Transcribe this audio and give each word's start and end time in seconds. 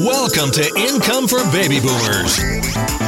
Welcome 0.00 0.48
to 0.52 0.64
Income 0.80 1.28
for 1.28 1.44
Baby 1.52 1.76
Boomers. 1.76 2.40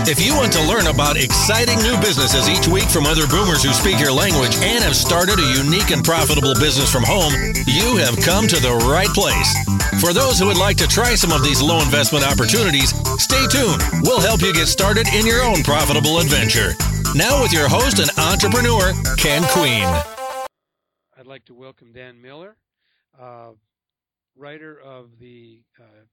If 0.04 0.21
you 0.21 0.37
want 0.37 0.53
to 0.53 0.62
learn 0.69 0.93
about 0.93 1.16
exciting 1.16 1.80
new 1.80 1.96
businesses 2.04 2.53
each 2.53 2.68
week 2.68 2.84
from 2.93 3.07
other 3.07 3.27
boomers 3.32 3.64
who 3.64 3.72
speak 3.72 3.96
your 3.98 4.12
language 4.12 4.53
and 4.61 4.84
have 4.84 4.95
started 4.95 5.41
a 5.41 5.52
unique 5.57 5.89
and 5.89 6.05
profitable 6.05 6.52
business 6.61 6.93
from 6.93 7.00
home, 7.00 7.32
you 7.64 7.96
have 7.96 8.20
come 8.20 8.45
to 8.45 8.61
the 8.61 8.77
right 8.93 9.09
place. 9.16 9.57
For 10.05 10.12
those 10.12 10.39
who 10.39 10.52
would 10.52 10.61
like 10.61 10.77
to 10.84 10.86
try 10.86 11.14
some 11.14 11.32
of 11.32 11.43
these 11.43 11.62
low 11.62 11.80
investment 11.80 12.29
opportunities, 12.29 12.93
stay 13.16 13.40
tuned. 13.48 13.80
We'll 14.04 14.20
help 14.20 14.43
you 14.43 14.52
get 14.52 14.68
started 14.68 15.09
in 15.16 15.24
your 15.24 15.40
own 15.40 15.64
profitable 15.64 16.20
adventure. 16.20 16.77
Now, 17.16 17.40
with 17.40 17.56
your 17.56 17.72
host 17.72 18.04
and 18.04 18.12
entrepreneur, 18.20 18.93
Ken 19.16 19.40
Queen. 19.48 19.88
I'd 21.16 21.24
like 21.24 21.46
to 21.46 21.54
welcome 21.54 21.96
Dan 21.96 22.20
Miller, 22.20 22.59
uh, 23.18 23.57
writer 24.36 24.77
of 24.79 25.17
the 25.18 25.63
uh, 25.81 26.04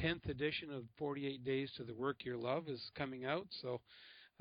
10th 0.00 0.28
edition 0.28 0.72
of 0.72 0.84
48 0.98 1.44
Days 1.44 1.70
to 1.76 1.84
the 1.84 1.94
Work 1.94 2.24
You 2.24 2.38
Love 2.38 2.68
is 2.68 2.90
coming 2.96 3.24
out. 3.24 3.46
So 3.62 3.80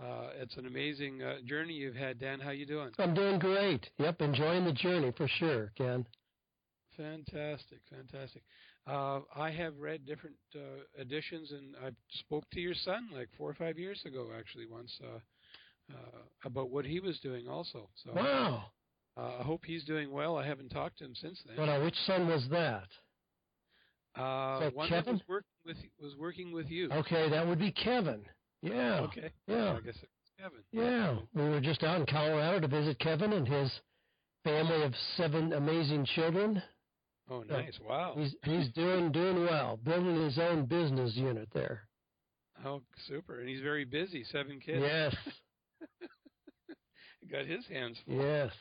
uh, 0.01 0.29
it's 0.39 0.57
an 0.57 0.65
amazing 0.65 1.21
uh, 1.21 1.35
journey 1.45 1.73
you've 1.73 1.95
had, 1.95 2.19
Dan. 2.19 2.39
How 2.39 2.51
you 2.51 2.65
doing? 2.65 2.91
I'm 2.99 3.13
doing 3.13 3.39
great. 3.39 3.89
Yep, 3.97 4.21
enjoying 4.21 4.65
the 4.65 4.73
journey 4.73 5.13
for 5.15 5.27
sure, 5.27 5.71
Ken. 5.77 6.05
Fantastic, 6.97 7.79
fantastic. 7.89 8.43
Uh, 8.87 9.21
I 9.35 9.51
have 9.51 9.73
read 9.79 10.05
different 10.05 10.35
uh, 10.55 11.01
editions, 11.01 11.51
and 11.51 11.75
I 11.83 11.89
spoke 12.19 12.43
to 12.51 12.59
your 12.59 12.75
son 12.75 13.09
like 13.13 13.29
four 13.37 13.49
or 13.49 13.53
five 13.55 13.79
years 13.79 14.01
ago, 14.05 14.29
actually, 14.37 14.65
once 14.67 14.93
uh, 15.03 15.19
uh, 15.93 16.21
about 16.43 16.69
what 16.69 16.85
he 16.85 16.99
was 16.99 17.19
doing 17.19 17.47
also. 17.47 17.89
So 18.03 18.13
wow. 18.13 18.65
I 19.17 19.43
hope 19.43 19.61
he's 19.65 19.85
doing 19.85 20.11
well. 20.11 20.37
I 20.37 20.45
haven't 20.45 20.69
talked 20.69 20.97
to 20.99 21.05
him 21.05 21.15
since 21.15 21.41
then. 21.47 21.55
Well, 21.57 21.83
which 21.83 21.95
son 22.05 22.27
was 22.27 22.45
that? 22.51 22.87
Uh, 24.21 24.69
one 24.71 24.89
Kevin? 24.89 25.05
that 25.05 25.11
was 25.13 25.21
working 25.27 25.54
with 25.65 25.77
was 26.01 26.15
working 26.17 26.51
with 26.51 26.69
you. 26.69 26.89
Okay, 26.91 27.29
that 27.29 27.45
would 27.45 27.59
be 27.59 27.71
Kevin. 27.71 28.21
Yeah. 28.61 29.01
Okay. 29.01 29.31
Yeah. 29.47 29.73
I 29.73 29.81
guess 29.81 29.95
it's 30.01 30.31
Kevin. 30.39 30.59
Yeah. 30.71 31.17
We 31.33 31.49
were 31.49 31.61
just 31.61 31.83
out 31.83 31.99
in 31.99 32.05
Colorado 32.05 32.59
to 32.61 32.67
visit 32.67 32.99
Kevin 32.99 33.33
and 33.33 33.47
his 33.47 33.71
family 34.43 34.83
of 34.83 34.93
seven 35.17 35.53
amazing 35.53 36.05
children. 36.15 36.61
Oh, 37.29 37.41
nice! 37.41 37.73
Wow. 37.83 38.13
He's 38.15 38.35
he's 38.43 38.69
doing 38.73 39.11
doing 39.11 39.45
well, 39.45 39.79
building 39.83 40.23
his 40.23 40.37
own 40.37 40.65
business 40.65 41.15
unit 41.15 41.49
there. 41.53 41.87
Oh, 42.63 42.81
super! 43.07 43.39
And 43.39 43.49
he's 43.49 43.61
very 43.61 43.83
busy. 43.83 44.23
Seven 44.31 44.59
kids. 44.59 44.83
Yes. 44.83 45.15
Got 47.31 47.47
his 47.47 47.65
hands 47.67 47.97
full. 48.05 48.21
Yes. 48.21 48.51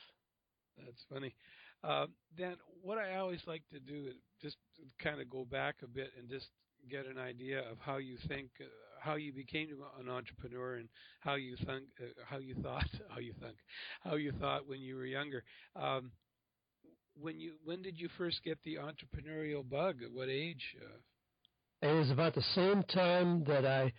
That's 0.79 1.05
funny. 1.13 1.35
Uh, 1.83 2.07
Dan, 2.39 2.57
what 2.83 2.97
I 2.97 3.17
always 3.17 3.41
like 3.47 3.63
to 3.73 3.79
do 3.79 4.07
is 4.09 4.15
just 4.41 4.57
kind 4.99 5.21
of 5.21 5.29
go 5.29 5.45
back 5.45 5.77
a 5.83 5.87
bit 5.87 6.11
and 6.19 6.29
just 6.31 6.47
get 6.91 7.07
an 7.07 7.19
idea 7.19 7.61
of 7.61 7.79
how 7.81 7.97
you 7.97 8.17
think, 8.29 8.51
uh, 8.61 8.65
how 9.01 9.15
you 9.17 9.33
became 9.33 9.69
an 10.01 10.09
entrepreneur, 10.09 10.77
and 10.77 10.89
how 11.21 11.35
you 11.35 11.57
think, 11.67 11.85
uh, 12.01 12.07
how 12.29 12.39
you 12.39 12.55
thought, 12.63 12.87
how 13.09 13.19
you 13.19 13.35
think, 13.41 13.57
how 14.03 14.17
you 14.17 14.33
thought 14.41 14.69
when 14.69 14.81
you 14.81 14.97
were 14.97 15.07
younger. 15.07 15.45
Um, 15.77 16.11
when 17.21 17.39
you, 17.39 17.53
when 17.65 17.83
did 17.83 17.99
you 17.99 18.09
first 18.19 18.43
get 18.45 18.59
the 18.65 18.77
entrepreneurial 18.77 19.69
bug? 19.69 20.03
At 20.03 20.13
what 20.13 20.29
age? 20.29 20.63
Uh? 20.81 21.89
It 21.89 21.93
was 21.93 22.11
about 22.11 22.35
the 22.35 22.45
same 22.55 22.83
time 22.85 23.45
that 23.45 23.67
I 23.67 23.93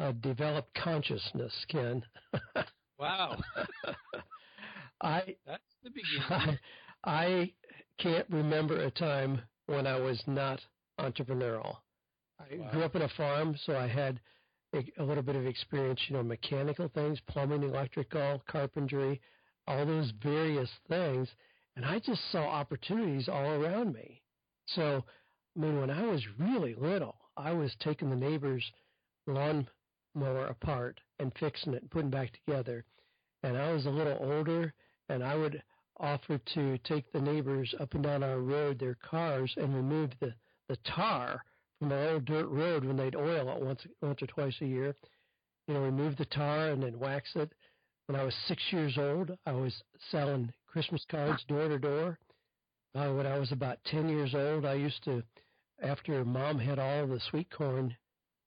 uh, 0.00 0.12
developed 0.12 0.74
consciousness, 0.74 1.52
Ken. 1.68 2.02
wow. 2.98 3.36
I 5.02 5.36
that's 5.44 5.62
the 5.82 5.90
beginning. 5.90 6.58
I, 7.04 7.18
I 7.26 7.52
can't 7.98 8.26
remember 8.30 8.80
a 8.80 8.90
time 8.90 9.42
when 9.66 9.86
I 9.86 9.98
was 9.98 10.22
not 10.26 10.60
entrepreneurial. 11.00 11.76
I 12.50 12.56
Wow. 12.56 12.70
grew 12.72 12.82
up 12.82 12.96
in 12.96 13.02
a 13.02 13.08
farm, 13.08 13.56
so 13.64 13.76
I 13.76 13.86
had 13.86 14.20
a, 14.74 14.84
a 14.98 15.04
little 15.04 15.22
bit 15.22 15.36
of 15.36 15.46
experience, 15.46 16.00
you 16.08 16.16
know, 16.16 16.22
mechanical 16.22 16.88
things, 16.88 17.20
plumbing, 17.28 17.62
electrical, 17.62 18.42
carpentry, 18.48 19.20
all 19.66 19.86
those 19.86 20.10
various 20.22 20.70
things, 20.88 21.28
and 21.76 21.84
I 21.84 22.00
just 22.00 22.20
saw 22.32 22.40
opportunities 22.44 23.28
all 23.28 23.46
around 23.46 23.94
me. 23.94 24.22
So, 24.66 25.04
I 25.56 25.60
mean, 25.60 25.80
when 25.80 25.90
I 25.90 26.04
was 26.04 26.26
really 26.38 26.74
little, 26.74 27.16
I 27.36 27.52
was 27.52 27.74
taking 27.80 28.10
the 28.10 28.16
neighbor's 28.16 28.64
lawn 29.26 29.68
mower 30.14 30.46
apart 30.46 31.00
and 31.20 31.32
fixing 31.38 31.74
it 31.74 31.82
and 31.82 31.90
putting 31.90 32.08
it 32.08 32.12
back 32.12 32.32
together. 32.32 32.84
And 33.42 33.56
I 33.56 33.72
was 33.72 33.86
a 33.86 33.90
little 33.90 34.18
older, 34.20 34.74
and 35.08 35.22
I 35.22 35.36
would 35.36 35.62
offer 35.98 36.38
to 36.38 36.78
take 36.78 37.10
the 37.12 37.20
neighbors 37.20 37.72
up 37.78 37.94
and 37.94 38.02
down 38.02 38.22
our 38.22 38.40
road, 38.40 38.78
their 38.78 38.96
cars, 38.96 39.54
and 39.56 39.74
remove 39.74 40.10
the, 40.20 40.34
the 40.68 40.76
tar 40.84 41.44
from 41.82 41.90
our 41.90 42.10
old 42.10 42.24
dirt 42.26 42.46
road 42.46 42.84
when 42.84 42.96
they'd 42.96 43.16
oil 43.16 43.48
it 43.48 43.60
once 43.60 43.80
once 44.00 44.22
or 44.22 44.26
twice 44.28 44.54
a 44.60 44.66
year. 44.66 44.94
You 45.66 45.74
know, 45.74 45.80
remove 45.80 46.16
the 46.16 46.26
tar 46.26 46.68
and 46.68 46.80
then 46.80 46.96
wax 47.00 47.30
it. 47.34 47.50
When 48.06 48.14
I 48.14 48.22
was 48.22 48.34
six 48.46 48.62
years 48.70 48.96
old, 48.96 49.36
I 49.46 49.52
was 49.52 49.74
selling 50.12 50.52
Christmas 50.68 51.04
cards 51.10 51.42
door 51.48 51.66
to 51.66 51.80
door. 51.80 52.18
Uh, 52.94 53.12
when 53.14 53.26
I 53.26 53.36
was 53.36 53.50
about 53.50 53.78
ten 53.84 54.08
years 54.08 54.32
old, 54.32 54.64
I 54.64 54.74
used 54.74 55.02
to, 55.04 55.24
after 55.82 56.24
mom 56.24 56.56
had 56.56 56.78
all 56.78 57.08
the 57.08 57.20
sweet 57.30 57.50
corn 57.50 57.96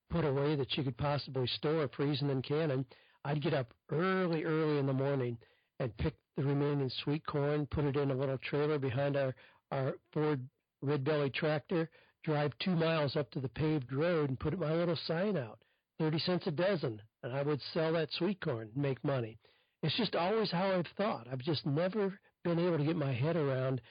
put 0.09 0.23
away 0.23 0.55
that 0.55 0.71
she 0.71 0.83
could 0.83 0.97
possibly 0.97 1.47
store, 1.47 1.89
freezing 1.93 2.29
and 2.29 2.43
canning, 2.43 2.85
I'd 3.25 3.43
get 3.43 3.53
up 3.53 3.73
early, 3.91 4.45
early 4.45 4.77
in 4.77 4.85
the 4.85 4.93
morning 4.93 5.37
and 5.81 5.97
pick 5.97 6.13
the 6.37 6.43
remaining 6.43 6.91
sweet 7.03 7.25
corn, 7.25 7.65
put 7.65 7.83
it 7.83 7.97
in 7.97 8.11
a 8.11 8.15
little 8.15 8.37
trailer 8.37 8.79
behind 8.79 9.17
our, 9.17 9.35
our 9.71 9.95
Ford 10.13 10.39
red 10.81 11.03
belly 11.03 11.31
tractor, 11.31 11.89
drive 12.25 12.51
two 12.59 12.75
miles 12.75 13.15
up 13.15 13.29
to 13.31 13.39
the 13.39 13.49
paved 13.49 13.93
road 13.93 14.29
and 14.29 14.39
put 14.39 14.59
my 14.59 14.73
little 14.73 14.97
sign 15.05 15.37
out. 15.37 15.59
30 15.99 16.19
cents 16.19 16.47
a 16.47 16.51
dozen. 16.51 17.01
And 17.23 17.31
I 17.31 17.43
would 17.43 17.61
sell 17.73 17.93
that 17.93 18.11
sweet 18.11 18.41
corn 18.41 18.69
and 18.73 18.83
make 18.83 19.03
money. 19.03 19.37
It's 19.83 19.95
just 19.95 20.15
always 20.15 20.51
how 20.51 20.71
I've 20.71 20.87
thought. 20.97 21.27
I've 21.31 21.39
just 21.39 21.65
never 21.65 22.19
been 22.43 22.59
able 22.59 22.77
to 22.77 22.83
get 22.83 22.95
my 22.95 23.13
head 23.13 23.35
around 23.35 23.81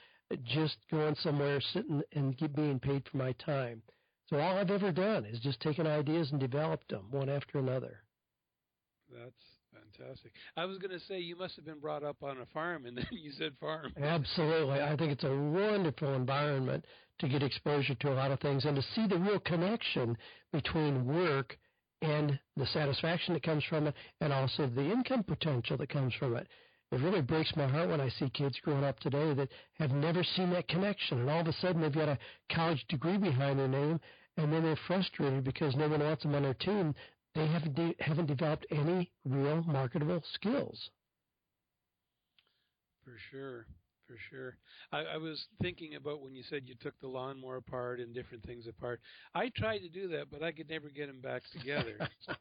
just 0.43 0.77
going 0.91 1.15
somewhere, 1.15 1.61
sitting 1.73 2.01
and 2.13 2.37
get, 2.37 2.55
being 2.55 2.79
paid 2.79 3.07
for 3.09 3.17
my 3.17 3.31
time. 3.33 3.81
So 4.27 4.39
all 4.39 4.57
I've 4.57 4.71
ever 4.71 4.91
done 4.91 5.25
is 5.25 5.39
just 5.39 5.61
taken 5.61 5.87
ideas 5.87 6.31
and 6.31 6.39
developed 6.39 6.89
them 6.89 7.05
one 7.11 7.29
after 7.29 7.59
another. 7.59 8.03
That's 9.11 9.54
fantastic. 9.97 10.31
I 10.57 10.65
was 10.65 10.77
going 10.77 10.91
to 10.91 10.99
say 11.05 11.19
you 11.19 11.35
must 11.35 11.55
have 11.55 11.65
been 11.65 11.79
brought 11.79 12.03
up 12.03 12.17
on 12.23 12.39
a 12.39 12.45
farm, 12.47 12.85
and 12.85 12.97
then 12.97 13.07
you 13.11 13.31
said 13.31 13.53
farm. 13.59 13.93
Absolutely. 14.01 14.81
I 14.81 14.95
think 14.95 15.11
it's 15.11 15.23
a 15.23 15.35
wonderful 15.35 16.13
environment 16.13 16.85
to 17.19 17.27
get 17.27 17.43
exposure 17.43 17.95
to 17.95 18.11
a 18.11 18.15
lot 18.15 18.31
of 18.31 18.39
things 18.39 18.65
and 18.65 18.75
to 18.75 18.81
see 18.93 19.07
the 19.07 19.17
real 19.17 19.39
connection 19.39 20.17
between 20.51 21.05
work 21.05 21.57
and 22.01 22.37
the 22.57 22.65
satisfaction 22.67 23.33
that 23.33 23.43
comes 23.43 23.63
from 23.69 23.87
it 23.87 23.95
and 24.21 24.33
also 24.33 24.67
the 24.67 24.83
income 24.83 25.23
potential 25.23 25.77
that 25.77 25.89
comes 25.89 26.13
from 26.15 26.35
it. 26.35 26.47
It 26.91 27.01
really 27.01 27.21
breaks 27.21 27.55
my 27.55 27.67
heart 27.67 27.89
when 27.89 28.01
I 28.01 28.09
see 28.09 28.29
kids 28.29 28.59
growing 28.61 28.83
up 28.83 28.99
today 28.99 29.33
that 29.33 29.49
have 29.79 29.91
never 29.91 30.23
seen 30.23 30.51
that 30.51 30.67
connection 30.67 31.19
and 31.19 31.29
all 31.29 31.41
of 31.41 31.47
a 31.47 31.53
sudden 31.53 31.81
they've 31.81 31.91
got 31.91 32.09
a 32.09 32.19
college 32.53 32.85
degree 32.89 33.17
behind 33.17 33.59
their 33.59 33.67
name 33.67 33.99
and 34.37 34.51
then 34.51 34.63
they're 34.63 34.77
frustrated 34.87 35.43
because 35.43 35.75
no 35.75 35.87
one 35.87 36.01
wants 36.01 36.23
them 36.23 36.35
on 36.35 36.43
their 36.43 36.53
team. 36.53 36.93
They 37.35 37.45
haven't 37.47 37.75
de- 37.75 37.95
haven't 37.99 38.27
developed 38.27 38.65
any 38.71 39.11
real 39.25 39.63
marketable 39.63 40.23
skills. 40.33 40.89
For 43.03 43.15
sure, 43.29 43.67
for 44.07 44.15
sure. 44.29 44.57
I, 44.91 45.15
I 45.15 45.17
was 45.17 45.45
thinking 45.61 45.95
about 45.95 46.21
when 46.21 46.33
you 46.33 46.43
said 46.49 46.63
you 46.65 46.75
took 46.81 46.99
the 47.01 47.07
lawnmower 47.07 47.57
apart 47.57 47.99
and 47.99 48.13
different 48.13 48.43
things 48.45 48.67
apart. 48.67 49.01
I 49.35 49.51
tried 49.55 49.79
to 49.79 49.89
do 49.89 50.07
that, 50.09 50.31
but 50.31 50.41
I 50.41 50.51
could 50.51 50.69
never 50.69 50.89
get 50.89 51.07
them 51.07 51.21
back 51.21 51.43
together. 51.51 52.09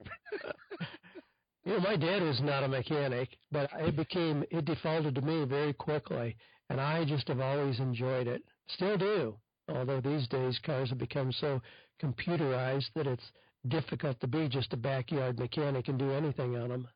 You 1.66 1.72
know, 1.72 1.81
my 1.81 1.97
dad 1.97 2.22
was 2.22 2.43
not 2.43 2.62
a 2.62 2.69
mechanic, 2.69 3.38
but 3.50 3.71
it 3.78 3.97
became 3.97 4.44
it 4.50 4.66
defaulted 4.66 5.15
to 5.15 5.22
me 5.22 5.47
very 5.47 5.72
quickly, 5.72 6.37
and 6.69 6.78
I 6.78 7.06
just 7.06 7.26
have 7.28 7.41
always 7.41 7.81
enjoyed 7.81 8.26
it. 8.26 8.43
Still 8.69 8.99
do. 8.99 9.37
Although 9.69 10.02
these 10.02 10.29
days 10.29 10.58
cars 10.58 10.90
have 10.90 10.99
become 10.99 11.32
so 11.32 11.62
computerized 12.02 12.90
that 12.94 13.06
it's 13.06 13.25
difficult 13.69 14.20
to 14.20 14.26
be 14.26 14.49
just 14.49 14.72
a 14.72 14.76
backyard 14.76 15.38
mechanic 15.38 15.88
and 15.88 15.99
do 15.99 16.12
anything 16.12 16.56
on 16.56 16.69
them. 16.69 16.88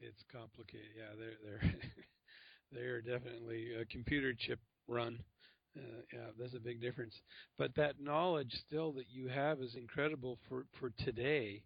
it's 0.00 0.22
complicated. 0.32 0.90
Yeah, 0.96 1.14
they're 1.18 1.60
they're 1.60 1.74
they're 2.72 3.00
definitely 3.18 3.74
a 3.74 3.84
computer 3.86 4.32
chip 4.36 4.60
run. 4.88 5.18
Uh, 5.76 6.02
yeah, 6.12 6.26
that's 6.38 6.54
a 6.54 6.60
big 6.60 6.80
difference. 6.80 7.14
But 7.56 7.74
that 7.76 8.00
knowledge 8.00 8.52
still 8.66 8.92
that 8.92 9.08
you 9.08 9.28
have 9.28 9.60
is 9.60 9.76
incredible 9.76 10.38
for 10.48 10.66
for 10.78 10.90
today, 11.04 11.62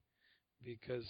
because 0.65 1.06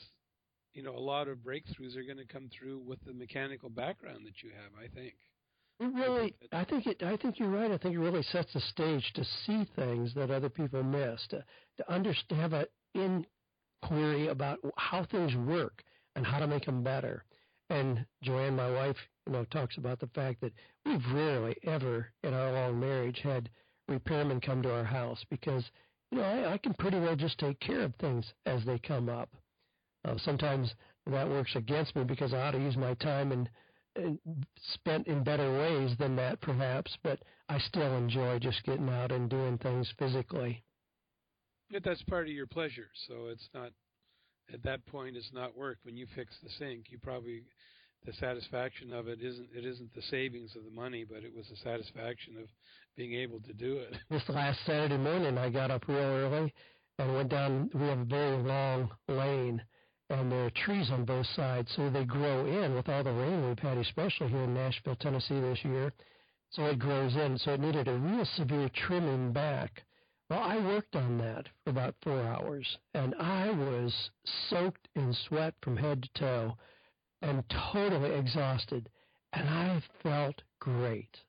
you 0.74 0.82
know 0.82 0.96
a 0.96 1.00
lot 1.00 1.28
of 1.28 1.38
breakthroughs 1.38 1.96
are 1.96 2.04
going 2.04 2.18
to 2.18 2.32
come 2.32 2.48
through 2.56 2.80
with 2.80 2.98
the 3.04 3.12
mechanical 3.12 3.68
background 3.68 4.26
that 4.26 4.42
you 4.42 4.50
have. 4.50 4.72
I 4.78 4.88
think. 4.94 5.14
It 5.80 5.92
really, 5.92 6.34
I 6.52 6.64
think 6.64 6.86
it. 6.86 7.02
I 7.02 7.16
think 7.16 7.40
you're 7.40 7.48
right. 7.50 7.70
I 7.72 7.78
think 7.78 7.96
it 7.96 7.98
really 7.98 8.22
sets 8.22 8.52
the 8.52 8.60
stage 8.60 9.12
to 9.14 9.24
see 9.44 9.66
things 9.74 10.14
that 10.14 10.30
other 10.30 10.48
people 10.48 10.84
miss, 10.84 11.26
to 11.30 11.44
to 11.78 11.92
understand, 11.92 12.40
have 12.40 12.52
an 12.52 12.66
inquiry 12.94 14.28
about 14.28 14.58
how 14.76 15.04
things 15.04 15.34
work 15.34 15.82
and 16.16 16.26
how 16.26 16.38
to 16.38 16.46
make 16.46 16.64
them 16.64 16.82
better. 16.82 17.24
And 17.70 18.04
Joanne, 18.22 18.56
my 18.56 18.70
wife, 18.70 18.96
you 19.26 19.32
know, 19.32 19.44
talks 19.46 19.76
about 19.78 20.00
the 20.00 20.08
fact 20.08 20.40
that 20.40 20.52
we've 20.84 21.04
rarely 21.12 21.56
ever 21.64 22.08
in 22.22 22.34
our 22.34 22.52
long 22.52 22.78
marriage 22.78 23.20
had 23.22 23.48
repairmen 23.90 24.40
come 24.40 24.62
to 24.62 24.72
our 24.72 24.84
house 24.84 25.24
because 25.30 25.64
you 26.10 26.18
know, 26.18 26.24
I, 26.24 26.52
I 26.54 26.58
can 26.58 26.74
pretty 26.74 26.98
well 26.98 27.16
just 27.16 27.38
take 27.38 27.58
care 27.60 27.82
of 27.82 27.94
things 27.96 28.24
as 28.46 28.64
they 28.64 28.78
come 28.78 29.08
up. 29.08 29.30
Uh, 30.04 30.16
sometimes 30.18 30.74
that 31.06 31.28
works 31.28 31.52
against 31.54 31.96
me 31.96 32.04
because 32.04 32.32
I 32.32 32.40
ought 32.40 32.52
to 32.52 32.58
use 32.58 32.76
my 32.76 32.94
time 32.94 33.32
and, 33.32 33.48
and 33.96 34.18
spent 34.74 35.06
in 35.06 35.24
better 35.24 35.58
ways 35.58 35.96
than 35.98 36.16
that, 36.16 36.40
perhaps. 36.40 36.96
But 37.02 37.20
I 37.48 37.58
still 37.58 37.96
enjoy 37.96 38.38
just 38.38 38.62
getting 38.64 38.88
out 38.88 39.12
and 39.12 39.28
doing 39.28 39.58
things 39.58 39.92
physically. 39.98 40.62
But 41.70 41.84
that's 41.84 42.02
part 42.02 42.26
of 42.26 42.32
your 42.32 42.46
pleasure. 42.46 42.88
So 43.08 43.28
it's 43.30 43.48
not 43.54 43.70
at 44.52 44.62
that 44.64 44.84
point. 44.86 45.16
It's 45.16 45.32
not 45.32 45.56
work. 45.56 45.78
When 45.82 45.96
you 45.96 46.06
fix 46.14 46.34
the 46.42 46.50
sink, 46.58 46.86
you 46.90 46.98
probably 46.98 47.42
the 48.04 48.12
satisfaction 48.14 48.92
of 48.92 49.08
it 49.08 49.20
isn't 49.22 49.48
it 49.54 49.64
isn't 49.64 49.94
the 49.94 50.02
savings 50.02 50.54
of 50.56 50.64
the 50.64 50.70
money, 50.70 51.04
but 51.08 51.24
it 51.24 51.34
was 51.34 51.46
the 51.48 51.56
satisfaction 51.56 52.36
of 52.36 52.48
being 52.96 53.14
able 53.14 53.40
to 53.40 53.52
do 53.52 53.78
it. 53.78 53.96
This 54.10 54.22
last 54.28 54.58
Saturday 54.66 54.98
morning, 54.98 55.38
I 55.38 55.50
got 55.50 55.70
up 55.70 55.88
real 55.88 55.98
early 55.98 56.52
and 56.98 57.14
went 57.14 57.30
down. 57.30 57.70
We 57.74 57.86
have 57.86 58.00
a 58.00 58.04
very 58.04 58.36
long 58.36 58.90
lane, 59.08 59.62
and 60.10 60.30
there 60.30 60.44
are 60.44 60.50
trees 60.50 60.90
on 60.90 61.04
both 61.04 61.26
sides, 61.34 61.72
so 61.74 61.88
they 61.90 62.04
grow 62.04 62.46
in 62.46 62.74
with 62.74 62.88
all 62.88 63.02
the 63.02 63.12
rain 63.12 63.48
we've 63.48 63.58
had, 63.58 63.78
especially 63.78 64.28
here 64.28 64.44
in 64.44 64.54
Nashville, 64.54 64.96
Tennessee 64.96 65.40
this 65.40 65.64
year. 65.64 65.92
So 66.50 66.66
it 66.66 66.78
grows 66.78 67.16
in, 67.16 67.38
so 67.38 67.54
it 67.54 67.60
needed 67.60 67.88
a 67.88 67.94
real 67.94 68.24
severe 68.36 68.70
trimming 68.86 69.32
back. 69.32 69.82
Well, 70.30 70.40
I 70.40 70.56
worked 70.56 70.96
on 70.96 71.18
that 71.18 71.48
for 71.62 71.70
about 71.70 71.94
four 72.02 72.20
hours, 72.22 72.78
and 72.94 73.14
I 73.16 73.50
was 73.50 74.10
soaked 74.48 74.88
in 74.96 75.14
sweat 75.28 75.54
from 75.62 75.76
head 75.76 76.02
to 76.02 76.20
toe 76.20 76.56
and 77.20 77.44
totally 77.72 78.14
exhausted, 78.14 78.88
and 79.32 79.48
I 79.48 79.82
felt 80.02 80.42
great. 80.60 81.10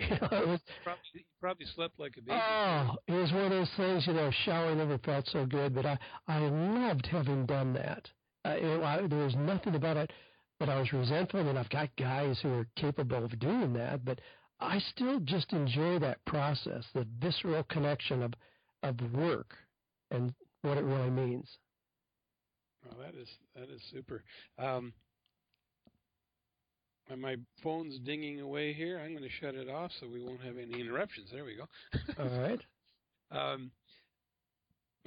You 0.00 0.16
know, 0.16 0.28
it 0.32 0.48
was 0.48 0.60
probably, 0.82 1.02
you 1.12 1.20
probably 1.42 1.66
slept 1.74 2.00
like 2.00 2.16
a 2.16 2.22
baby. 2.22 2.32
Oh, 2.32 2.96
it 3.06 3.12
was 3.12 3.30
one 3.32 3.42
of 3.42 3.50
those 3.50 3.70
things. 3.76 4.06
You 4.06 4.14
know, 4.14 4.30
showering 4.46 4.78
never 4.78 4.96
felt 4.96 5.26
so 5.28 5.44
good, 5.44 5.74
but 5.74 5.84
I 5.84 5.98
I 6.26 6.38
loved 6.38 7.04
having 7.04 7.44
done 7.44 7.74
that. 7.74 8.08
Uh, 8.46 8.56
it, 8.56 8.82
I, 8.82 9.06
there 9.06 9.24
was 9.24 9.36
nothing 9.36 9.74
about 9.74 9.98
it 9.98 10.10
that 10.58 10.70
I 10.70 10.78
was 10.80 10.90
resentful. 10.94 11.44
Mean, 11.44 11.58
I've 11.58 11.68
got 11.68 11.94
guys 11.96 12.38
who 12.42 12.48
are 12.48 12.66
capable 12.76 13.22
of 13.22 13.38
doing 13.38 13.74
that, 13.74 14.02
but 14.02 14.20
I 14.60 14.78
still 14.94 15.20
just 15.20 15.52
enjoy 15.52 15.98
that 16.00 16.24
process, 16.26 16.84
the 16.94 17.06
visceral 17.20 17.64
connection 17.64 18.22
of 18.22 18.34
of 18.82 18.96
work 19.12 19.54
and 20.10 20.32
what 20.62 20.78
it 20.78 20.84
really 20.84 21.10
means. 21.10 21.46
Well, 22.84 22.98
that 23.04 23.18
is 23.18 23.28
that 23.54 23.70
is 23.70 23.80
super. 23.92 24.22
Um, 24.58 24.92
my 27.18 27.36
phone's 27.62 27.98
dinging 28.00 28.40
away 28.40 28.72
here. 28.72 29.00
I'm 29.00 29.10
going 29.10 29.24
to 29.24 29.30
shut 29.40 29.54
it 29.56 29.68
off 29.68 29.90
so 29.98 30.06
we 30.06 30.22
won't 30.22 30.40
have 30.42 30.56
any 30.58 30.80
interruptions. 30.80 31.28
There 31.32 31.44
we 31.44 31.56
go. 31.56 31.64
All 32.22 32.40
right. 32.40 32.60
um, 33.32 33.70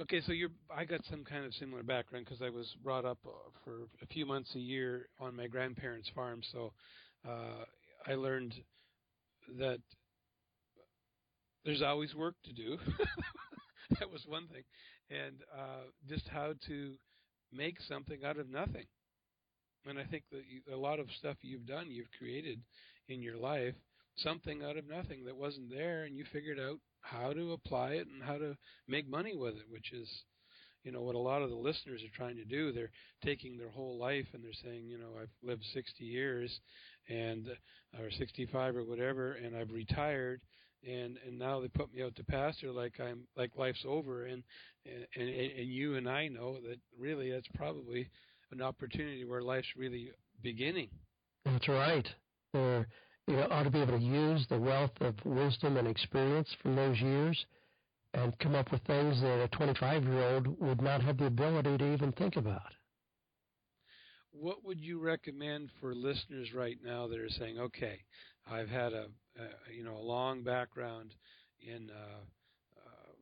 okay, 0.02 0.20
so 0.26 0.32
you're. 0.32 0.50
I 0.74 0.84
got 0.84 1.00
some 1.10 1.24
kind 1.24 1.44
of 1.44 1.54
similar 1.54 1.82
background 1.82 2.26
because 2.26 2.42
I 2.42 2.50
was 2.50 2.66
brought 2.82 3.04
up 3.04 3.18
uh, 3.26 3.30
for 3.64 3.88
a 4.02 4.06
few 4.06 4.26
months 4.26 4.50
a 4.54 4.58
year 4.58 5.08
on 5.18 5.34
my 5.34 5.46
grandparents' 5.46 6.10
farm. 6.14 6.42
So 6.52 6.72
uh, 7.26 7.64
I 8.06 8.14
learned 8.14 8.54
that 9.58 9.78
there's 11.64 11.82
always 11.82 12.14
work 12.14 12.34
to 12.44 12.52
do. 12.52 12.78
that 13.98 14.10
was 14.10 14.24
one 14.26 14.46
thing, 14.48 14.64
and 15.10 15.36
uh, 15.56 15.84
just 16.08 16.28
how 16.28 16.52
to 16.66 16.92
make 17.52 17.80
something 17.88 18.24
out 18.24 18.38
of 18.38 18.50
nothing. 18.50 18.86
And 19.86 19.98
I 19.98 20.04
think 20.04 20.24
that 20.32 20.42
you, 20.48 20.74
a 20.74 20.76
lot 20.76 20.98
of 20.98 21.06
stuff 21.18 21.36
you've 21.42 21.66
done, 21.66 21.90
you've 21.90 22.10
created 22.18 22.60
in 23.08 23.22
your 23.22 23.36
life 23.36 23.74
something 24.16 24.62
out 24.62 24.76
of 24.76 24.88
nothing 24.88 25.24
that 25.24 25.36
wasn't 25.36 25.70
there, 25.70 26.04
and 26.04 26.16
you 26.16 26.24
figured 26.32 26.60
out 26.60 26.78
how 27.00 27.32
to 27.32 27.52
apply 27.52 27.90
it 27.90 28.06
and 28.06 28.22
how 28.22 28.38
to 28.38 28.56
make 28.88 29.08
money 29.08 29.36
with 29.36 29.54
it, 29.54 29.64
which 29.68 29.92
is, 29.92 30.08
you 30.84 30.92
know, 30.92 31.00
what 31.00 31.14
a 31.14 31.18
lot 31.18 31.42
of 31.42 31.50
the 31.50 31.56
listeners 31.56 32.02
are 32.02 32.16
trying 32.16 32.36
to 32.36 32.44
do. 32.44 32.70
They're 32.70 32.90
taking 33.24 33.56
their 33.56 33.70
whole 33.70 33.98
life 33.98 34.26
and 34.32 34.44
they're 34.44 34.52
saying, 34.62 34.86
you 34.86 34.98
know, 34.98 35.12
I've 35.20 35.30
lived 35.42 35.64
60 35.72 36.04
years 36.04 36.60
and 37.08 37.48
or 37.98 38.10
65 38.10 38.76
or 38.76 38.84
whatever, 38.84 39.32
and 39.32 39.56
I've 39.56 39.70
retired, 39.70 40.40
and 40.86 41.18
and 41.26 41.38
now 41.38 41.60
they 41.60 41.68
put 41.68 41.92
me 41.94 42.02
out 42.02 42.14
to 42.16 42.24
pasture 42.24 42.70
like 42.70 43.00
I'm 43.00 43.20
like 43.36 43.52
life's 43.56 43.84
over, 43.86 44.26
and 44.26 44.42
and 44.84 45.28
and 45.28 45.68
you 45.68 45.96
and 45.96 46.08
I 46.08 46.28
know 46.28 46.54
that 46.68 46.78
really 46.98 47.30
that's 47.30 47.48
probably 47.54 48.08
an 48.52 48.62
opportunity 48.62 49.24
where 49.24 49.42
life's 49.42 49.68
really 49.76 50.10
beginning. 50.42 50.88
That's 51.44 51.68
right. 51.68 52.06
There, 52.52 52.86
you 53.26 53.38
ought 53.38 53.64
to 53.64 53.70
be 53.70 53.80
able 53.80 53.98
to 53.98 54.04
use 54.04 54.46
the 54.48 54.58
wealth 54.58 54.92
of 55.00 55.14
wisdom 55.24 55.76
and 55.76 55.88
experience 55.88 56.48
from 56.62 56.76
those 56.76 57.00
years 57.00 57.44
and 58.14 58.38
come 58.38 58.54
up 58.54 58.70
with 58.72 58.82
things 58.82 59.20
that 59.20 59.42
a 59.42 59.48
25 59.48 60.04
year 60.04 60.22
old 60.34 60.60
would 60.60 60.80
not 60.80 61.02
have 61.02 61.18
the 61.18 61.26
ability 61.26 61.76
to 61.78 61.92
even 61.92 62.12
think 62.12 62.36
about. 62.36 62.72
What 64.32 64.64
would 64.64 64.80
you 64.80 64.98
recommend 64.98 65.70
for 65.80 65.94
listeners 65.94 66.52
right 66.52 66.78
now 66.82 67.06
that 67.06 67.18
are 67.18 67.30
saying, 67.30 67.58
okay, 67.58 68.00
I've 68.50 68.68
had 68.68 68.92
a, 68.92 69.06
a 69.38 69.72
you 69.74 69.84
know 69.84 69.96
a 69.96 69.98
long 69.98 70.42
background 70.42 71.14
in 71.60 71.90
uh, 71.90 72.20
uh, 72.76 73.12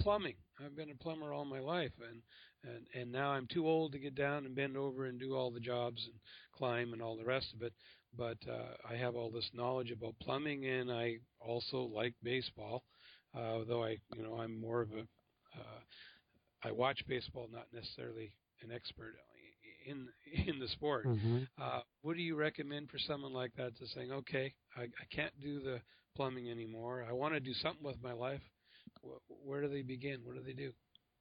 plumbing. 0.00 0.34
I've 0.64 0.76
been 0.76 0.90
a 0.90 0.94
plumber 0.94 1.32
all 1.32 1.44
my 1.44 1.60
life, 1.60 1.92
and 2.10 2.22
and 2.64 2.86
and 2.94 3.12
now 3.12 3.30
I'm 3.30 3.46
too 3.46 3.66
old 3.68 3.92
to 3.92 3.98
get 3.98 4.14
down 4.14 4.46
and 4.46 4.54
bend 4.54 4.76
over 4.76 5.06
and 5.06 5.20
do 5.20 5.34
all 5.36 5.50
the 5.50 5.60
jobs 5.60 6.04
and 6.06 6.14
climb 6.56 6.92
and 6.92 7.02
all 7.02 7.16
the 7.16 7.24
rest 7.24 7.52
of 7.54 7.62
it. 7.62 7.72
But 8.16 8.38
uh, 8.50 8.74
I 8.90 8.96
have 8.96 9.14
all 9.14 9.30
this 9.30 9.50
knowledge 9.52 9.90
about 9.90 10.18
plumbing, 10.20 10.64
and 10.66 10.90
I 10.90 11.18
also 11.38 11.82
like 11.82 12.14
baseball. 12.22 12.82
Uh, 13.36 13.64
though 13.68 13.84
I, 13.84 13.98
you 14.14 14.22
know, 14.22 14.38
I'm 14.38 14.58
more 14.58 14.80
of 14.80 14.92
a, 14.92 15.00
uh, 15.00 15.80
I 16.64 16.72
watch 16.72 17.04
baseball, 17.06 17.48
not 17.52 17.66
necessarily 17.72 18.32
an 18.62 18.72
expert 18.72 19.14
in 19.86 20.08
in 20.46 20.58
the 20.58 20.68
sport. 20.68 21.06
Mm-hmm. 21.06 21.38
Uh, 21.60 21.80
what 22.02 22.16
do 22.16 22.22
you 22.22 22.36
recommend 22.36 22.90
for 22.90 22.98
someone 22.98 23.32
like 23.32 23.52
that 23.56 23.76
to 23.78 23.86
saying, 23.94 24.12
okay, 24.12 24.54
I, 24.76 24.82
I 24.82 25.14
can't 25.14 25.32
do 25.40 25.60
the 25.60 25.80
plumbing 26.16 26.50
anymore. 26.50 27.04
I 27.08 27.12
want 27.12 27.34
to 27.34 27.40
do 27.40 27.52
something 27.54 27.84
with 27.84 28.02
my 28.02 28.12
life. 28.12 28.40
Where 29.44 29.60
do 29.60 29.68
they 29.68 29.82
begin? 29.82 30.20
What 30.24 30.34
do 30.34 30.42
they 30.42 30.54
do? 30.54 30.72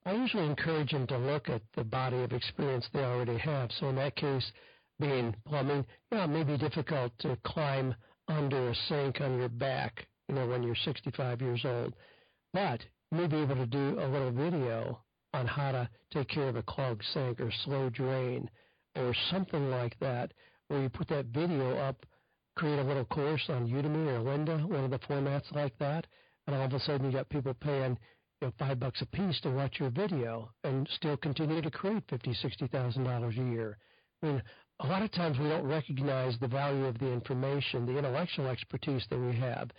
I 0.05 0.13
usually 0.13 0.45
encourage 0.45 0.91
them 0.91 1.07
to 1.07 1.17
look 1.17 1.49
at 1.49 1.61
the 1.75 1.83
body 1.83 2.21
of 2.21 2.31
experience 2.31 2.87
they 2.93 3.03
already 3.03 3.37
have. 3.37 3.69
So 3.79 3.89
in 3.89 3.95
that 3.95 4.15
case, 4.15 4.51
being 4.99 5.35
plumbing, 5.47 5.85
yeah, 6.11 6.25
it 6.25 6.27
may 6.27 6.43
be 6.43 6.57
difficult 6.57 7.11
to 7.19 7.37
climb 7.43 7.93
under 8.27 8.69
a 8.69 8.75
sink 8.87 9.19
on 9.21 9.37
your 9.37 9.49
back, 9.49 10.07
you 10.29 10.35
know, 10.35 10.47
when 10.47 10.63
you're 10.63 10.75
65 10.75 11.41
years 11.41 11.61
old. 11.65 11.93
But 12.55 12.85
you 13.11 13.17
may 13.17 13.27
be 13.27 13.35
able 13.35 13.57
to 13.57 13.65
do 13.65 13.99
a 13.99 14.07
little 14.07 14.31
video 14.31 15.01
on 15.33 15.45
how 15.45 15.73
to 15.73 15.89
take 16.13 16.29
care 16.29 16.47
of 16.47 16.55
a 16.55 16.63
clogged 16.63 17.03
sink 17.13 17.41
or 17.41 17.51
slow 17.65 17.89
drain 17.89 18.49
or 18.95 19.13
something 19.29 19.69
like 19.69 19.99
that, 19.99 20.31
where 20.69 20.81
you 20.81 20.87
put 20.87 21.09
that 21.09 21.25
video 21.25 21.77
up, 21.77 22.05
create 22.55 22.79
a 22.79 22.83
little 22.83 23.03
course 23.03 23.43
on 23.49 23.67
Udemy 23.67 24.07
or 24.07 24.19
Lynda, 24.21 24.63
one 24.69 24.85
of 24.85 24.91
the 24.91 24.99
formats 24.99 25.51
like 25.51 25.77
that, 25.79 26.07
and 26.47 26.55
all 26.55 26.63
of 26.63 26.71
a 26.71 26.79
sudden 26.79 27.07
you 27.07 27.11
got 27.11 27.27
people 27.27 27.53
paying 27.53 27.97
you 28.39 28.47
know, 28.47 28.53
five 28.57 28.79
bucks 28.79 29.01
a 29.01 29.05
piece 29.07 29.41
to 29.41 29.49
watch 29.49 29.77
your 29.77 29.89
video 29.89 30.49
and 30.63 30.87
still 30.95 31.17
continue 31.17 31.61
to 31.61 31.69
create 31.69 32.03
fifty, 32.09 32.33
sixty 32.35 32.67
thousand 32.67 33.03
dollars 33.03 33.35
a 33.37 33.43
year. 33.43 33.77
I 34.23 34.27
mean, 34.27 34.43
a 34.79 34.87
lot 34.87 35.03
of 35.03 35.11
times 35.11 35.37
we 35.37 35.49
don't 35.49 35.67
recognize 35.67 36.39
the 36.39 36.47
value 36.47 36.85
of 36.85 36.99
the 36.99 37.11
information, 37.11 37.85
the 37.85 37.97
intellectual 37.97 38.47
expertise 38.47 39.05
that 39.09 39.19
we 39.19 39.35
have. 39.35 39.71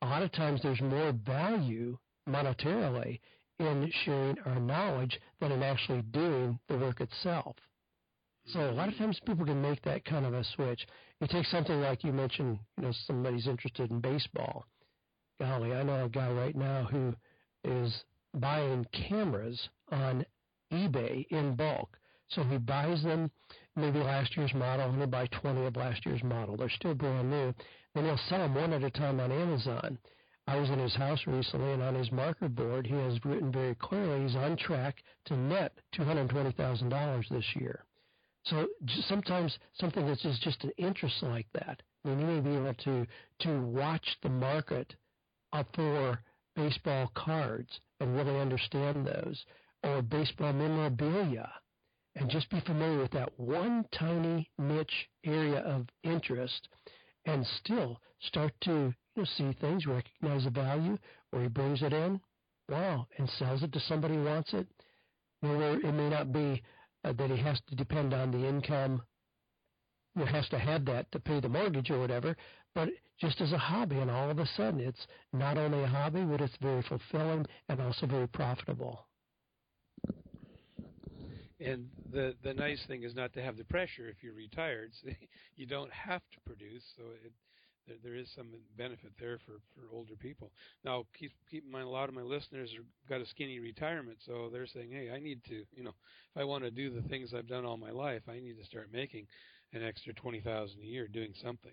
A 0.00 0.06
lot 0.06 0.22
of 0.22 0.32
times 0.32 0.62
there's 0.62 0.80
more 0.80 1.12
value 1.12 1.98
monetarily 2.28 3.20
in 3.58 3.90
sharing 4.04 4.38
our 4.46 4.58
knowledge 4.58 5.20
than 5.40 5.52
in 5.52 5.62
actually 5.62 6.02
doing 6.02 6.58
the 6.68 6.78
work 6.78 7.00
itself. 7.00 7.56
So 8.46 8.70
a 8.70 8.72
lot 8.72 8.88
of 8.88 8.96
times 8.96 9.20
people 9.24 9.46
can 9.46 9.62
make 9.62 9.82
that 9.82 10.04
kind 10.04 10.26
of 10.26 10.34
a 10.34 10.44
switch. 10.56 10.84
You 11.20 11.28
take 11.28 11.46
something 11.46 11.80
like 11.80 12.02
you 12.02 12.12
mentioned, 12.12 12.58
you 12.76 12.84
know, 12.84 12.92
somebody's 13.06 13.46
interested 13.46 13.90
in 13.90 14.00
baseball. 14.00 14.64
Golly, 15.40 15.72
I 15.72 15.82
know 15.82 16.04
a 16.04 16.08
guy 16.08 16.30
right 16.32 16.56
now 16.56 16.84
who 16.90 17.14
is 17.64 18.04
buying 18.34 18.84
cameras 19.08 19.68
on 19.90 20.24
eBay 20.72 21.26
in 21.30 21.54
bulk. 21.54 21.96
So 22.28 22.42
he 22.44 22.56
buys 22.56 23.02
them, 23.02 23.30
maybe 23.76 23.98
last 23.98 24.36
year's 24.36 24.54
model, 24.54 24.88
and 24.88 24.96
he'll 24.96 25.06
buy 25.06 25.26
20 25.26 25.66
of 25.66 25.76
last 25.76 26.04
year's 26.06 26.22
model. 26.22 26.56
They're 26.56 26.70
still 26.70 26.94
brand 26.94 27.30
new. 27.30 27.54
Then 27.94 28.04
he'll 28.04 28.20
sell 28.28 28.38
them 28.38 28.54
one 28.54 28.72
at 28.72 28.82
a 28.82 28.90
time 28.90 29.20
on 29.20 29.30
Amazon. 29.30 29.98
I 30.52 30.56
was 30.60 30.68
in 30.68 30.80
his 30.80 30.94
house 30.94 31.26
recently, 31.26 31.72
and 31.72 31.82
on 31.82 31.94
his 31.94 32.12
marker 32.12 32.46
board, 32.46 32.86
he 32.86 32.92
has 32.92 33.24
written 33.24 33.50
very 33.50 33.74
clearly 33.74 34.26
he's 34.26 34.36
on 34.36 34.58
track 34.58 35.02
to 35.24 35.34
net 35.34 35.72
$220,000 35.94 37.28
this 37.30 37.56
year. 37.56 37.86
So 38.44 38.66
sometimes 39.08 39.58
something 39.80 40.06
that's 40.06 40.20
just, 40.20 40.42
just 40.42 40.62
an 40.64 40.72
interest 40.76 41.22
like 41.22 41.46
that, 41.54 41.80
I 42.04 42.08
mean, 42.08 42.20
you 42.20 42.26
may 42.26 42.40
be 42.40 42.54
able 42.54 42.74
to 42.74 43.06
to 43.40 43.62
watch 43.62 44.06
the 44.22 44.28
market 44.28 44.94
for 45.74 46.20
baseball 46.54 47.10
cards 47.14 47.80
and 48.00 48.14
really 48.14 48.38
understand 48.38 49.06
those, 49.06 49.42
or 49.82 50.02
baseball 50.02 50.52
memorabilia, 50.52 51.50
and 52.16 52.28
just 52.28 52.50
be 52.50 52.60
familiar 52.60 52.98
with 52.98 53.12
that 53.12 53.32
one 53.38 53.86
tiny 53.90 54.50
niche 54.58 55.08
area 55.24 55.60
of 55.60 55.86
interest, 56.02 56.68
and 57.24 57.46
still 57.46 57.98
start 58.20 58.52
to 58.64 58.92
you 59.14 59.22
know, 59.22 59.28
see 59.36 59.56
things, 59.60 59.86
recognize 59.86 60.44
the 60.44 60.50
value, 60.50 60.96
or 61.32 61.42
he 61.42 61.48
brings 61.48 61.82
it 61.82 61.92
in, 61.92 62.20
wow, 62.68 63.06
and 63.18 63.28
sells 63.38 63.62
it 63.62 63.72
to 63.72 63.80
somebody 63.80 64.14
who 64.14 64.24
wants 64.24 64.52
it. 64.54 64.66
It 65.42 65.94
may 65.94 66.08
not 66.08 66.32
be 66.32 66.62
uh, 67.04 67.12
that 67.12 67.30
he 67.30 67.36
has 67.38 67.60
to 67.68 67.74
depend 67.74 68.14
on 68.14 68.30
the 68.30 68.46
income, 68.46 69.02
he 70.14 70.24
has 70.26 70.48
to 70.50 70.58
have 70.58 70.84
that 70.86 71.10
to 71.12 71.18
pay 71.18 71.40
the 71.40 71.48
mortgage 71.48 71.90
or 71.90 71.98
whatever, 71.98 72.36
but 72.74 72.88
just 73.20 73.40
as 73.40 73.52
a 73.52 73.58
hobby, 73.58 73.98
and 73.98 74.10
all 74.10 74.30
of 74.30 74.38
a 74.38 74.46
sudden 74.56 74.80
it's 74.80 75.06
not 75.32 75.56
only 75.56 75.82
a 75.82 75.86
hobby, 75.86 76.22
but 76.22 76.40
it's 76.40 76.56
very 76.60 76.82
fulfilling 76.82 77.46
and 77.68 77.80
also 77.80 78.06
very 78.06 78.28
profitable. 78.28 79.06
And 81.60 81.88
the 82.12 82.34
the 82.42 82.52
nice 82.52 82.82
thing 82.88 83.04
is 83.04 83.14
not 83.14 83.32
to 83.34 83.42
have 83.42 83.56
the 83.56 83.64
pressure 83.64 84.08
if 84.08 84.16
you're 84.22 84.34
retired. 84.34 84.90
So 85.02 85.10
you 85.56 85.66
don't 85.66 85.92
have 85.92 86.22
to 86.32 86.40
produce, 86.44 86.82
so 86.96 87.04
it 87.24 87.32
there, 87.86 87.96
there 88.02 88.14
is 88.14 88.28
some 88.34 88.48
benefit 88.76 89.12
there 89.18 89.38
for, 89.44 89.60
for 89.74 89.94
older 89.94 90.14
people. 90.18 90.50
Now, 90.84 91.06
keep 91.18 91.32
keep 91.50 91.64
in 91.64 91.70
mind, 91.70 91.86
a 91.86 91.90
lot 91.90 92.08
of 92.08 92.14
my 92.14 92.22
listeners 92.22 92.70
have 92.76 92.84
got 93.08 93.20
a 93.20 93.28
skinny 93.28 93.58
retirement, 93.58 94.18
so 94.26 94.48
they're 94.52 94.66
saying, 94.66 94.90
"Hey, 94.90 95.10
I 95.14 95.18
need 95.20 95.42
to, 95.44 95.64
you 95.74 95.84
know, 95.84 95.94
if 96.34 96.40
I 96.40 96.44
want 96.44 96.64
to 96.64 96.70
do 96.70 96.90
the 96.90 97.06
things 97.08 97.32
I've 97.34 97.48
done 97.48 97.64
all 97.64 97.76
my 97.76 97.90
life, 97.90 98.22
I 98.28 98.40
need 98.40 98.58
to 98.58 98.64
start 98.64 98.88
making 98.92 99.26
an 99.72 99.82
extra 99.82 100.12
twenty 100.14 100.40
thousand 100.40 100.80
a 100.82 100.86
year 100.86 101.08
doing 101.08 101.32
something." 101.42 101.72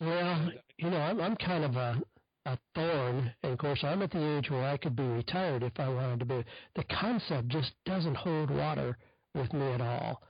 Well, 0.00 0.42
uh, 0.46 0.50
you 0.78 0.90
know, 0.90 0.98
I'm 0.98 1.20
I'm 1.20 1.36
kind 1.36 1.64
of 1.64 1.76
a 1.76 2.02
a 2.46 2.58
thorn, 2.74 3.32
and 3.42 3.52
of 3.52 3.58
course, 3.58 3.80
I'm 3.82 4.02
at 4.02 4.10
the 4.10 4.38
age 4.38 4.50
where 4.50 4.64
I 4.64 4.76
could 4.76 4.96
be 4.96 5.06
retired 5.06 5.62
if 5.62 5.78
I 5.78 5.88
wanted 5.88 6.20
to 6.20 6.24
be. 6.24 6.44
The 6.74 6.84
concept 6.84 7.48
just 7.48 7.72
doesn't 7.84 8.16
hold 8.16 8.50
water 8.50 8.98
with 9.34 9.52
me 9.52 9.66
at 9.72 9.80
all. 9.80 10.22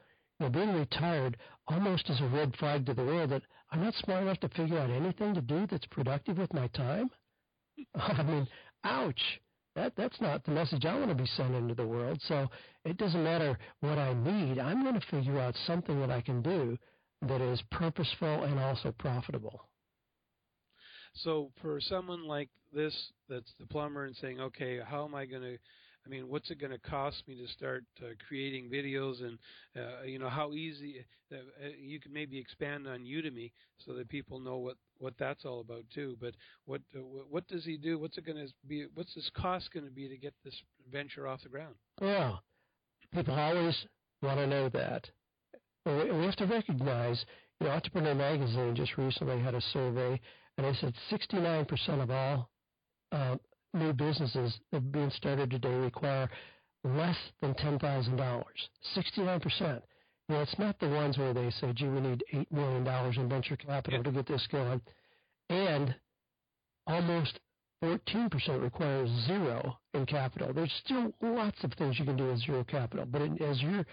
Know, 0.42 0.48
being 0.48 0.74
retired 0.74 1.36
almost 1.68 2.10
is 2.10 2.20
a 2.20 2.26
red 2.26 2.56
flag 2.56 2.84
to 2.86 2.94
the 2.94 3.04
world 3.04 3.30
that 3.30 3.42
I'm 3.70 3.84
not 3.84 3.94
smart 3.94 4.24
enough 4.24 4.40
to 4.40 4.48
figure 4.48 4.76
out 4.76 4.90
anything 4.90 5.34
to 5.34 5.40
do 5.40 5.68
that's 5.70 5.86
productive 5.86 6.36
with 6.36 6.52
my 6.52 6.66
time. 6.68 7.10
I 7.94 8.24
mean, 8.24 8.48
ouch. 8.82 9.20
That 9.76 9.92
that's 9.96 10.20
not 10.20 10.42
the 10.44 10.50
message 10.50 10.84
I 10.84 10.98
want 10.98 11.10
to 11.10 11.14
be 11.14 11.26
sending 11.36 11.68
to 11.68 11.76
the 11.76 11.86
world. 11.86 12.20
So 12.26 12.48
it 12.84 12.96
doesn't 12.96 13.22
matter 13.22 13.56
what 13.80 13.98
I 13.98 14.14
need. 14.14 14.58
I'm 14.58 14.82
going 14.82 15.00
to 15.00 15.06
figure 15.06 15.38
out 15.38 15.54
something 15.64 16.00
that 16.00 16.10
I 16.10 16.20
can 16.20 16.42
do 16.42 16.76
that 17.28 17.40
is 17.40 17.62
purposeful 17.70 18.42
and 18.42 18.58
also 18.58 18.92
profitable. 18.98 19.68
So 21.14 21.52
for 21.62 21.80
someone 21.80 22.26
like 22.26 22.48
this, 22.72 23.12
that's 23.28 23.52
the 23.60 23.66
plumber, 23.66 24.06
and 24.06 24.16
saying, 24.16 24.40
okay, 24.40 24.80
how 24.84 25.04
am 25.04 25.14
I 25.14 25.24
going 25.24 25.42
to 25.42 25.58
I 26.04 26.08
mean, 26.08 26.28
what's 26.28 26.50
it 26.50 26.60
going 26.60 26.72
to 26.72 26.78
cost 26.78 27.22
me 27.28 27.36
to 27.36 27.46
start 27.52 27.84
uh, 28.00 28.08
creating 28.26 28.68
videos, 28.68 29.22
and 29.22 29.38
uh, 29.76 30.02
you 30.04 30.18
know 30.18 30.28
how 30.28 30.52
easy 30.52 31.04
uh, 31.32 31.36
uh, 31.36 31.68
you 31.80 32.00
can 32.00 32.12
maybe 32.12 32.38
expand 32.38 32.88
on 32.88 33.00
Udemy 33.00 33.52
so 33.78 33.92
that 33.94 34.08
people 34.08 34.40
know 34.40 34.56
what 34.56 34.76
what 34.98 35.14
that's 35.18 35.44
all 35.44 35.60
about 35.60 35.84
too. 35.94 36.16
But 36.20 36.34
what 36.64 36.80
uh, 36.94 37.00
what 37.30 37.46
does 37.46 37.64
he 37.64 37.76
do? 37.76 37.98
What's 37.98 38.18
it 38.18 38.26
going 38.26 38.38
to 38.38 38.52
be? 38.66 38.86
What's 38.94 39.14
this 39.14 39.30
cost 39.36 39.72
going 39.72 39.86
to 39.86 39.92
be 39.92 40.08
to 40.08 40.16
get 40.16 40.34
this 40.44 40.60
venture 40.90 41.28
off 41.28 41.42
the 41.42 41.48
ground? 41.48 41.74
Yeah, 42.00 42.36
people 43.14 43.34
always 43.34 43.86
want 44.22 44.38
to 44.38 44.46
know 44.46 44.68
that. 44.70 45.08
We 45.84 46.24
have 46.24 46.36
to 46.36 46.46
recognize. 46.46 47.24
You 47.60 47.68
know, 47.68 47.74
Entrepreneur 47.74 48.14
Magazine 48.14 48.74
just 48.74 48.96
recently 48.98 49.40
had 49.40 49.54
a 49.54 49.60
survey, 49.60 50.20
and 50.58 50.66
they 50.66 50.74
said 50.80 50.94
69% 51.12 52.02
of 52.02 52.10
all 52.10 52.50
uh, 53.12 53.36
new 53.74 53.92
businesses 53.92 54.58
that 54.70 54.78
are 54.78 54.80
being 54.80 55.10
started 55.10 55.50
today 55.50 55.74
require 55.74 56.28
less 56.84 57.16
than 57.40 57.54
$10,000. 57.54 58.44
69%. 58.96 59.82
You 60.28 60.34
know, 60.34 60.42
it's 60.42 60.58
not 60.58 60.78
the 60.78 60.88
ones 60.88 61.18
where 61.18 61.34
they 61.34 61.50
say, 61.50 61.72
gee, 61.74 61.88
we 61.88 62.00
need 62.00 62.22
$8 62.32 62.52
million 62.52 63.20
in 63.20 63.28
venture 63.28 63.56
capital 63.56 64.00
yeah. 64.00 64.04
to 64.04 64.12
get 64.12 64.26
this 64.26 64.46
going. 64.50 64.80
And 65.50 65.94
almost 66.86 67.38
14% 67.82 68.62
requires 68.62 69.10
zero 69.26 69.76
in 69.94 70.06
capital. 70.06 70.52
There's 70.52 70.72
still 70.84 71.12
lots 71.20 71.62
of 71.64 71.72
things 71.74 71.98
you 71.98 72.04
can 72.04 72.16
do 72.16 72.28
with 72.28 72.40
zero 72.40 72.64
capital. 72.64 73.06
But 73.06 73.22
as 73.42 73.60
you're 73.60 73.84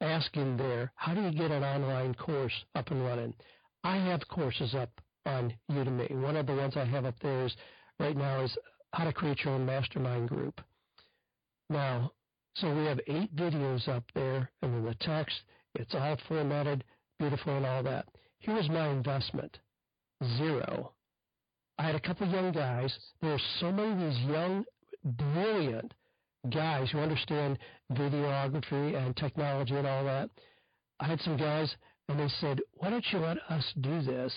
asking 0.00 0.56
there, 0.56 0.92
how 0.96 1.14
do 1.14 1.22
you 1.22 1.32
get 1.32 1.50
an 1.50 1.62
online 1.62 2.14
course 2.14 2.52
up 2.74 2.90
and 2.90 3.04
running? 3.04 3.34
I 3.84 3.96
have 3.96 4.26
courses 4.28 4.74
up 4.74 4.90
on 5.24 5.54
Udemy. 5.70 6.10
One 6.20 6.36
of 6.36 6.46
the 6.46 6.54
ones 6.54 6.76
I 6.76 6.84
have 6.84 7.04
up 7.04 7.18
there 7.22 7.46
is 7.46 7.54
right 8.00 8.16
now 8.16 8.42
is 8.42 8.56
how 8.92 9.04
to 9.04 9.12
create 9.12 9.44
your 9.44 9.54
own 9.54 9.66
mastermind 9.66 10.28
group. 10.28 10.60
Now, 11.68 12.12
so 12.54 12.74
we 12.74 12.86
have 12.86 13.00
eight 13.06 13.34
videos 13.36 13.86
up 13.88 14.04
there, 14.14 14.50
and 14.62 14.72
then 14.72 14.84
the 14.84 14.94
text, 15.00 15.36
it's 15.74 15.94
all 15.94 16.16
formatted, 16.28 16.84
beautiful, 17.18 17.56
and 17.56 17.66
all 17.66 17.82
that. 17.82 18.06
Here's 18.38 18.68
my 18.68 18.88
investment 18.88 19.58
zero. 20.38 20.92
I 21.78 21.84
had 21.84 21.94
a 21.94 22.00
couple 22.00 22.26
young 22.28 22.52
guys. 22.52 22.96
There 23.20 23.32
are 23.32 23.40
so 23.60 23.70
many 23.70 23.92
of 23.92 23.98
these 23.98 24.20
young, 24.30 24.64
brilliant 25.04 25.92
guys 26.50 26.90
who 26.90 26.98
understand 27.00 27.58
videography 27.92 28.96
and 28.96 29.14
technology 29.16 29.74
and 29.74 29.86
all 29.86 30.04
that. 30.04 30.30
I 31.00 31.06
had 31.06 31.20
some 31.20 31.36
guys, 31.36 31.74
and 32.08 32.18
they 32.18 32.28
said, 32.40 32.60
Why 32.74 32.90
don't 32.90 33.04
you 33.12 33.18
let 33.18 33.38
us 33.50 33.64
do 33.80 34.00
this? 34.02 34.32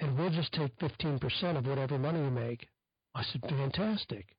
And 0.00 0.18
we'll 0.18 0.30
just 0.30 0.52
take 0.52 0.76
15% 0.78 1.56
of 1.56 1.66
whatever 1.66 1.98
money 1.98 2.20
you 2.20 2.30
make. 2.30 2.66
I 3.14 3.22
said, 3.24 3.42
fantastic. 3.48 4.36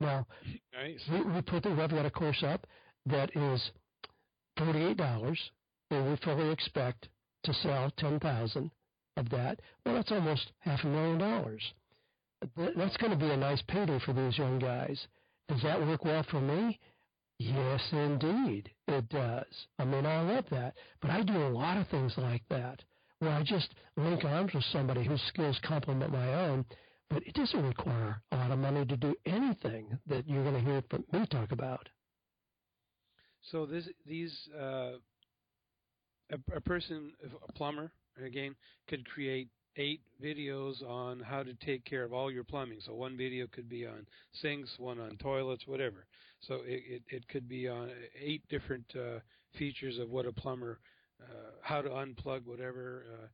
Now, 0.00 0.26
nice. 0.72 1.00
we, 1.10 1.22
we 1.22 1.42
put 1.42 1.62
the, 1.62 1.70
we've 1.70 1.90
got 1.90 2.06
a 2.06 2.10
course 2.10 2.42
up 2.42 2.66
that 3.06 3.30
is 3.36 3.70
$48, 4.58 5.36
and 5.90 6.10
we 6.10 6.16
fully 6.16 6.50
expect 6.50 7.08
to 7.44 7.54
sell 7.54 7.90
10000 7.98 8.70
of 9.16 9.28
that. 9.30 9.60
Well, 9.84 9.94
that's 9.96 10.12
almost 10.12 10.52
half 10.60 10.84
a 10.84 10.86
million 10.86 11.18
dollars. 11.18 11.62
That's 12.56 12.96
going 12.96 13.12
to 13.12 13.18
be 13.18 13.30
a 13.30 13.36
nice 13.36 13.62
payday 13.68 13.98
for 14.04 14.12
these 14.12 14.38
young 14.38 14.58
guys. 14.58 14.98
Does 15.48 15.62
that 15.62 15.80
work 15.80 16.04
well 16.04 16.24
for 16.30 16.40
me? 16.40 16.78
Yes, 17.38 17.80
indeed, 17.92 18.70
it 18.86 19.08
does. 19.08 19.66
I 19.78 19.84
mean, 19.84 20.06
I 20.06 20.20
love 20.22 20.44
that. 20.50 20.74
But 21.00 21.10
I 21.10 21.22
do 21.22 21.36
a 21.36 21.48
lot 21.48 21.78
of 21.78 21.88
things 21.88 22.12
like 22.16 22.42
that 22.50 22.82
where 23.18 23.30
I 23.32 23.42
just 23.42 23.74
link 23.96 24.24
arms 24.24 24.52
with 24.54 24.64
somebody 24.72 25.04
whose 25.04 25.22
skills 25.28 25.58
complement 25.62 26.12
my 26.12 26.34
own 26.46 26.64
but 27.10 27.26
it 27.26 27.34
doesn't 27.34 27.66
require 27.66 28.22
a 28.32 28.36
lot 28.36 28.50
of 28.50 28.58
money 28.58 28.86
to 28.86 28.96
do 28.96 29.14
anything 29.26 29.98
that 30.06 30.28
you're 30.28 30.44
going 30.44 30.54
to 30.54 30.70
hear 30.70 30.82
from 30.88 31.04
me 31.12 31.26
talk 31.26 31.52
about. 31.52 31.88
So 33.50 33.66
this, 33.66 33.88
these, 34.06 34.32
uh, 34.58 34.92
a, 36.30 36.38
a 36.54 36.60
person, 36.60 37.12
a 37.48 37.52
plumber, 37.52 37.90
again, 38.24 38.54
could 38.88 39.08
create 39.08 39.48
eight 39.76 40.02
videos 40.22 40.86
on 40.86 41.20
how 41.20 41.42
to 41.42 41.54
take 41.54 41.84
care 41.84 42.04
of 42.04 42.12
all 42.12 42.30
your 42.30 42.44
plumbing. 42.44 42.78
So 42.84 42.94
one 42.94 43.16
video 43.16 43.46
could 43.52 43.68
be 43.68 43.86
on 43.86 44.06
sinks, 44.32 44.70
one 44.78 45.00
on 45.00 45.16
toilets, 45.16 45.66
whatever. 45.66 46.06
So 46.40 46.60
it, 46.64 46.82
it, 46.86 47.02
it 47.08 47.28
could 47.28 47.48
be 47.48 47.68
on 47.68 47.90
eight 48.20 48.42
different 48.48 48.84
uh, 48.94 49.20
features 49.58 49.98
of 49.98 50.10
what 50.10 50.26
a 50.26 50.32
plumber, 50.32 50.78
uh, 51.22 51.50
how 51.62 51.82
to 51.82 51.88
unplug 51.88 52.46
whatever. 52.46 53.04
Uh, 53.12 53.26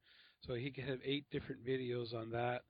so 0.47 0.55
he 0.55 0.71
could 0.71 0.85
have 0.85 0.99
eight 1.05 1.25
different 1.31 1.67
videos 1.67 2.15
on 2.15 2.31
that, 2.31 2.63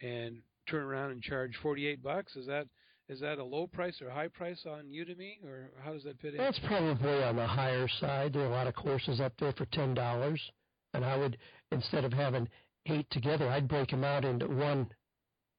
and 0.00 0.38
turn 0.66 0.84
around 0.84 1.12
and 1.12 1.22
charge 1.22 1.52
48 1.62 2.02
bucks? 2.02 2.36
Is 2.36 2.46
that 2.46 2.66
is 3.08 3.20
that 3.20 3.38
a 3.38 3.44
low 3.44 3.66
price 3.66 4.00
or 4.00 4.08
high 4.08 4.28
price 4.28 4.64
on 4.66 4.86
Udemy, 4.86 5.44
or 5.44 5.70
how 5.84 5.92
does 5.92 6.04
that 6.04 6.18
fit 6.20 6.34
in? 6.34 6.38
That's 6.38 6.58
probably 6.60 7.22
on 7.22 7.36
the 7.36 7.46
higher 7.46 7.86
side. 8.00 8.32
There 8.32 8.42
are 8.42 8.46
a 8.46 8.50
lot 8.50 8.66
of 8.66 8.74
courses 8.74 9.20
up 9.20 9.34
there 9.38 9.52
for 9.52 9.66
ten 9.66 9.92
dollars, 9.92 10.40
and 10.94 11.04
I 11.04 11.16
would 11.16 11.36
instead 11.70 12.04
of 12.04 12.12
having 12.12 12.48
eight 12.86 13.06
together, 13.10 13.48
I'd 13.48 13.68
break 13.68 13.90
them 13.90 14.04
out 14.04 14.24
into 14.24 14.46
one, 14.46 14.88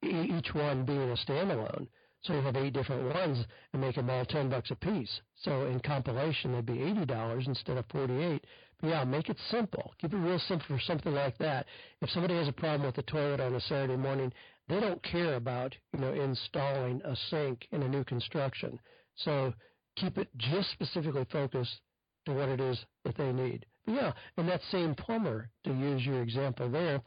each 0.01 0.53
one 0.53 0.85
being 0.85 1.11
a 1.11 1.15
standalone. 1.15 1.87
So 2.23 2.33
you 2.33 2.41
have 2.41 2.55
eight 2.55 2.73
different 2.73 3.13
ones 3.13 3.45
and 3.71 3.81
make 3.81 3.95
them 3.95 4.09
all 4.09 4.25
ten 4.25 4.49
bucks 4.49 4.71
a 4.71 4.75
piece. 4.75 5.21
So 5.43 5.67
in 5.67 5.79
compilation, 5.81 6.53
they'd 6.53 6.65
be 6.65 6.81
eighty 6.81 7.05
dollars 7.05 7.45
instead 7.47 7.77
of 7.77 7.85
forty-eight. 7.91 8.43
But 8.81 8.87
yeah, 8.89 9.03
make 9.03 9.29
it 9.29 9.37
simple. 9.51 9.93
Keep 10.01 10.13
it 10.13 10.17
real 10.17 10.39
simple 10.39 10.65
for 10.67 10.81
something 10.81 11.13
like 11.13 11.37
that. 11.37 11.67
If 12.01 12.09
somebody 12.09 12.35
has 12.35 12.47
a 12.47 12.51
problem 12.51 12.87
with 12.87 12.95
the 12.95 13.03
toilet 13.03 13.39
on 13.39 13.53
a 13.53 13.61
Saturday 13.61 13.95
morning, 13.95 14.33
they 14.67 14.79
don't 14.79 15.01
care 15.03 15.35
about 15.35 15.75
you 15.93 15.99
know 15.99 16.13
installing 16.13 17.01
a 17.03 17.15
sink 17.29 17.67
in 17.71 17.83
a 17.83 17.87
new 17.87 18.03
construction. 18.03 18.79
So 19.17 19.53
keep 19.95 20.17
it 20.17 20.29
just 20.37 20.71
specifically 20.71 21.25
focused 21.31 21.79
to 22.25 22.33
what 22.33 22.49
it 22.49 22.59
is 22.59 22.77
that 23.03 23.17
they 23.17 23.31
need. 23.31 23.65
But 23.85 23.95
yeah, 23.95 24.11
and 24.37 24.47
that 24.49 24.61
same 24.71 24.95
plumber, 24.95 25.49
to 25.63 25.73
use 25.73 26.05
your 26.05 26.21
example 26.21 26.69
there, 26.69 27.01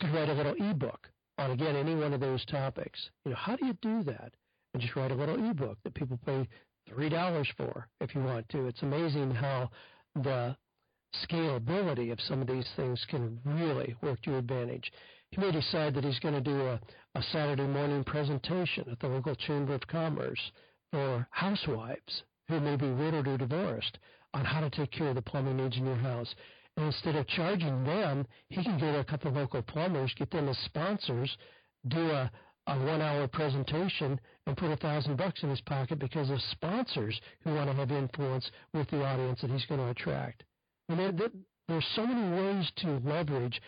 could 0.00 0.14
write 0.14 0.30
a 0.30 0.34
little 0.34 0.54
ebook 0.58 1.08
on 1.38 1.50
again 1.50 1.76
any 1.76 1.94
one 1.94 2.12
of 2.12 2.20
those 2.20 2.44
topics. 2.46 2.98
You 3.24 3.32
know, 3.32 3.36
how 3.36 3.56
do 3.56 3.66
you 3.66 3.76
do 3.82 4.02
that? 4.04 4.32
And 4.72 4.82
just 4.82 4.96
write 4.96 5.12
a 5.12 5.14
little 5.14 5.50
ebook 5.50 5.78
that 5.84 5.94
people 5.94 6.18
pay 6.24 6.48
three 6.88 7.08
dollars 7.08 7.48
for 7.56 7.88
if 8.00 8.14
you 8.14 8.22
want 8.22 8.48
to. 8.50 8.66
It's 8.66 8.82
amazing 8.82 9.30
how 9.32 9.70
the 10.14 10.56
scalability 11.28 12.10
of 12.10 12.20
some 12.22 12.40
of 12.40 12.48
these 12.48 12.68
things 12.76 13.04
can 13.08 13.38
really 13.44 13.94
work 14.02 14.20
to 14.22 14.30
your 14.30 14.38
advantage 14.40 14.90
he 15.34 15.40
may 15.40 15.50
decide 15.50 15.94
that 15.94 16.04
he's 16.04 16.18
going 16.20 16.34
to 16.34 16.40
do 16.40 16.60
a, 16.60 16.80
a 17.16 17.22
Saturday 17.32 17.66
morning 17.66 18.04
presentation 18.04 18.84
at 18.90 19.00
the 19.00 19.08
local 19.08 19.34
Chamber 19.34 19.74
of 19.74 19.86
Commerce 19.88 20.38
for 20.92 21.26
housewives 21.30 22.22
who 22.48 22.60
may 22.60 22.76
be 22.76 22.90
widowed 22.92 23.26
or 23.26 23.36
divorced 23.36 23.98
on 24.32 24.44
how 24.44 24.60
to 24.60 24.70
take 24.70 24.92
care 24.92 25.08
of 25.08 25.16
the 25.16 25.22
plumbing 25.22 25.56
needs 25.56 25.76
in 25.76 25.86
your 25.86 25.96
house. 25.96 26.32
And 26.76 26.86
instead 26.86 27.16
of 27.16 27.26
charging 27.26 27.84
them, 27.84 28.26
he 28.48 28.62
can 28.62 28.78
go 28.78 28.92
to 28.92 29.00
a 29.00 29.04
couple 29.04 29.30
of 29.30 29.36
local 29.36 29.62
plumbers, 29.62 30.14
get 30.16 30.30
them 30.30 30.48
as 30.48 30.58
sponsors, 30.58 31.36
do 31.88 32.10
a, 32.10 32.30
a 32.68 32.78
one 32.78 33.00
hour 33.00 33.26
presentation 33.26 34.20
and 34.46 34.56
put 34.56 34.70
a 34.70 34.76
thousand 34.76 35.16
bucks 35.16 35.42
in 35.42 35.50
his 35.50 35.60
pocket 35.62 35.98
because 35.98 36.30
of 36.30 36.40
sponsors 36.52 37.20
who 37.42 37.54
want 37.54 37.68
to 37.68 37.76
have 37.76 37.90
influence 37.90 38.48
with 38.72 38.88
the 38.90 39.04
audience 39.04 39.40
that 39.40 39.50
he's 39.50 39.66
going 39.66 39.80
to 39.80 39.88
attract. 39.88 40.44
And 40.88 40.98
there, 40.98 41.12
there, 41.12 41.30
there's 41.66 41.86
so 41.96 42.06
many 42.06 42.30
ways 42.36 42.70
to 42.76 43.00
leverage, 43.08 43.60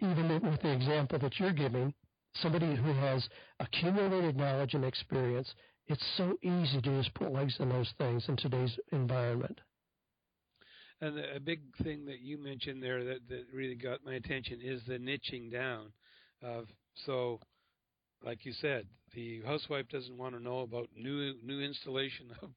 even 0.00 0.40
with 0.42 0.60
the 0.62 0.72
example 0.72 1.18
that 1.18 1.38
you're 1.38 1.52
giving, 1.52 1.92
somebody 2.34 2.74
who 2.74 2.92
has 2.92 3.28
accumulated 3.58 4.36
knowledge 4.36 4.74
and 4.74 4.84
experience. 4.84 5.52
It's 5.86 6.04
so 6.16 6.36
easy 6.42 6.80
to 6.80 7.02
just 7.02 7.14
put 7.14 7.32
legs 7.32 7.56
in 7.58 7.68
those 7.68 7.92
things 7.98 8.24
in 8.28 8.36
today's 8.36 8.78
environment. 8.92 9.60
And 11.00 11.18
a 11.18 11.40
big 11.40 11.60
thing 11.82 12.04
that 12.06 12.20
you 12.20 12.38
mentioned 12.38 12.82
there 12.82 13.02
that, 13.04 13.28
that 13.28 13.46
really 13.52 13.74
got 13.74 14.04
my 14.04 14.14
attention 14.14 14.60
is 14.62 14.82
the 14.86 14.98
niching 14.98 15.50
down 15.50 15.92
of 16.42 16.66
so 17.06 17.40
like 18.24 18.44
you 18.44 18.52
said, 18.60 18.86
the 19.14 19.40
housewife 19.42 19.88
doesn't 19.88 20.16
want 20.16 20.34
to 20.34 20.42
know 20.42 20.60
about 20.60 20.88
new 20.96 21.34
new 21.42 21.60
installation 21.60 22.26
of 22.42 22.50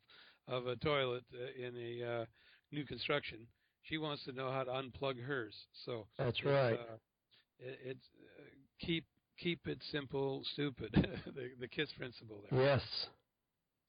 of 0.47 0.67
a 0.67 0.75
toilet 0.77 1.23
uh, 1.33 1.67
in 1.67 1.75
a 1.77 2.21
uh, 2.21 2.25
new 2.71 2.85
construction. 2.85 3.47
She 3.83 3.97
wants 3.97 4.23
to 4.25 4.31
know 4.31 4.51
how 4.51 4.63
to 4.63 4.71
unplug 4.71 5.21
hers. 5.21 5.55
So 5.85 6.07
that's 6.17 6.43
right. 6.43 6.73
Uh, 6.73 6.97
it, 7.59 7.79
it's 7.85 8.05
uh, 8.39 8.43
keep 8.85 9.05
keep 9.39 9.67
it 9.67 9.79
simple, 9.91 10.43
stupid. 10.53 10.89
the 11.35 11.49
the 11.59 11.67
KISS 11.67 11.89
principle 11.97 12.43
there. 12.49 12.61
Yes. 12.61 12.81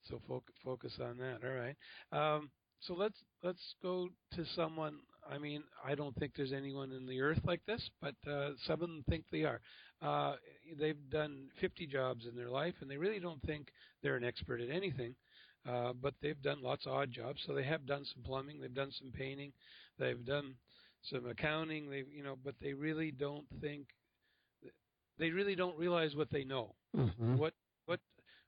So 0.08 0.20
focus 0.28 0.54
focus 0.64 0.92
on 1.00 1.18
that. 1.18 1.38
All 1.44 1.54
right. 1.54 1.76
Um, 2.12 2.50
so 2.80 2.94
let's 2.94 3.16
let's 3.42 3.74
go 3.82 4.08
to 4.34 4.44
someone. 4.54 4.98
I 5.30 5.38
mean, 5.38 5.62
I 5.84 5.94
don't 5.94 6.14
think 6.16 6.32
there's 6.36 6.52
anyone 6.52 6.92
in 6.92 7.06
the 7.06 7.20
earth 7.22 7.40
like 7.44 7.64
this, 7.66 7.88
but 8.02 8.14
uh, 8.30 8.50
some 8.66 8.74
of 8.74 8.80
them 8.80 9.04
think 9.08 9.24
they 9.32 9.44
are. 9.44 9.60
Uh, 10.02 10.34
they've 10.78 10.98
done 11.10 11.48
50 11.62 11.86
jobs 11.86 12.26
in 12.26 12.36
their 12.36 12.50
life, 12.50 12.74
and 12.82 12.90
they 12.90 12.98
really 12.98 13.20
don't 13.20 13.40
think 13.42 13.68
they're 14.02 14.16
an 14.16 14.24
expert 14.24 14.60
at 14.60 14.68
anything. 14.68 15.14
Uh, 15.66 15.94
but 15.94 16.12
they've 16.20 16.42
done 16.42 16.62
lots 16.62 16.84
of 16.84 16.92
odd 16.92 17.10
jobs. 17.10 17.40
So 17.46 17.54
they 17.54 17.64
have 17.64 17.86
done 17.86 18.04
some 18.12 18.22
plumbing, 18.22 18.60
they've 18.60 18.74
done 18.74 18.92
some 19.00 19.10
painting, 19.12 19.52
they've 19.98 20.22
done 20.26 20.56
some 21.10 21.26
accounting. 21.26 21.90
They, 21.90 22.04
you 22.14 22.22
know, 22.22 22.36
but 22.44 22.54
they 22.60 22.72
really 22.72 23.10
don't 23.10 23.46
think. 23.60 23.86
They 25.18 25.30
really 25.30 25.54
don't 25.54 25.78
realize 25.78 26.16
what 26.16 26.30
they 26.30 26.44
know. 26.44 26.74
Mm-hmm. 26.96 27.36
What 27.36 27.54
what 27.86 28.00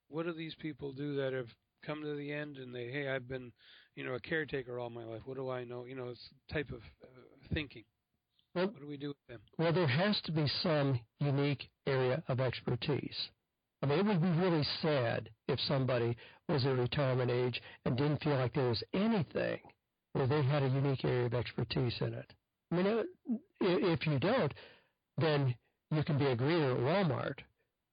what 0.09 0.27
do 0.27 0.33
these 0.33 0.55
people 0.61 0.93
do 0.93 1.17
that 1.17 1.33
have 1.33 1.49
come 1.85 2.03
to 2.03 2.17
the 2.17 2.33
end 2.33 2.57
and 2.57 2.75
they, 2.75 2.89
hey, 2.91 3.09
I've 3.09 3.29
been, 3.29 3.53
you 3.95 4.05
know, 4.05 4.15
a 4.15 4.21
caretaker 4.21 4.79
all 4.79 4.91
my 4.91 5.05
life. 5.05 5.23
What 5.25 5.37
do 5.37 5.51
I 5.51 5.65
know? 5.65 5.85
You 5.85 5.95
know, 5.95 6.09
it's 6.09 6.29
type 6.53 6.71
of 6.71 6.81
uh, 7.03 7.07
thinking. 7.55 7.85
Well, 8.55 8.67
what 8.67 8.81
do 8.81 8.89
we 8.89 8.97
do 8.97 9.09
with 9.09 9.27
them? 9.29 9.41
Well, 9.59 9.73
there 9.73 9.87
has 9.87 10.21
to 10.25 10.33
be 10.33 10.47
some 10.63 10.99
unique 11.21 11.69
area 11.87 12.23
of 12.29 12.41
expertise. 12.41 13.17
I 13.83 13.87
mean, 13.87 13.99
it 13.99 14.07
would 14.07 14.23
be 14.23 14.31
really 14.31 14.67
sad 14.81 15.29
if 15.47 15.61
somebody 15.61 16.17
was 16.49 16.65
at 16.65 16.79
retirement 16.79 17.31
age 17.31 17.61
and 17.85 17.97
didn't 17.97 18.23
feel 18.23 18.37
like 18.37 18.55
there 18.55 18.69
was 18.69 18.83
anything 18.95 19.61
where 20.15 20.27
they 20.27 20.43
had 20.43 20.63
a 20.63 20.69
unique 20.69 21.05
area 21.05 21.27
of 21.27 21.35
expertise 21.35 21.95
in 22.01 22.15
it. 22.15 22.33
I 22.71 22.75
mean, 22.75 23.05
if 23.61 24.07
you 24.07 24.19
don't, 24.19 24.53
then 25.19 25.55
you 25.91 26.03
can 26.03 26.19
be 26.19 26.27
a 26.27 26.37
greeter 26.37 26.75
at 26.75 26.81
Walmart, 26.81 27.39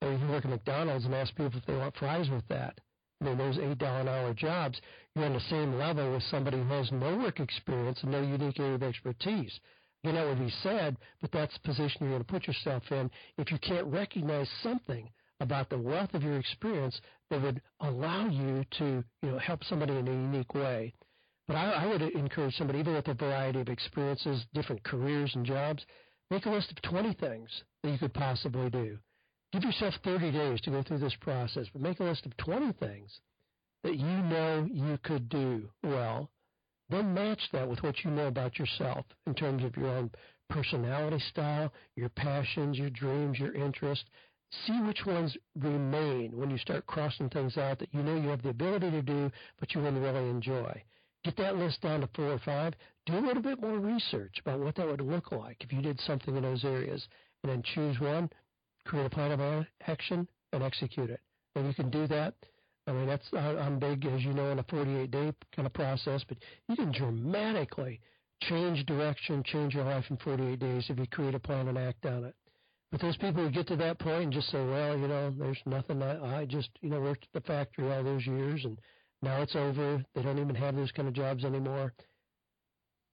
or 0.02 0.12
you 0.12 0.18
can 0.18 0.30
work 0.30 0.46
at 0.46 0.52
McDonald's 0.52 1.06
and 1.06 1.14
ask 1.14 1.36
people 1.36 1.60
if 1.60 1.66
they 1.66 1.76
want 1.76 1.96
fries 1.98 2.30
with 2.30 2.48
that. 2.50 2.80
I 3.22 3.26
mean, 3.26 3.38
those 3.38 3.58
eight 3.58 3.78
dollar 3.78 4.02
an 4.02 4.08
hour 4.08 4.34
jobs, 4.34 4.80
you're 5.16 5.26
on 5.26 5.34
the 5.34 5.40
same 5.42 5.78
level 5.78 6.12
with 6.12 6.24
somebody 6.24 6.58
who 6.58 6.68
has 6.70 6.92
no 6.92 7.18
work 7.18 7.40
experience 7.40 8.00
and 8.02 8.12
no 8.12 8.22
unique 8.22 8.60
area 8.60 8.76
of 8.76 8.84
expertise. 8.84 9.60
You 10.04 10.12
know, 10.12 10.28
would 10.28 10.40
be 10.40 10.54
sad, 10.62 10.98
but 11.22 11.32
that's 11.32 11.54
the 11.54 11.62
position 11.62 12.02
you're 12.02 12.10
going 12.10 12.24
to 12.24 12.32
put 12.32 12.48
yourself 12.48 12.84
in 12.92 13.10
if 13.38 13.52
you 13.52 13.58
can't 13.60 13.88
recognize 13.88 14.50
something 14.62 15.10
about 15.40 15.70
the 15.70 15.78
wealth 15.78 16.14
of 16.14 16.24
your 16.24 16.38
experience 16.38 17.00
that 17.30 17.42
would 17.42 17.62
allow 17.80 18.28
you 18.28 18.66
to, 18.80 19.04
you 19.22 19.32
know, 19.32 19.38
help 19.38 19.64
somebody 19.64 19.94
in 19.94 20.08
a 20.08 20.12
unique 20.12 20.54
way. 20.54 20.94
But 21.48 21.58
I, 21.58 21.72
I 21.72 21.86
would 21.88 22.02
encourage 22.02 22.56
somebody, 22.56 22.80
even 22.80 22.94
with 22.94 23.08
a 23.08 23.14
variety 23.14 23.60
of 23.60 23.70
experiences, 23.70 24.46
different 24.54 24.84
careers 24.84 25.32
and 25.36 25.46
jobs, 25.46 25.86
make 26.32 26.46
a 26.46 26.50
list 26.50 26.72
of 26.72 26.82
20 26.90 27.14
things 27.16 27.50
that 27.84 27.92
you 27.92 27.98
could 27.98 28.14
possibly 28.14 28.70
do. 28.70 28.98
Give 29.52 29.64
yourself 29.64 29.94
30 30.04 30.32
days 30.32 30.62
to 30.62 30.72
go 30.72 30.84
through 30.84 31.00
this 31.00 31.16
process, 31.22 31.68
but 31.72 31.82
make 31.82 32.00
a 32.00 32.04
list 32.04 32.26
of 32.26 32.36
20 32.38 32.74
things 32.74 33.20
that 33.84 33.96
you 33.96 34.06
know 34.06 34.68
you 34.72 34.98
could 35.04 35.30
do 35.30 35.70
well 35.84 36.30
then 36.90 37.14
match 37.14 37.42
that 37.52 37.68
with 37.68 37.82
what 37.82 38.04
you 38.04 38.12
know 38.12 38.28
about 38.28 38.60
yourself 38.60 39.06
in 39.26 39.34
terms 39.34 39.64
of 39.64 39.76
your 39.78 39.88
own 39.88 40.12
personality 40.50 41.20
style, 41.30 41.72
your 41.96 42.10
passions, 42.10 42.78
your 42.78 42.90
dreams, 42.90 43.40
your 43.40 43.54
interests. 43.56 44.06
See 44.68 44.80
which 44.82 45.06
ones 45.06 45.36
remain 45.56 46.38
when 46.38 46.52
you 46.52 46.58
start 46.60 46.86
crossing 46.86 47.30
things 47.30 47.58
out 47.58 47.80
that 47.80 47.94
you 47.94 48.04
know 48.04 48.16
you 48.16 48.30
have 48.30 48.44
the 48.44 48.50
ability 48.50 48.92
to 48.92 49.02
do, 49.02 49.32
but 49.60 49.74
you 49.74 49.82
wouldn't 49.82 50.04
really 50.04 50.30
enjoy. 50.30 50.84
Get 51.24 51.38
that 51.38 51.58
list 51.58 51.82
down 51.82 52.02
to 52.02 52.10
four 52.16 52.34
or 52.34 52.40
five. 52.40 52.74
Do 53.06 53.18
a 53.18 53.26
little 53.26 53.42
bit 53.42 53.62
more 53.62 53.78
research 53.78 54.40
about 54.42 54.60
what 54.60 54.76
that 54.76 54.88
would 54.88 55.02
look 55.02 55.32
like 55.32 55.58
if 55.62 55.72
you 55.72 55.82
did 55.82 56.00
something 56.02 56.36
in 56.36 56.44
those 56.44 56.66
areas. 56.66 57.08
And 57.44 57.52
then 57.52 57.64
choose 57.64 58.00
one, 58.00 58.30
create 58.86 59.06
a 59.06 59.10
plan 59.10 59.32
of 59.32 59.66
action, 59.88 60.28
and 60.52 60.64
execute 60.64 61.10
it. 61.10 61.22
And 61.56 61.68
you 61.68 61.74
can 61.74 61.90
do 61.90 62.08
that 62.08 62.36
I 62.86 62.92
mean, 62.92 63.08
that's 63.08 63.28
I'm 63.34 63.80
big, 63.80 64.06
as 64.06 64.24
you 64.24 64.34
know, 64.34 64.52
in 64.52 64.60
a 64.60 64.64
48 64.64 65.10
day 65.10 65.34
kind 65.56 65.66
of 65.66 65.74
process, 65.74 66.24
but 66.28 66.38
you 66.68 66.76
can 66.76 66.92
dramatically 66.92 68.02
change 68.42 68.86
direction, 68.86 69.44
change 69.44 69.74
your 69.74 69.86
life 69.86 70.04
in 70.10 70.18
48 70.18 70.60
days 70.60 70.86
if 70.90 71.00
you 71.00 71.08
create 71.08 71.36
a 71.36 71.40
plan 71.40 71.70
and 71.70 71.78
act 71.78 72.06
on 72.06 72.26
it. 72.26 72.36
But 72.92 73.02
those 73.02 73.18
people 73.18 73.44
who 73.44 73.50
get 73.50 73.68
to 73.68 73.76
that 73.78 74.00
point 74.00 74.24
and 74.24 74.34
just 74.34 74.52
say, 74.52 74.64
well, 74.64 74.98
you 74.98 75.08
know, 75.08 75.34
there's 75.38 75.62
nothing. 75.66 76.02
I, 76.04 76.42
I 76.42 76.46
just, 76.46 76.70
you 76.82 76.90
know, 76.90 77.00
worked 77.00 77.24
at 77.24 77.42
the 77.42 77.48
factory 77.48 77.92
all 77.92 78.04
those 78.04 78.28
years 78.28 78.66
and 78.66 78.78
now 79.24 79.42
it's 79.42 79.56
over. 79.56 80.04
They 80.14 80.22
don't 80.22 80.40
even 80.40 80.56
have 80.56 80.76
those 80.76 80.92
kind 80.92 81.08
of 81.08 81.14
jobs 81.14 81.46
anymore. 81.46 81.94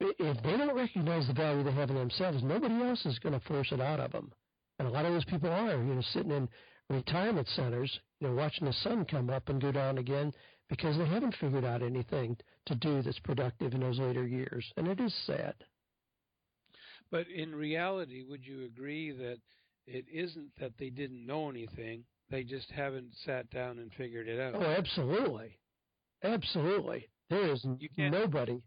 If 0.00 0.42
they 0.42 0.56
don't 0.56 0.74
recognize 0.74 1.26
the 1.26 1.34
value 1.34 1.62
they 1.62 1.72
have 1.72 1.90
in 1.90 1.96
themselves, 1.96 2.42
nobody 2.42 2.74
else 2.82 3.04
is 3.06 3.18
going 3.18 3.38
to 3.38 3.46
force 3.46 3.70
it 3.70 3.80
out 3.80 4.00
of 4.00 4.12
them. 4.12 4.32
And 4.78 4.88
a 4.88 4.90
lot 4.90 5.04
of 5.04 5.12
those 5.12 5.24
people 5.26 5.50
are, 5.50 5.76
you 5.76 5.94
know, 5.94 6.02
sitting 6.12 6.32
in 6.32 6.48
retirement 6.88 7.46
centers, 7.48 8.00
you 8.18 8.28
know, 8.28 8.34
watching 8.34 8.66
the 8.66 8.72
sun 8.72 9.04
come 9.04 9.30
up 9.30 9.48
and 9.48 9.60
go 9.60 9.70
down 9.70 9.98
again 9.98 10.32
because 10.68 10.96
they 10.96 11.06
haven't 11.06 11.36
figured 11.40 11.64
out 11.64 11.82
anything 11.82 12.36
to 12.66 12.74
do 12.74 13.02
that's 13.02 13.18
productive 13.20 13.74
in 13.74 13.80
those 13.80 13.98
later 13.98 14.26
years. 14.26 14.64
And 14.76 14.88
it 14.88 14.98
is 15.00 15.14
sad. 15.26 15.54
But 17.10 17.28
in 17.28 17.54
reality, 17.54 18.22
would 18.22 18.44
you 18.44 18.64
agree 18.64 19.12
that 19.12 19.38
it 19.86 20.06
isn't 20.12 20.50
that 20.58 20.72
they 20.78 20.90
didn't 20.90 21.26
know 21.26 21.50
anything, 21.50 22.04
they 22.30 22.42
just 22.42 22.70
haven't 22.70 23.12
sat 23.26 23.50
down 23.50 23.78
and 23.78 23.92
figured 23.92 24.28
it 24.28 24.40
out? 24.40 24.54
Oh, 24.54 24.64
absolutely. 24.64 25.58
Absolutely. 26.22 27.08
There 27.28 27.52
is 27.52 27.64
nobody. 27.96 28.62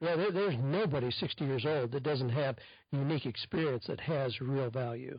Yeah, 0.00 0.14
there, 0.16 0.30
there's 0.30 0.56
nobody 0.58 1.10
60 1.10 1.44
years 1.44 1.66
old 1.66 1.90
that 1.92 2.02
doesn't 2.04 2.28
have 2.28 2.58
unique 2.92 3.26
experience 3.26 3.86
that 3.88 4.00
has 4.00 4.40
real 4.40 4.70
value. 4.70 5.18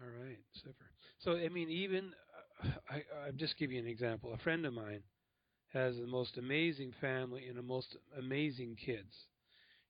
All 0.00 0.24
right, 0.24 0.38
super. 0.62 0.86
So, 1.18 1.32
I 1.36 1.48
mean, 1.48 1.70
even 1.70 2.12
uh, 2.64 2.68
I, 2.90 3.02
I'll 3.26 3.32
just 3.32 3.56
give 3.58 3.72
you 3.72 3.78
an 3.80 3.86
example. 3.86 4.32
A 4.32 4.38
friend 4.38 4.64
of 4.66 4.72
mine 4.72 5.02
has 5.72 5.96
the 5.96 6.06
most 6.06 6.38
amazing 6.38 6.92
family 7.00 7.46
and 7.48 7.56
the 7.58 7.62
most 7.62 7.96
amazing 8.18 8.76
kids. 8.84 9.14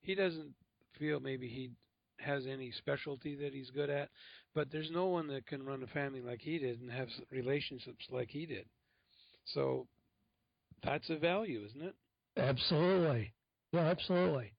He 0.00 0.14
doesn't 0.14 0.52
feel 0.98 1.20
maybe 1.20 1.48
he 1.48 1.70
has 2.20 2.46
any 2.46 2.72
specialty 2.72 3.34
that 3.36 3.52
he's 3.52 3.70
good 3.70 3.90
at, 3.90 4.08
but 4.54 4.68
there's 4.70 4.90
no 4.90 5.06
one 5.06 5.28
that 5.28 5.46
can 5.46 5.64
run 5.64 5.82
a 5.82 5.86
family 5.88 6.20
like 6.20 6.40
he 6.40 6.58
did 6.58 6.80
and 6.80 6.90
have 6.90 7.08
relationships 7.30 8.04
like 8.10 8.28
he 8.28 8.46
did. 8.46 8.66
So 9.54 9.86
that's 10.82 11.08
a 11.10 11.16
value, 11.16 11.64
isn't 11.66 11.82
it? 11.82 11.94
Absolutely. 12.36 13.32
Yeah, 13.72 13.80
absolutely. 13.80 14.52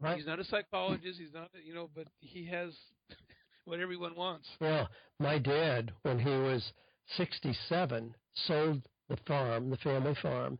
Right. 0.00 0.16
He's 0.16 0.26
not 0.26 0.40
a 0.40 0.44
psychologist. 0.44 1.18
He's 1.18 1.34
not, 1.34 1.50
you 1.64 1.74
know, 1.74 1.90
but 1.94 2.06
he 2.20 2.46
has 2.46 2.72
what 3.64 3.80
everyone 3.80 4.16
wants. 4.16 4.48
Well, 4.60 4.88
my 5.18 5.38
dad, 5.38 5.92
when 6.02 6.18
he 6.18 6.30
was 6.30 6.72
67, 7.16 8.14
sold 8.46 8.82
the 9.08 9.18
farm, 9.26 9.70
the 9.70 9.76
family 9.78 10.14
farm, 10.22 10.58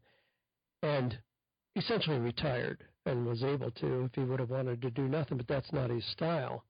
and 0.82 1.16
essentially 1.76 2.18
retired 2.18 2.84
and 3.06 3.26
was 3.26 3.42
able 3.42 3.70
to 3.70 4.04
if 4.04 4.14
he 4.14 4.22
would 4.22 4.40
have 4.40 4.50
wanted 4.50 4.82
to 4.82 4.90
do 4.90 5.08
nothing, 5.08 5.36
but 5.36 5.48
that's 5.48 5.72
not 5.72 5.90
his 5.90 6.04
style. 6.06 6.64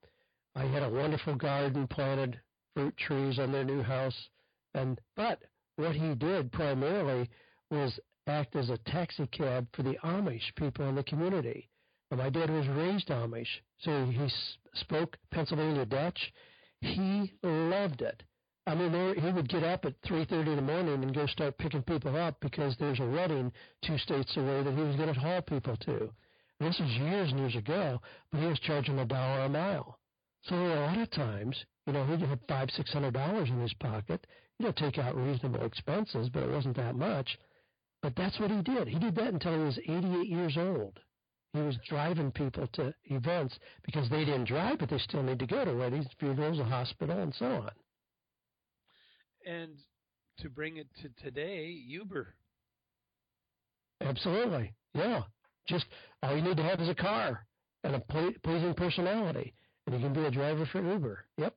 I 0.55 0.65
had 0.65 0.83
a 0.83 0.89
wonderful 0.89 1.35
garden, 1.35 1.87
planted 1.87 2.39
fruit 2.73 2.95
trees 2.97 3.39
on 3.39 3.51
their 3.51 3.63
new 3.63 3.81
house, 3.81 4.29
and 4.73 4.99
but 5.15 5.41
what 5.75 5.95
he 5.95 6.15
did 6.15 6.51
primarily 6.51 7.29
was 7.69 7.99
act 8.27 8.55
as 8.55 8.69
a 8.69 8.77
taxi 8.77 9.27
cab 9.27 9.67
for 9.73 9.83
the 9.83 9.97
Amish 10.03 10.55
people 10.55 10.87
in 10.87 10.95
the 10.95 11.03
community. 11.03 11.69
And 12.09 12.19
my 12.19 12.29
dad 12.29 12.49
was 12.49 12.67
raised 12.67 13.07
Amish, 13.07 13.61
so 13.79 14.05
he 14.05 14.29
spoke 14.73 15.17
Pennsylvania 15.31 15.85
Dutch. 15.85 16.33
He 16.81 17.33
loved 17.43 18.01
it. 18.01 18.23
I 18.67 18.75
mean, 18.75 18.91
there, 18.91 19.15
he 19.15 19.31
would 19.31 19.49
get 19.49 19.63
up 19.63 19.85
at 19.85 19.99
3:30 20.03 20.47
in 20.47 20.55
the 20.57 20.61
morning 20.61 21.01
and 21.01 21.15
go 21.15 21.25
start 21.25 21.57
picking 21.57 21.81
people 21.81 22.15
up 22.15 22.39
because 22.41 22.75
there's 22.77 22.99
a 22.99 23.05
wedding 23.05 23.51
two 23.81 23.97
states 23.97 24.37
away 24.37 24.61
that 24.61 24.75
he 24.75 24.81
was 24.83 24.95
going 24.95 25.13
to 25.13 25.19
haul 25.19 25.41
people 25.41 25.75
to. 25.77 26.13
And 26.59 26.69
this 26.69 26.79
was 26.79 26.89
years 26.91 27.31
and 27.31 27.39
years 27.39 27.55
ago, 27.55 27.99
but 28.31 28.39
he 28.39 28.45
was 28.45 28.59
charging 28.59 28.99
a 28.99 29.05
dollar 29.05 29.45
a 29.45 29.49
mile. 29.49 29.97
So 30.43 30.55
a 30.55 30.85
lot 30.85 30.97
of 30.99 31.09
times, 31.09 31.65
you 31.87 31.93
know, 31.93 32.05
he'd 32.05 32.21
have 32.21 32.39
five, 32.47 32.69
six 32.71 32.93
hundred 32.93 33.15
dollars 33.15 33.49
in 33.49 33.59
his 33.59 33.73
pocket. 33.73 34.27
You 34.59 34.67
know, 34.67 34.71
take 34.73 34.99
out 34.99 35.15
reasonable 35.15 35.65
expenses, 35.65 36.29
but 36.29 36.43
it 36.43 36.51
wasn't 36.51 36.77
that 36.77 36.95
much. 36.95 37.39
But 38.03 38.15
that's 38.15 38.39
what 38.39 38.51
he 38.51 38.61
did. 38.61 38.87
He 38.87 38.99
did 38.99 39.15
that 39.15 39.33
until 39.33 39.53
he 39.53 39.63
was 39.63 39.79
88 39.79 40.27
years 40.27 40.57
old. 40.57 40.99
He 41.53 41.61
was 41.61 41.77
driving 41.89 42.31
people 42.31 42.67
to 42.73 42.93
events 43.05 43.57
because 43.83 44.09
they 44.09 44.23
didn't 44.23 44.45
drive, 44.45 44.79
but 44.79 44.89
they 44.89 44.99
still 44.99 45.23
need 45.23 45.39
to 45.39 45.47
go 45.47 45.65
to 45.65 45.73
weddings, 45.73 46.07
funerals, 46.19 46.59
a 46.59 46.63
hospital, 46.63 47.19
and 47.19 47.33
so 47.33 47.45
on. 47.45 47.71
And 49.45 49.75
to 50.39 50.49
bring 50.49 50.77
it 50.77 50.87
to 51.01 51.09
today, 51.23 51.67
Uber. 51.87 52.33
Absolutely, 54.01 54.73
yeah. 54.93 55.21
Just 55.67 55.85
all 56.23 56.35
you 56.35 56.41
need 56.41 56.57
to 56.57 56.63
have 56.63 56.79
is 56.79 56.89
a 56.89 56.95
car 56.95 57.45
and 57.83 57.95
a 57.95 57.99
pleasing 58.43 58.73
personality, 58.75 59.53
and 59.85 59.95
you 59.95 60.01
can 60.01 60.13
be 60.13 60.25
a 60.25 60.31
driver 60.31 60.65
for 60.71 60.81
Uber. 60.81 61.25
Yep. 61.37 61.53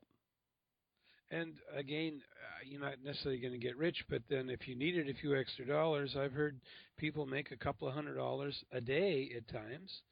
And 1.30 1.54
again, 1.74 2.20
uh, 2.20 2.64
you're 2.64 2.80
not 2.80 3.02
necessarily 3.04 3.40
going 3.40 3.52
to 3.52 3.58
get 3.58 3.76
rich, 3.76 4.04
but 4.08 4.22
then 4.28 4.50
if 4.50 4.68
you 4.68 4.76
needed 4.76 5.08
a 5.08 5.14
few 5.14 5.36
extra 5.36 5.66
dollars, 5.66 6.16
I've 6.18 6.32
heard 6.32 6.60
people 6.96 7.26
make 7.26 7.50
a 7.50 7.56
couple 7.56 7.88
of 7.88 7.94
hundred 7.94 8.14
dollars 8.14 8.62
a 8.72 8.80
day 8.80 9.30
at 9.36 9.48
times, 9.48 10.02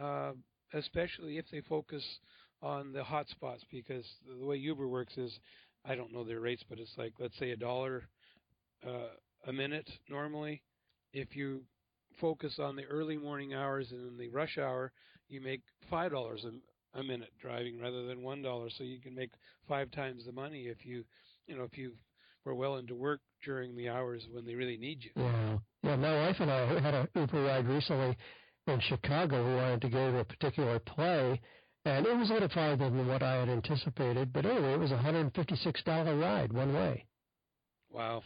uh, 0.00 0.32
especially 0.72 1.38
if 1.38 1.44
they 1.52 1.60
focus 1.60 2.02
on 2.62 2.92
the 2.92 3.04
hot 3.04 3.28
spots. 3.28 3.62
Because 3.70 4.04
the 4.26 4.44
way 4.44 4.56
Uber 4.56 4.88
works 4.88 5.16
is, 5.16 5.38
I 5.84 5.94
don't 5.94 6.12
know 6.12 6.24
their 6.24 6.40
rates, 6.40 6.64
but 6.68 6.78
it's 6.78 6.94
like 6.96 7.14
let's 7.18 7.38
say 7.38 7.50
a 7.50 7.56
dollar 7.56 8.04
uh, 8.86 9.08
a 9.46 9.52
minute 9.52 9.88
normally. 10.08 10.62
If 11.12 11.36
you 11.36 11.62
focus 12.20 12.58
on 12.58 12.76
the 12.76 12.84
early 12.84 13.16
morning 13.16 13.54
hours 13.54 13.88
and 13.90 14.06
in 14.08 14.16
the 14.16 14.28
rush 14.28 14.58
hour, 14.58 14.92
you 15.28 15.40
make 15.40 15.62
five 15.90 16.12
dollars 16.12 16.44
a 16.94 17.02
minute 17.02 17.32
driving 17.40 17.80
rather 17.80 18.06
than 18.06 18.22
one 18.22 18.42
dollar. 18.42 18.68
So 18.76 18.84
you 18.84 19.00
can 19.00 19.14
make 19.14 19.30
five 19.68 19.90
times 19.90 20.24
the 20.26 20.32
money 20.32 20.64
if 20.64 20.84
you, 20.84 21.04
you 21.46 21.56
know, 21.56 21.64
if 21.64 21.76
you 21.76 21.92
were 22.44 22.54
well 22.54 22.76
into 22.76 22.94
work 22.94 23.20
during 23.44 23.76
the 23.76 23.88
hours 23.88 24.26
when 24.32 24.44
they 24.44 24.54
really 24.54 24.76
need 24.76 25.02
you. 25.02 25.10
Yeah, 25.16 25.58
yeah. 25.82 25.96
My 25.96 26.26
wife 26.26 26.36
and 26.40 26.50
I 26.50 26.80
had 26.80 26.94
a 26.94 27.08
Uber 27.14 27.44
ride 27.44 27.66
recently 27.66 28.16
in 28.66 28.80
Chicago. 28.80 29.46
We 29.48 29.54
wanted 29.54 29.80
to 29.82 29.88
go 29.88 30.12
to 30.12 30.18
a 30.18 30.24
particular 30.24 30.78
play, 30.78 31.40
and 31.84 32.06
it 32.06 32.16
was 32.16 32.30
a 32.30 32.34
little 32.34 32.48
farther 32.48 32.90
than 32.90 33.06
what 33.06 33.22
I 33.22 33.36
had 33.36 33.48
anticipated. 33.48 34.32
But 34.32 34.46
anyway, 34.46 34.74
it 34.74 34.78
was 34.78 34.92
a 34.92 34.96
hundred 34.96 35.20
and 35.20 35.34
fifty-six 35.34 35.82
dollar 35.82 36.16
ride 36.16 36.52
one 36.52 36.72
way. 36.72 37.06
Wow. 37.90 38.22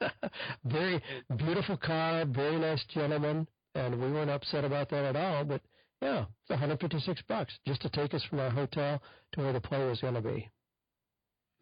very 0.64 1.02
beautiful 1.36 1.76
car, 1.76 2.24
very 2.24 2.58
nice 2.58 2.82
gentleman, 2.94 3.46
and 3.74 4.00
we 4.00 4.10
weren't 4.10 4.30
upset 4.30 4.64
about 4.64 4.88
that 4.90 5.04
at 5.04 5.16
all. 5.16 5.44
But 5.44 5.60
yeah, 6.00 6.24
it's 6.42 6.50
156 6.50 7.22
bucks 7.28 7.52
just 7.66 7.82
to 7.82 7.90
take 7.90 8.14
us 8.14 8.24
from 8.28 8.40
our 8.40 8.50
hotel 8.50 9.00
to 9.32 9.40
where 9.40 9.52
the 9.52 9.60
play 9.60 9.86
was 9.86 10.00
going 10.00 10.14
to 10.14 10.22
be. 10.22 10.48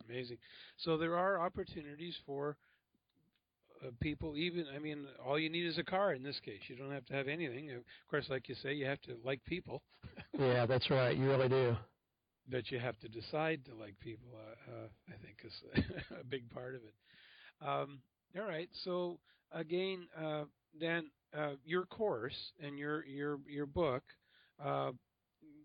Amazing. 0.09 0.38
So 0.79 0.96
there 0.96 1.16
are 1.16 1.40
opportunities 1.40 2.16
for 2.24 2.57
people. 4.00 4.36
Even 4.36 4.66
I 4.74 4.78
mean, 4.78 5.06
all 5.26 5.38
you 5.38 5.50
need 5.50 5.66
is 5.66 5.78
a 5.78 5.84
car 5.84 6.12
in 6.12 6.22
this 6.22 6.38
case. 6.44 6.60
You 6.68 6.76
don't 6.76 6.92
have 6.92 7.06
to 7.06 7.14
have 7.14 7.28
anything. 7.28 7.70
Of 7.70 7.82
course, 8.08 8.26
like 8.28 8.48
you 8.48 8.54
say, 8.62 8.74
you 8.74 8.86
have 8.86 9.00
to 9.02 9.16
like 9.24 9.44
people. 9.44 9.82
yeah, 10.38 10.66
that's 10.66 10.90
right. 10.90 11.16
You 11.16 11.26
really 11.26 11.48
do. 11.48 11.76
But 12.48 12.70
you 12.70 12.78
have 12.78 12.98
to 13.00 13.08
decide 13.08 13.64
to 13.66 13.74
like 13.74 13.98
people. 14.00 14.28
Uh, 14.34 14.72
uh, 14.72 14.88
I 15.08 15.24
think 15.24 15.38
is 15.44 15.94
a 16.20 16.24
big 16.24 16.48
part 16.50 16.74
of 16.74 16.82
it. 16.82 17.66
Um, 17.66 18.00
all 18.38 18.48
right. 18.48 18.68
So 18.84 19.18
again, 19.52 20.06
uh, 20.20 20.44
Dan, 20.80 21.10
uh, 21.36 21.52
your 21.64 21.84
course 21.86 22.52
and 22.62 22.78
your 22.78 23.04
your 23.04 23.38
your 23.48 23.66
book. 23.66 24.02
Uh, 24.62 24.92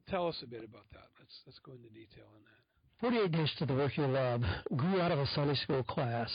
tell 0.10 0.28
us 0.28 0.38
a 0.44 0.48
bit 0.48 0.64
about 0.64 0.86
that. 0.94 1.08
Let's 1.20 1.36
let's 1.46 1.60
go 1.60 1.74
into 1.74 1.90
detail 1.90 2.26
on 2.34 2.42
that. 2.44 2.56
48 3.02 3.32
Days 3.32 3.52
to 3.60 3.66
the 3.66 3.74
Work 3.74 3.98
You 3.98 4.08
Love 4.08 4.42
grew 4.76 5.02
out 5.02 5.12
of 5.12 5.20
a 5.20 5.28
Sunday 5.28 5.56
school 5.56 5.84
class. 5.84 6.30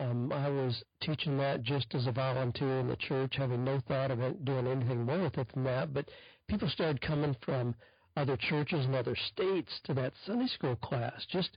Um, 0.00 0.32
I 0.32 0.48
was 0.48 0.82
teaching 1.02 1.36
that 1.38 1.62
just 1.62 1.94
as 1.94 2.06
a 2.06 2.12
volunteer 2.12 2.78
in 2.78 2.88
the 2.88 2.96
church, 2.96 3.34
having 3.36 3.64
no 3.64 3.80
thought 3.88 4.12
of 4.12 4.44
doing 4.44 4.66
anything 4.66 5.04
more 5.04 5.22
with 5.22 5.38
it 5.38 5.48
than 5.52 5.64
that. 5.64 5.92
But 5.92 6.08
people 6.48 6.68
started 6.68 7.00
coming 7.00 7.34
from 7.44 7.74
other 8.16 8.36
churches 8.36 8.84
and 8.84 8.94
other 8.94 9.16
states 9.32 9.72
to 9.84 9.94
that 9.94 10.12
Sunday 10.24 10.46
school 10.48 10.76
class. 10.76 11.26
Just 11.30 11.56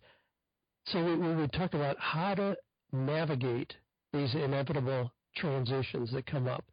so 0.86 1.04
we, 1.04 1.16
we 1.16 1.36
would 1.36 1.54
talk 1.54 1.74
about 1.74 1.98
how 2.00 2.34
to 2.36 2.58
navigate 2.92 3.74
these 4.12 4.34
inevitable 4.34 5.12
transitions 5.36 6.12
that 6.12 6.26
come 6.26 6.48
up. 6.48 6.66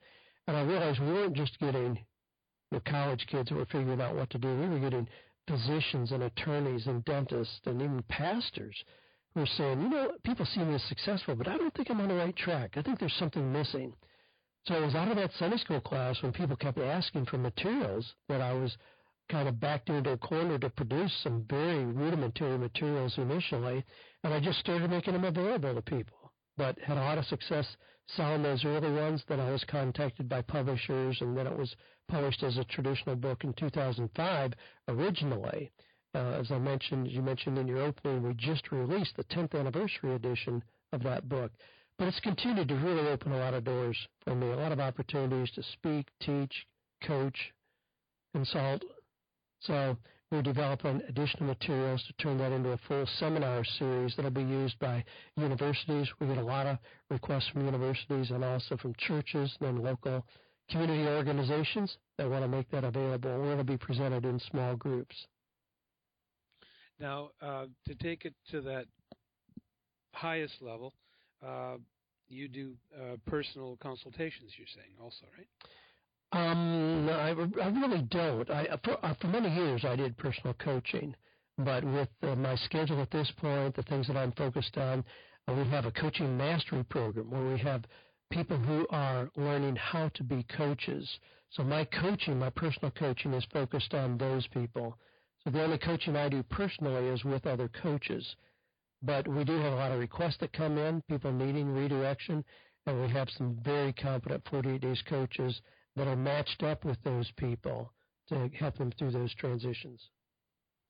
And 0.46 0.56
I 0.56 0.62
realized 0.62 1.00
we 1.00 1.12
weren't 1.12 1.36
just 1.36 1.58
getting 1.58 1.98
the 2.70 2.80
college 2.80 3.26
kids 3.30 3.48
that 3.48 3.54
were 3.54 3.66
figuring 3.66 4.00
out 4.00 4.14
what 4.14 4.30
to 4.30 4.38
do. 4.38 4.58
We 4.58 4.68
were 4.68 4.78
getting 4.78 5.08
physicians 5.46 6.12
and 6.12 6.22
attorneys 6.22 6.86
and 6.86 7.04
dentists 7.04 7.60
and 7.64 7.80
even 7.80 8.02
pastors 8.08 8.76
were 9.34 9.46
saying, 9.46 9.82
you 9.82 9.88
know, 9.88 10.12
people 10.24 10.46
see 10.46 10.60
me 10.60 10.74
as 10.74 10.82
successful, 10.84 11.34
but 11.34 11.48
I 11.48 11.56
don't 11.56 11.74
think 11.74 11.90
I'm 11.90 12.00
on 12.00 12.08
the 12.08 12.14
right 12.14 12.36
track. 12.36 12.72
I 12.76 12.82
think 12.82 12.98
there's 12.98 13.14
something 13.14 13.52
missing. 13.52 13.92
So 14.66 14.74
I 14.74 14.80
was 14.80 14.94
out 14.94 15.08
of 15.08 15.16
that 15.16 15.30
Sunday 15.38 15.56
school 15.56 15.80
class 15.80 16.22
when 16.22 16.32
people 16.32 16.56
kept 16.56 16.78
asking 16.78 17.26
for 17.26 17.38
materials 17.38 18.14
that 18.28 18.40
I 18.40 18.52
was 18.52 18.76
kind 19.30 19.48
of 19.48 19.60
backed 19.60 19.88
into 19.88 20.12
a 20.12 20.18
corner 20.18 20.58
to 20.58 20.70
produce 20.70 21.12
some 21.22 21.44
very 21.48 21.84
rudimentary 21.84 22.58
materials 22.58 23.14
initially, 23.18 23.84
and 24.24 24.34
I 24.34 24.40
just 24.40 24.58
started 24.58 24.90
making 24.90 25.12
them 25.12 25.24
available 25.24 25.74
to 25.74 25.82
people. 25.82 26.32
But 26.56 26.78
had 26.80 26.96
a 26.96 27.00
lot 27.00 27.18
of 27.18 27.24
success 27.26 27.66
selling 28.16 28.42
those 28.42 28.64
early 28.64 28.90
ones. 28.90 29.22
Then 29.28 29.40
I 29.40 29.50
was 29.50 29.64
contacted 29.64 30.28
by 30.28 30.42
publishers, 30.42 31.18
and 31.20 31.36
then 31.36 31.46
it 31.46 31.56
was 31.56 31.74
published 32.08 32.42
as 32.42 32.56
a 32.56 32.64
traditional 32.64 33.16
book 33.16 33.44
in 33.44 33.52
2005 33.52 34.52
originally. 34.88 35.70
Uh, 36.18 36.40
as 36.40 36.50
I 36.50 36.58
mentioned, 36.58 37.08
you 37.08 37.22
mentioned 37.22 37.58
in 37.58 37.68
your 37.68 37.82
opening, 37.82 38.22
we 38.24 38.34
just 38.34 38.72
released 38.72 39.16
the 39.16 39.24
10th 39.24 39.54
anniversary 39.54 40.14
edition 40.14 40.64
of 40.92 41.04
that 41.04 41.28
book. 41.28 41.52
But 41.96 42.08
it's 42.08 42.18
continued 42.20 42.68
to 42.68 42.74
really 42.74 43.08
open 43.08 43.30
a 43.30 43.38
lot 43.38 43.54
of 43.54 43.62
doors 43.62 43.96
for 44.24 44.34
me, 44.34 44.50
a 44.50 44.56
lot 44.56 44.72
of 44.72 44.80
opportunities 44.80 45.50
to 45.52 45.62
speak, 45.62 46.08
teach, 46.20 46.66
coach, 47.06 47.52
consult, 48.34 48.82
so 49.60 49.96
we're 50.30 50.42
developing 50.42 51.02
additional 51.08 51.46
materials 51.46 52.02
to 52.06 52.12
turn 52.14 52.38
that 52.38 52.52
into 52.52 52.70
a 52.70 52.78
full 52.88 53.06
seminar 53.18 53.64
series 53.64 54.14
that'll 54.16 54.30
be 54.30 54.42
used 54.42 54.78
by 54.78 55.04
universities. 55.36 56.08
We 56.20 56.26
get 56.26 56.38
a 56.38 56.42
lot 56.42 56.66
of 56.66 56.78
requests 57.10 57.48
from 57.48 57.64
universities 57.64 58.30
and 58.30 58.44
also 58.44 58.76
from 58.76 58.94
churches 58.98 59.56
and 59.60 59.82
local 59.82 60.24
community 60.70 61.08
organizations 61.08 61.96
that 62.18 62.28
want 62.28 62.44
to 62.44 62.48
make 62.48 62.70
that 62.70 62.84
available. 62.84 63.30
We're 63.30 63.54
going 63.54 63.58
to 63.58 63.64
be 63.64 63.78
presented 63.78 64.24
in 64.24 64.38
small 64.50 64.76
groups. 64.76 65.14
Now, 67.00 67.30
uh, 67.40 67.66
to 67.86 67.94
take 67.94 68.24
it 68.24 68.34
to 68.50 68.60
that 68.62 68.86
highest 70.12 70.54
level, 70.60 70.94
uh, 71.46 71.76
you 72.28 72.48
do 72.48 72.72
uh, 72.94 73.16
personal 73.26 73.78
consultations. 73.80 74.52
You're 74.56 74.66
saying 74.74 74.94
also, 75.00 75.26
right? 75.36 75.46
Um, 76.30 77.08
I, 77.08 77.30
I 77.62 77.68
really 77.68 78.02
don't. 78.10 78.50
I 78.50 78.66
for, 78.84 79.02
uh, 79.04 79.14
for 79.20 79.28
many 79.28 79.48
years 79.54 79.84
I 79.84 79.96
did 79.96 80.18
personal 80.18 80.54
coaching, 80.54 81.14
but 81.56 81.84
with 81.84 82.08
uh, 82.22 82.34
my 82.34 82.54
schedule 82.56 83.00
at 83.00 83.10
this 83.10 83.32
point, 83.38 83.76
the 83.76 83.82
things 83.84 84.08
that 84.08 84.16
I'm 84.16 84.32
focused 84.32 84.76
on, 84.76 85.04
uh, 85.46 85.54
we 85.54 85.64
have 85.70 85.86
a 85.86 85.92
coaching 85.92 86.36
mastery 86.36 86.84
program 86.84 87.30
where 87.30 87.54
we 87.54 87.58
have 87.60 87.84
people 88.30 88.58
who 88.58 88.86
are 88.90 89.30
learning 89.36 89.76
how 89.76 90.10
to 90.14 90.22
be 90.22 90.44
coaches. 90.54 91.08
So 91.50 91.62
my 91.62 91.86
coaching, 91.86 92.38
my 92.38 92.50
personal 92.50 92.90
coaching, 92.90 93.32
is 93.32 93.46
focused 93.50 93.94
on 93.94 94.18
those 94.18 94.46
people. 94.48 94.98
So 95.44 95.50
the 95.50 95.62
only 95.62 95.78
coaching 95.78 96.16
I 96.16 96.28
do 96.28 96.42
personally 96.42 97.08
is 97.08 97.24
with 97.24 97.46
other 97.46 97.68
coaches. 97.68 98.26
But 99.02 99.28
we 99.28 99.44
do 99.44 99.56
have 99.58 99.72
a 99.72 99.76
lot 99.76 99.92
of 99.92 100.00
requests 100.00 100.38
that 100.40 100.52
come 100.52 100.76
in, 100.76 101.02
people 101.02 101.32
needing 101.32 101.68
redirection, 101.68 102.44
and 102.86 103.00
we 103.00 103.08
have 103.10 103.28
some 103.30 103.56
very 103.62 103.92
competent 103.92 104.42
48 104.50 104.80
days 104.80 105.02
coaches 105.08 105.60
that 105.94 106.08
are 106.08 106.16
matched 106.16 106.62
up 106.62 106.84
with 106.84 107.00
those 107.04 107.30
people 107.36 107.92
to 108.28 108.50
help 108.58 108.76
them 108.78 108.90
through 108.98 109.12
those 109.12 109.34
transitions. 109.34 110.00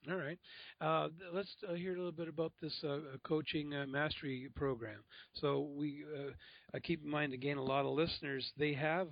All 0.09 0.17
right. 0.17 0.39
Uh, 0.81 1.09
let's 1.33 1.55
uh, 1.69 1.75
hear 1.75 1.93
a 1.95 1.97
little 1.97 2.13
bit 2.13 2.29
about 2.29 2.53
this 2.63 2.73
uh, 2.85 2.99
coaching 3.25 3.75
uh, 3.75 3.85
mastery 3.87 4.49
program. 4.55 5.01
So 5.35 5.69
we 5.77 6.05
uh, 6.17 6.79
keep 6.83 7.05
in 7.05 7.11
mind 7.11 7.35
again, 7.35 7.59
a 7.59 7.63
lot 7.63 7.85
of 7.85 7.93
listeners 7.93 8.51
they 8.57 8.73
have, 8.75 9.09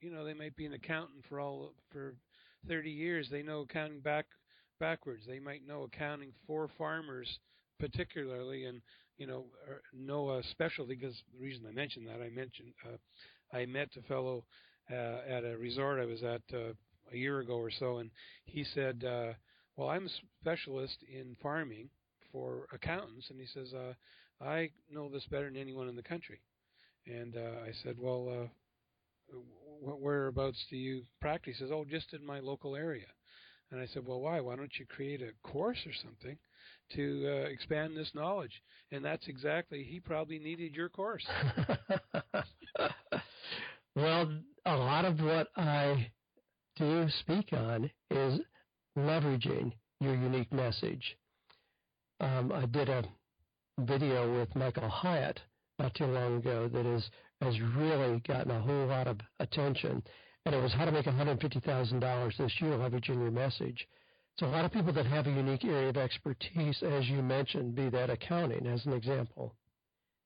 you 0.00 0.10
know, 0.10 0.24
they 0.24 0.34
might 0.34 0.56
be 0.56 0.66
an 0.66 0.72
accountant 0.72 1.24
for 1.28 1.38
all 1.38 1.74
for 1.90 2.14
30 2.66 2.90
years. 2.90 3.28
They 3.30 3.42
know 3.42 3.60
accounting 3.60 4.00
back 4.00 4.26
backwards. 4.82 5.22
They 5.28 5.38
might 5.38 5.64
know 5.64 5.84
accounting 5.84 6.32
for 6.44 6.68
farmers 6.76 7.38
particularly, 7.78 8.64
and 8.64 8.82
you 9.16 9.28
know, 9.28 9.44
know 9.94 10.30
a 10.30 10.42
specialty. 10.50 10.96
Because 10.96 11.16
the 11.32 11.42
reason 11.42 11.64
I 11.68 11.72
mentioned 11.72 12.08
that, 12.08 12.20
I 12.20 12.30
mentioned 12.30 12.72
uh, 12.84 13.56
I 13.56 13.64
met 13.64 13.90
a 13.96 14.02
fellow 14.02 14.44
uh, 14.90 15.18
at 15.28 15.44
a 15.44 15.56
resort 15.56 16.00
I 16.00 16.04
was 16.04 16.24
at 16.24 16.42
uh, 16.52 16.72
a 17.12 17.16
year 17.16 17.38
ago 17.38 17.54
or 17.54 17.70
so, 17.70 17.98
and 17.98 18.10
he 18.44 18.64
said, 18.74 19.04
uh, 19.04 19.34
"Well, 19.76 19.88
I'm 19.88 20.06
a 20.06 20.10
specialist 20.40 20.96
in 21.08 21.36
farming 21.40 21.88
for 22.32 22.66
accountants," 22.72 23.30
and 23.30 23.38
he 23.38 23.46
says, 23.46 23.72
uh, 23.72 23.94
"I 24.44 24.70
know 24.90 25.08
this 25.08 25.26
better 25.30 25.46
than 25.46 25.56
anyone 25.56 25.88
in 25.88 25.94
the 25.94 26.02
country." 26.02 26.40
And 27.06 27.36
uh, 27.36 27.60
I 27.64 27.72
said, 27.84 27.96
"Well, 28.00 28.50
uh, 29.32 29.36
whereabouts 29.80 30.66
do 30.70 30.76
you 30.76 31.04
practice?" 31.20 31.54
He 31.56 31.64
says, 31.64 31.70
"Oh, 31.72 31.84
just 31.88 32.12
in 32.14 32.26
my 32.26 32.40
local 32.40 32.74
area." 32.74 33.06
And 33.72 33.80
I 33.80 33.86
said, 33.86 34.06
well, 34.06 34.20
why? 34.20 34.38
Why 34.40 34.54
don't 34.54 34.78
you 34.78 34.84
create 34.86 35.22
a 35.22 35.32
course 35.48 35.78
or 35.86 35.92
something 36.04 36.36
to 36.94 37.26
uh, 37.26 37.48
expand 37.48 37.96
this 37.96 38.10
knowledge? 38.14 38.62
And 38.92 39.02
that's 39.02 39.26
exactly, 39.28 39.82
he 39.82 39.98
probably 39.98 40.38
needed 40.38 40.76
your 40.76 40.90
course. 40.90 41.26
well, 43.96 44.30
a 44.66 44.76
lot 44.76 45.06
of 45.06 45.18
what 45.20 45.48
I 45.56 46.12
do 46.76 47.06
speak 47.20 47.54
on 47.54 47.90
is 48.10 48.40
leveraging 48.98 49.72
your 50.00 50.16
unique 50.16 50.52
message. 50.52 51.16
Um, 52.20 52.52
I 52.52 52.66
did 52.66 52.90
a 52.90 53.04
video 53.80 54.38
with 54.38 54.54
Michael 54.54 54.90
Hyatt 54.90 55.40
not 55.78 55.94
too 55.94 56.04
long 56.04 56.36
ago 56.36 56.68
that 56.68 56.86
is 56.86 57.08
has 57.40 57.58
really 57.76 58.20
gotten 58.20 58.52
a 58.52 58.60
whole 58.60 58.86
lot 58.86 59.08
of 59.08 59.18
attention, 59.40 60.02
and 60.44 60.54
it 60.54 60.62
was 60.62 60.72
how 60.72 60.84
to 60.84 60.92
make 60.92 61.06
$150,000 61.06 62.36
this 62.36 62.60
year 62.60 62.72
leveraging 62.72 63.20
your 63.20 63.30
message. 63.30 63.86
So 64.38 64.46
a 64.46 64.48
lot 64.48 64.64
of 64.64 64.72
people 64.72 64.92
that 64.94 65.06
have 65.06 65.26
a 65.26 65.30
unique 65.30 65.64
area 65.64 65.90
of 65.90 65.96
expertise, 65.96 66.82
as 66.82 67.08
you 67.08 67.22
mentioned, 67.22 67.74
be 67.74 67.88
that 67.90 68.10
accounting 68.10 68.66
as 68.66 68.84
an 68.86 68.92
example, 68.92 69.54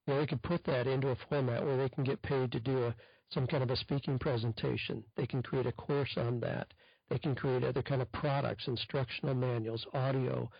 you 0.06 0.14
know, 0.14 0.20
they 0.20 0.26
could 0.26 0.42
put 0.42 0.64
that 0.64 0.86
into 0.86 1.08
a 1.08 1.16
format 1.28 1.64
where 1.64 1.76
they 1.76 1.88
can 1.88 2.04
get 2.04 2.22
paid 2.22 2.52
to 2.52 2.60
do 2.60 2.86
a 2.86 2.94
some 3.30 3.46
kind 3.46 3.62
of 3.62 3.70
a 3.70 3.76
speaking 3.76 4.18
presentation. 4.18 5.02
They 5.16 5.26
can 5.26 5.42
create 5.42 5.66
a 5.66 5.72
course 5.72 6.16
on 6.16 6.40
that. 6.40 6.68
They 7.08 7.18
can 7.18 7.34
create 7.34 7.64
other 7.64 7.82
kind 7.82 8.02
of 8.02 8.10
products, 8.12 8.66
instructional 8.66 9.34
manuals, 9.34 9.86
audio 9.94 10.50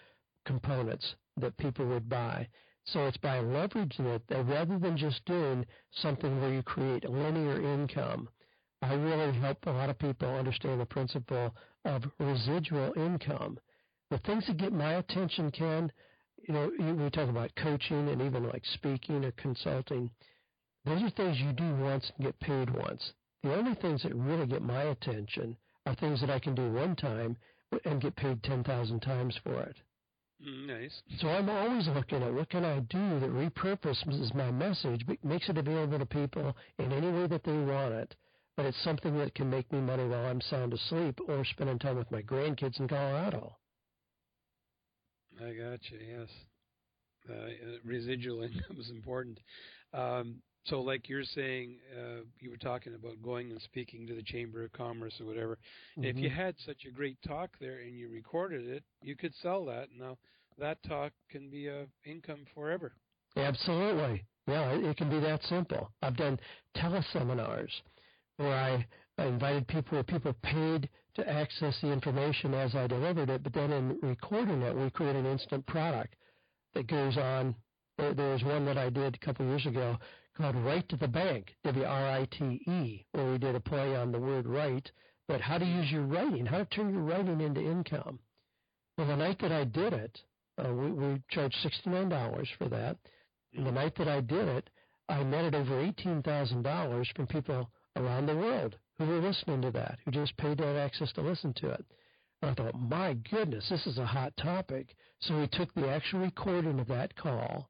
components 0.45 1.15
that 1.37 1.57
people 1.59 1.87
would 1.87 2.09
buy. 2.09 2.49
So 2.85 3.07
it's 3.07 3.17
by 3.17 3.39
leveraging 3.39 4.07
it 4.07 4.23
that 4.29 4.47
rather 4.47 4.79
than 4.79 4.97
just 4.97 5.25
doing 5.25 5.67
something 6.03 6.41
where 6.41 6.53
you 6.53 6.63
create 6.63 7.09
linear 7.09 7.61
income, 7.61 8.29
I 8.83 8.95
really 8.95 9.39
help 9.39 9.59
a 9.67 9.71
lot 9.71 9.91
of 9.91 9.99
people 9.99 10.29
understand 10.29 10.81
the 10.81 10.87
principle 10.87 11.55
of 11.85 12.05
residual 12.19 12.93
income. 12.97 13.59
The 14.11 14.19
things 14.19 14.47
that 14.47 14.59
get 14.59 14.73
my 14.73 14.95
attention, 14.95 15.51
Ken, 15.51 15.91
you 16.47 16.55
know, 16.55 16.71
we 16.79 17.11
talk 17.11 17.29
about 17.29 17.55
coaching 17.57 18.09
and 18.09 18.21
even 18.23 18.45
like 18.45 18.65
speaking 18.75 19.25
or 19.25 19.33
consulting. 19.33 20.11
Those 20.85 21.03
are 21.03 21.11
things 21.11 21.41
you 21.41 21.53
do 21.53 21.75
once 21.77 22.11
and 22.17 22.27
get 22.27 22.39
paid 22.41 22.71
once. 22.71 23.13
The 23.43 23.55
only 23.55 23.75
things 23.75 24.03
that 24.03 24.15
really 24.15 24.47
get 24.47 24.63
my 24.63 24.85
attention 24.85 25.57
are 25.87 25.95
things 25.95 26.21
that 26.21 26.31
I 26.31 26.39
can 26.39 26.55
do 26.55 26.71
one 26.73 26.97
time 26.97 27.37
and 27.85 28.01
get 28.01 28.15
paid 28.17 28.43
10,000 28.43 29.01
times 29.01 29.39
for 29.43 29.63
it. 29.63 29.77
Mm, 30.47 30.67
nice. 30.67 31.03
So 31.19 31.29
I'm 31.29 31.49
always 31.49 31.89
looking 31.89 32.23
at 32.23 32.33
what 32.33 32.51
can 32.51 32.65
I 32.65 32.81
do 32.81 33.21
that 33.21 33.31
repurposes 33.31 34.35
my 34.35 34.51
message, 34.51 35.07
but 35.07 35.25
makes 35.25 35.49
it 35.49 35.59
available 35.59 35.99
to 35.99 36.07
people 36.07 36.57
in 36.79 36.93
any 36.93 37.11
way 37.11 37.27
that 37.27 37.43
they 37.45 37.57
want 37.57 37.95
it. 37.95 38.15
But 38.57 38.67
it's 38.67 38.83
something 38.85 39.19
that 39.19 39.35
can 39.35 39.51
make 39.51 39.71
me 39.71 39.81
money 39.81 40.07
while 40.07 40.25
I'm 40.25 40.41
sound 40.41 40.73
asleep 40.73 41.19
or 41.29 41.45
spending 41.45 41.79
time 41.79 41.97
with 41.97 42.11
my 42.11 42.23
grandkids 42.23 42.81
in 42.81 42.89
Colorado. 42.89 43.55
I 45.39 45.53
got 45.53 45.81
you. 45.91 45.99
Yes, 46.01 46.29
uh, 47.29 47.79
residual 47.85 48.43
income 48.45 48.79
is 48.79 48.91
important. 48.91 49.39
Um, 49.93 50.37
so, 50.65 50.81
like 50.81 51.09
you're 51.09 51.23
saying, 51.23 51.77
uh, 51.97 52.23
you 52.41 52.51
were 52.51 52.57
talking 52.57 52.95
about 52.95 53.23
going 53.23 53.51
and 53.51 53.61
speaking 53.63 54.07
to 54.09 54.15
the 54.15 54.23
Chamber 54.23 54.65
of 54.65 54.73
Commerce 54.73 55.15
or 55.21 55.27
whatever. 55.27 55.59
Mm-hmm. 55.99 56.05
If 56.05 56.17
you 56.17 56.29
mm-hmm. 56.29 56.41
had 56.41 56.55
such 56.65 56.85
a 56.89 56.91
great 56.91 57.19
talk 57.27 57.51
there 57.61 57.81
and 57.81 57.97
you 57.97 58.09
recorded 58.09 58.67
it, 58.67 58.83
you 59.03 59.15
could 59.15 59.33
sell 59.43 59.65
that. 59.67 59.89
Now, 59.97 60.17
that 60.59 60.83
talk 60.83 61.13
can 61.31 61.51
be 61.51 61.69
a 61.69 61.87
income 62.05 62.47
forever. 62.55 62.93
Absolutely. 63.37 64.25
Yeah, 64.49 64.71
it 64.73 64.97
can 64.97 65.11
be 65.11 65.21
that 65.21 65.43
simple. 65.45 65.91
I've 66.03 66.17
done 66.17 66.41
teleseminars 66.77 67.71
where 68.37 68.55
I, 68.55 68.87
I 69.19 69.27
invited 69.27 69.67
people 69.69 69.97
where 69.97 70.03
people 70.03 70.35
paid 70.43 70.89
to 71.15 71.29
access 71.29 71.75
the 71.81 71.91
information 71.91 72.55
as 72.55 72.75
I 72.75 72.87
delivered 72.87 73.31
it, 73.31 73.43
but 73.43 73.53
then 73.53 73.73
in 73.73 73.99
recording 74.03 74.63
it, 74.63 74.77
we 74.77 74.91
create 74.91 75.17
an 75.17 75.27
instant 75.27 75.67
product 75.67 76.15
that 76.75 76.87
goes 76.87 77.17
on. 77.17 77.55
There, 77.99 78.13
was 78.15 78.45
one 78.45 78.67
that 78.67 78.77
I 78.77 78.91
did 78.91 79.15
a 79.15 79.25
couple 79.25 79.47
of 79.47 79.51
years 79.51 79.65
ago 79.65 79.97
called 80.37 80.57
Write 80.57 80.87
to 80.91 80.97
the 80.97 81.09
Bank, 81.09 81.55
W-R-I-T-E, 81.65 83.07
where 83.13 83.31
we 83.33 83.39
did 83.39 83.55
a 83.55 83.61
play 83.61 83.97
on 83.97 84.13
the 84.13 84.19
word 84.19 84.47
write, 84.47 84.91
but 85.29 85.41
how 85.41 85.57
to 85.57 85.65
use 85.65 85.91
your 85.91 86.03
writing, 86.03 86.45
how 86.45 86.59
to 86.59 86.67
turn 86.67 86.93
your 86.93 87.03
writing 87.03 87.41
into 87.41 87.63
income. 87.63 88.19
Well, 88.99 89.07
the 89.07 89.17
night 89.17 89.39
that 89.41 89.53
I 89.53 89.65
did 89.65 89.95
it, 89.95 90.21
uh, 90.59 90.73
we, 90.75 90.91
we 90.91 91.23
charged 91.31 91.57
$69 91.87 92.47
for 92.59 92.69
that. 92.69 92.99
And 93.55 93.67
the 93.67 93.73
night 93.73 93.95
that 93.97 94.09
I 94.09 94.21
did 94.21 94.47
it, 94.49 94.69
I 95.09 95.23
netted 95.23 95.55
over 95.55 95.75
$18,000 95.75 97.17
from 97.17 97.27
people 97.27 97.71
around 97.97 98.27
the 98.27 98.37
world 98.37 98.77
who 98.99 99.07
were 99.07 99.21
listening 99.21 99.63
to 99.63 99.71
that, 99.73 99.99
who 100.05 100.11
just 100.11 100.37
paid 100.37 100.59
to 100.59 100.65
have 100.65 100.77
access 100.77 101.13
to 101.13 101.21
listen 101.21 101.53
to 101.55 101.71
it. 101.71 101.85
And 102.43 102.51
I 102.51 102.55
thought, 102.55 102.81
my 102.81 103.15
goodness, 103.31 103.69
this 103.69 103.87
is 103.87 103.99
a 103.99 104.07
hot 104.07 104.37
topic. 104.37 104.95
So 105.21 105.39
we 105.39 105.47
took 105.49 105.73
the 105.75 105.89
actual 105.89 106.21
recording 106.21 106.79
of 106.79 106.89
that 106.89 107.17
call 107.17 107.69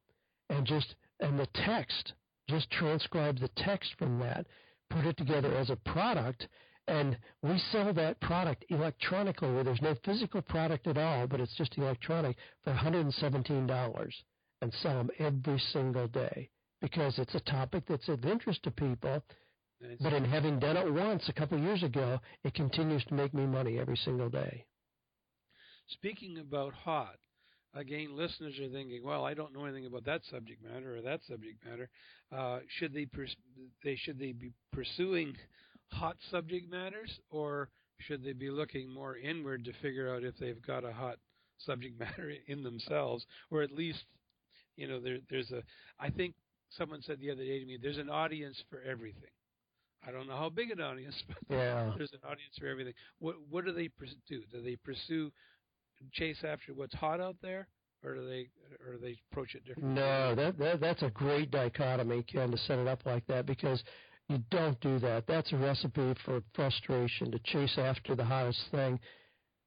and 0.51 0.67
just, 0.67 0.95
and 1.21 1.39
the 1.39 1.49
text 1.55 2.13
just 2.49 2.71
transcribed 2.71 3.41
the 3.41 3.51
text 3.57 3.95
from 3.99 4.19
that, 4.21 4.47
put 4.91 5.07
it 5.07 5.17
together 5.17 5.55
as 5.57 5.71
a 5.71 5.77
product, 5.77 6.47
and 6.89 7.19
we 7.43 7.59
sell 7.73 7.93
that 7.93 8.21
product 8.21 8.65
electronically 8.69 9.53
where 9.53 9.65
there's 9.65 9.83
no 9.83 9.97
physical 10.05 10.41
product 10.43 10.87
at 10.87 10.99
all, 10.99 11.27
but 11.27 11.41
it's 11.41 11.57
just 11.57 11.77
electronic 11.79 12.37
for 12.63 12.73
$117 12.73 14.13
and 14.63 14.73
sell 14.75 14.95
them 14.95 15.11
every 15.19 15.59
single 15.73 16.07
day 16.07 16.49
because 16.81 17.19
it's 17.19 17.35
a 17.35 17.41
topic 17.41 17.85
that's 17.89 18.09
of 18.09 18.25
interest 18.25 18.63
to 18.63 18.71
people. 18.71 19.23
But 20.01 20.13
in 20.13 20.25
having 20.25 20.59
done 20.59 20.77
it 20.77 20.91
once 20.91 21.29
a 21.29 21.33
couple 21.33 21.59
years 21.59 21.83
ago, 21.83 22.19
it 22.45 22.55
continues 22.55 23.05
to 23.07 23.15
make 23.15 23.35
me 23.35 23.47
money 23.47 23.79
every 23.79 23.97
single 23.97 24.31
day. 24.31 24.65
Speaking 25.89 26.39
about 26.39 26.73
hot, 26.73 27.17
again, 27.75 28.17
listeners 28.17 28.59
are 28.59 28.71
thinking, 28.71 29.05
well, 29.05 29.25
I 29.25 29.35
don't 29.35 29.53
know 29.53 29.65
anything 29.65 29.87
about 29.87 30.05
that 30.07 30.23
subject 30.31 30.63
matter 30.65 30.97
or 30.97 31.03
that 31.03 31.21
subject 31.29 31.65
matter. 31.65 31.89
Uh, 32.33 32.61
should 32.79 32.93
they 32.93 33.07
pers- 33.07 33.37
they 33.85 33.97
should 33.97 34.19
they 34.19 34.33
be 34.33 34.53
pursuing 34.73 35.37
hot 35.93 36.17
subject 36.31 36.71
matters, 36.71 37.21
or 37.31 37.69
should 37.99 38.25
they 38.25 38.33
be 38.33 38.51
looking 38.51 38.91
more 38.91 39.17
inward 39.17 39.65
to 39.65 39.73
figure 39.83 40.13
out 40.13 40.25
if 40.25 40.37
they've 40.39 40.63
got 40.63 40.85
a 40.85 40.93
hot 40.93 41.19
subject 41.59 41.99
matter 42.01 42.33
in 42.47 42.63
themselves, 42.63 43.25
or 43.51 43.63
at 43.63 43.73
least, 43.73 44.05
you 44.77 44.89
know, 44.89 45.01
there, 45.01 45.19
there's 45.31 45.51
a. 45.53 45.63
I 46.01 46.11
think 46.11 46.35
someone 46.71 47.03
said 47.03 47.21
the 47.21 47.31
other 47.31 47.45
day 47.45 47.61
to 47.61 47.67
me, 47.67 47.79
there's 47.81 47.99
an 47.99 48.11
audience 48.11 48.61
for 48.71 48.81
everything. 48.81 49.31
I 50.07 50.13
don't 50.13 50.29
know 50.29 50.37
how 50.37 50.49
big 50.49 50.71
an 50.71 50.81
audience, 50.81 51.21
but 51.29 51.57
yeah. 51.57 51.93
there's 51.97 52.13
an 52.13 52.21
audience 52.25 52.55
for 52.59 52.67
everything. 52.67 52.95
What 53.19 53.37
what 53.51 53.65
do 53.65 53.73
they 53.73 53.89
pursue? 53.89 54.43
Do 54.53 54.63
they 54.63 54.77
pursue 54.77 55.33
chase 56.13 56.39
after 56.45 56.75
what's 56.75 56.95
hot 56.95 57.21
out 57.21 57.37
there, 57.43 57.69
or 58.05 58.15
do 58.15 58.27
they 58.29 58.49
or 58.87 58.95
do 58.95 58.99
they 58.99 59.17
approach 59.31 59.55
it 59.55 59.65
differently? 59.65 59.95
No, 59.95 60.35
that, 60.35 60.59
that 60.59 60.81
that's 60.81 61.03
a 61.03 61.11
great 61.11 61.51
dichotomy, 61.51 62.23
Ken, 62.23 62.51
to 62.51 62.59
set 62.59 62.79
it 62.79 62.87
up 62.87 63.05
like 63.05 63.27
that 63.27 63.47
because 63.47 63.83
you 64.29 64.39
don't 64.51 64.81
do 64.81 64.99
that. 65.01 65.27
That's 65.27 65.53
a 65.53 65.57
recipe 65.57 66.15
for 66.25 66.43
frustration 66.55 67.31
to 67.33 67.39
chase 67.45 67.79
after 67.79 68.15
the 68.15 68.25
hottest 68.25 68.61
thing 68.71 68.99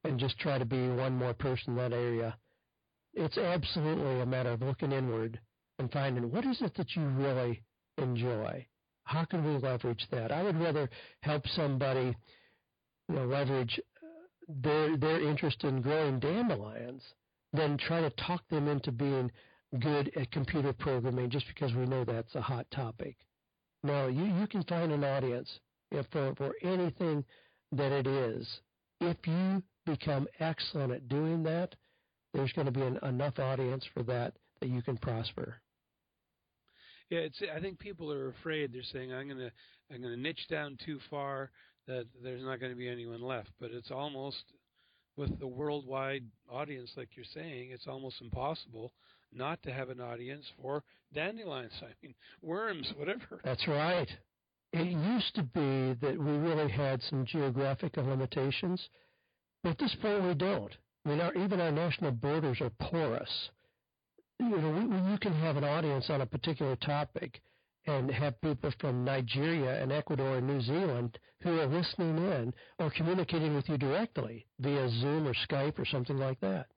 and 0.04 0.18
just 0.18 0.38
try 0.38 0.58
to 0.58 0.64
be 0.64 0.88
one 0.88 1.14
more 1.14 1.34
person 1.34 1.70
in 1.70 1.76
that 1.76 1.92
area. 1.92 2.36
It's 3.14 3.38
absolutely 3.38 4.20
a 4.20 4.26
matter 4.26 4.50
of 4.50 4.62
looking 4.62 4.92
inward 4.92 5.40
and 5.78 5.90
finding 5.90 6.30
what 6.30 6.44
is 6.44 6.60
it 6.60 6.74
that 6.76 6.94
you 6.94 7.02
really 7.02 7.62
enjoy. 7.98 8.66
How 9.10 9.24
can 9.24 9.44
we 9.44 9.58
leverage 9.58 10.06
that? 10.12 10.30
I 10.30 10.44
would 10.44 10.56
rather 10.60 10.88
help 11.22 11.44
somebody 11.48 12.16
you 13.08 13.14
know, 13.16 13.24
leverage 13.24 13.80
uh, 14.00 14.06
their 14.62 14.96
their 14.96 15.20
interest 15.20 15.64
in 15.64 15.82
growing 15.82 16.20
dandelions 16.20 17.02
than 17.52 17.76
try 17.76 18.00
to 18.00 18.10
talk 18.10 18.46
them 18.50 18.68
into 18.68 18.92
being 18.92 19.28
good 19.80 20.12
at 20.16 20.30
computer 20.30 20.72
programming 20.72 21.28
just 21.28 21.46
because 21.48 21.74
we 21.74 21.86
know 21.86 22.04
that's 22.04 22.36
a 22.36 22.40
hot 22.40 22.70
topic. 22.70 23.16
No, 23.82 24.06
you, 24.06 24.26
you 24.26 24.46
can 24.46 24.62
find 24.62 24.92
an 24.92 25.02
audience 25.02 25.58
for, 26.12 26.32
for 26.36 26.54
anything 26.62 27.24
that 27.72 27.90
it 27.90 28.06
is. 28.06 28.46
If 29.00 29.16
you 29.26 29.60
become 29.86 30.28
excellent 30.38 30.92
at 30.92 31.08
doing 31.08 31.42
that, 31.42 31.74
there's 32.32 32.52
going 32.52 32.66
to 32.66 32.72
be 32.72 32.82
an, 32.82 33.00
enough 33.02 33.40
audience 33.40 33.84
for 33.92 34.04
that 34.04 34.34
that 34.60 34.68
you 34.68 34.82
can 34.82 34.96
prosper. 34.98 35.56
Yeah, 37.10 37.20
it's. 37.20 37.42
I 37.54 37.60
think 37.60 37.78
people 37.78 38.12
are 38.12 38.28
afraid. 38.28 38.72
They're 38.72 38.82
saying, 38.92 39.12
"I'm 39.12 39.28
gonna, 39.28 39.50
I'm 39.92 40.00
gonna 40.00 40.16
niche 40.16 40.46
down 40.48 40.78
too 40.84 40.98
far 41.10 41.50
that 41.86 42.06
there's 42.22 42.42
not 42.42 42.60
going 42.60 42.72
to 42.72 42.78
be 42.78 42.88
anyone 42.88 43.20
left." 43.20 43.50
But 43.60 43.72
it's 43.72 43.90
almost 43.90 44.44
with 45.16 45.38
the 45.38 45.46
worldwide 45.46 46.24
audience, 46.50 46.90
like 46.96 47.10
you're 47.14 47.24
saying, 47.34 47.70
it's 47.72 47.86
almost 47.86 48.20
impossible 48.20 48.92
not 49.32 49.62
to 49.62 49.72
have 49.72 49.90
an 49.90 50.00
audience 50.00 50.44
for 50.60 50.82
dandelions. 51.12 51.72
I 51.82 51.92
mean, 52.02 52.14
worms, 52.42 52.92
whatever. 52.96 53.40
That's 53.44 53.66
right. 53.68 54.08
It 54.72 54.86
used 54.86 55.34
to 55.34 55.42
be 55.42 55.98
that 56.00 56.16
we 56.16 56.32
really 56.32 56.70
had 56.70 57.02
some 57.02 57.26
geographical 57.26 58.04
limitations, 58.04 58.88
but 59.62 59.70
at 59.70 59.78
this 59.78 59.96
point 60.00 60.22
we 60.22 60.34
don't. 60.34 60.72
I 61.04 61.08
mean, 61.08 61.20
our, 61.20 61.34
even 61.34 61.60
our 61.60 61.72
national 61.72 62.12
borders 62.12 62.60
are 62.60 62.70
porous. 62.80 63.50
You 64.40 64.48
know, 64.48 65.10
you 65.10 65.18
can 65.18 65.34
have 65.34 65.58
an 65.58 65.64
audience 65.64 66.08
on 66.08 66.22
a 66.22 66.26
particular 66.26 66.74
topic 66.76 67.42
and 67.86 68.10
have 68.10 68.40
people 68.40 68.72
from 68.80 69.04
Nigeria 69.04 69.82
and 69.82 69.92
Ecuador 69.92 70.38
and 70.38 70.46
New 70.46 70.62
Zealand 70.62 71.18
who 71.42 71.60
are 71.60 71.66
listening 71.66 72.16
in 72.16 72.54
or 72.78 72.90
communicating 72.90 73.54
with 73.54 73.68
you 73.68 73.76
directly 73.76 74.46
via 74.58 74.88
Zoom 74.88 75.26
or 75.26 75.34
Skype 75.46 75.78
or 75.78 75.84
something 75.84 76.16
like 76.16 76.40
that. 76.40 76.68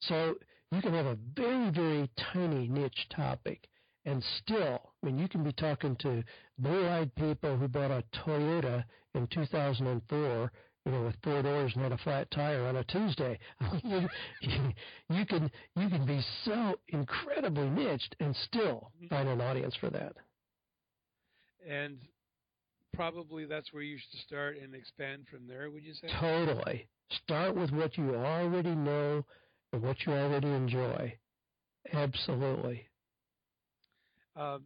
So 0.00 0.34
you 0.72 0.82
can 0.82 0.92
have 0.92 1.06
a 1.06 1.16
very, 1.36 1.70
very 1.70 2.10
tiny 2.32 2.66
niche 2.66 3.06
topic 3.14 3.68
and 4.04 4.20
still, 4.42 4.80
I 5.00 5.06
mean, 5.06 5.16
you 5.16 5.28
can 5.28 5.44
be 5.44 5.52
talking 5.52 5.94
to 6.00 6.24
blue-eyed 6.58 7.14
people 7.14 7.56
who 7.56 7.68
bought 7.68 7.92
a 7.92 8.02
Toyota 8.12 8.84
in 9.14 9.28
2004 9.28 10.50
you 10.84 10.92
know, 10.92 11.02
with 11.04 11.14
four 11.22 11.42
doors 11.42 11.72
and 11.74 11.82
had 11.82 11.92
a 11.92 11.98
flat 11.98 12.30
tire 12.30 12.66
on 12.66 12.76
a 12.76 12.84
Tuesday. 12.84 13.38
you, 13.84 14.08
you 15.10 15.26
can 15.26 15.50
you 15.76 15.88
can 15.88 16.04
be 16.06 16.20
so 16.44 16.74
incredibly 16.88 17.68
niched 17.70 18.14
and 18.20 18.36
still 18.46 18.90
mm-hmm. 18.96 19.06
find 19.08 19.28
an 19.28 19.40
audience 19.40 19.74
for 19.80 19.90
that. 19.90 20.14
And 21.68 21.96
probably 22.94 23.46
that's 23.46 23.72
where 23.72 23.82
you 23.82 23.96
should 23.98 24.20
start 24.20 24.58
and 24.62 24.74
expand 24.74 25.26
from 25.30 25.46
there. 25.46 25.70
Would 25.70 25.84
you 25.84 25.94
say? 25.94 26.08
Totally. 26.20 26.86
Start 27.24 27.54
with 27.54 27.70
what 27.70 27.96
you 27.96 28.14
already 28.14 28.74
know 28.74 29.24
and 29.72 29.82
what 29.82 29.96
you 30.06 30.12
already 30.12 30.48
enjoy. 30.48 31.14
Absolutely. 31.92 32.86
Um, 34.36 34.64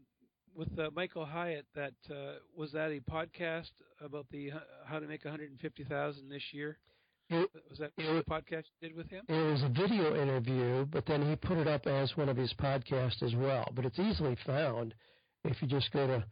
with 0.59 0.77
uh, 0.79 0.91
Michael 0.95 1.25
Hyatt, 1.25 1.67
that 1.77 1.95
uh, 2.11 2.35
was 2.57 2.73
that 2.73 2.91
a 2.91 3.01
podcast 3.09 3.71
about 4.05 4.27
the 4.31 4.51
uh, 4.51 4.59
how 4.85 4.99
to 4.99 5.07
make 5.07 5.25
150,000 5.25 6.29
this 6.29 6.43
year? 6.53 6.79
It, 7.31 7.49
was 7.71 7.79
that 7.79 7.93
it, 7.97 8.25
a 8.27 8.31
podcast 8.31 8.65
you 8.81 8.89
did 8.89 8.97
with 8.97 9.09
him? 9.09 9.25
It 9.29 9.33
was 9.33 9.63
a 9.63 9.69
video 9.69 10.21
interview, 10.21 10.85
but 10.87 11.07
then 11.07 11.29
he 11.29 11.37
put 11.37 11.59
it 11.59 11.69
up 11.69 11.87
as 11.87 12.17
one 12.17 12.29
of 12.29 12.37
his 12.37 12.53
podcasts 12.55 13.23
as 13.23 13.35
well. 13.37 13.71
But 13.75 13.85
it's 13.85 13.99
easily 13.99 14.37
found 14.45 14.95
if 15.45 15.63
you 15.63 15.69
just 15.69 15.93
go 15.93 16.07
to 16.07 16.25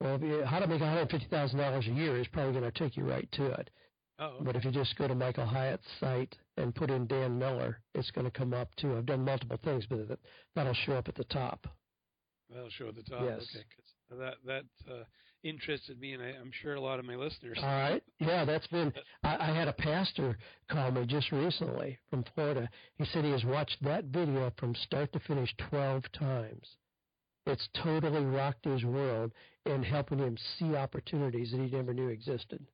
well, 0.00 0.20
you, 0.20 0.44
how 0.44 0.58
to 0.58 0.66
make 0.66 0.80
$150,000 0.80 1.88
a 1.88 1.92
year 1.92 2.18
is 2.18 2.26
probably 2.28 2.52
going 2.52 2.70
to 2.70 2.78
take 2.78 2.96
you 2.96 3.04
right 3.04 3.28
to 3.32 3.46
it. 3.52 3.70
Oh, 4.18 4.26
okay. 4.26 4.44
But 4.44 4.56
if 4.56 4.64
you 4.64 4.70
just 4.70 4.96
go 4.96 5.08
to 5.08 5.14
Michael 5.14 5.46
Hyatt's 5.46 5.86
site 5.98 6.36
and 6.56 6.74
put 6.74 6.90
in 6.90 7.06
Dan 7.06 7.38
Miller, 7.38 7.80
it's 7.94 8.10
going 8.10 8.24
to 8.24 8.30
come 8.30 8.52
up 8.52 8.68
too. 8.76 8.96
I've 8.96 9.06
done 9.06 9.24
multiple 9.24 9.58
things, 9.64 9.84
but 9.88 10.18
that'll 10.54 10.74
show 10.74 10.94
up 10.94 11.08
at 11.08 11.14
the 11.14 11.24
top. 11.24 11.66
That'll 12.54 12.70
show 12.70 12.88
at 12.88 12.96
the 12.96 13.02
top. 13.02 13.22
Yes. 13.22 13.46
Okay, 13.54 13.64
that 14.18 14.34
that 14.46 14.64
uh, 14.90 15.04
interested 15.42 16.00
me, 16.00 16.12
and 16.12 16.22
I, 16.22 16.30
am 16.30 16.50
sure 16.62 16.74
a 16.74 16.80
lot 16.80 16.98
of 16.98 17.04
my 17.04 17.16
listeners. 17.16 17.58
All 17.60 17.68
right. 17.68 18.02
Yeah, 18.18 18.44
that's 18.44 18.66
been. 18.68 18.92
I, 19.22 19.36
I 19.50 19.54
had 19.54 19.68
a 19.68 19.72
pastor 19.72 20.38
call 20.70 20.90
me 20.90 21.06
just 21.06 21.32
recently 21.32 21.98
from 22.10 22.24
Florida. 22.34 22.68
He 22.96 23.04
said 23.06 23.24
he 23.24 23.30
has 23.30 23.44
watched 23.44 23.78
that 23.82 24.04
video 24.04 24.52
from 24.58 24.74
start 24.74 25.12
to 25.12 25.20
finish 25.20 25.54
12 25.70 26.04
times. 26.12 26.66
It's 27.46 27.68
totally 27.82 28.24
rocked 28.24 28.64
his 28.64 28.84
world 28.84 29.32
and 29.66 29.84
helping 29.84 30.18
him 30.18 30.36
see 30.58 30.76
opportunities 30.76 31.50
that 31.50 31.60
he 31.60 31.68
never 31.68 31.92
knew 31.92 32.08
existed. 32.08 32.64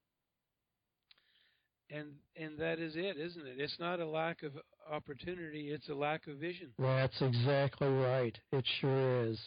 And 1.90 2.08
and 2.36 2.58
that 2.58 2.78
is 2.78 2.96
it, 2.96 3.16
isn't 3.16 3.46
it? 3.46 3.54
It's 3.58 3.78
not 3.80 3.98
a 3.98 4.06
lack 4.06 4.42
of 4.42 4.52
opportunity; 4.90 5.70
it's 5.70 5.88
a 5.88 5.94
lack 5.94 6.26
of 6.26 6.36
vision. 6.36 6.68
That's 6.78 7.22
exactly 7.22 7.88
right. 7.88 8.38
It 8.52 8.66
sure 8.80 9.24
is. 9.24 9.38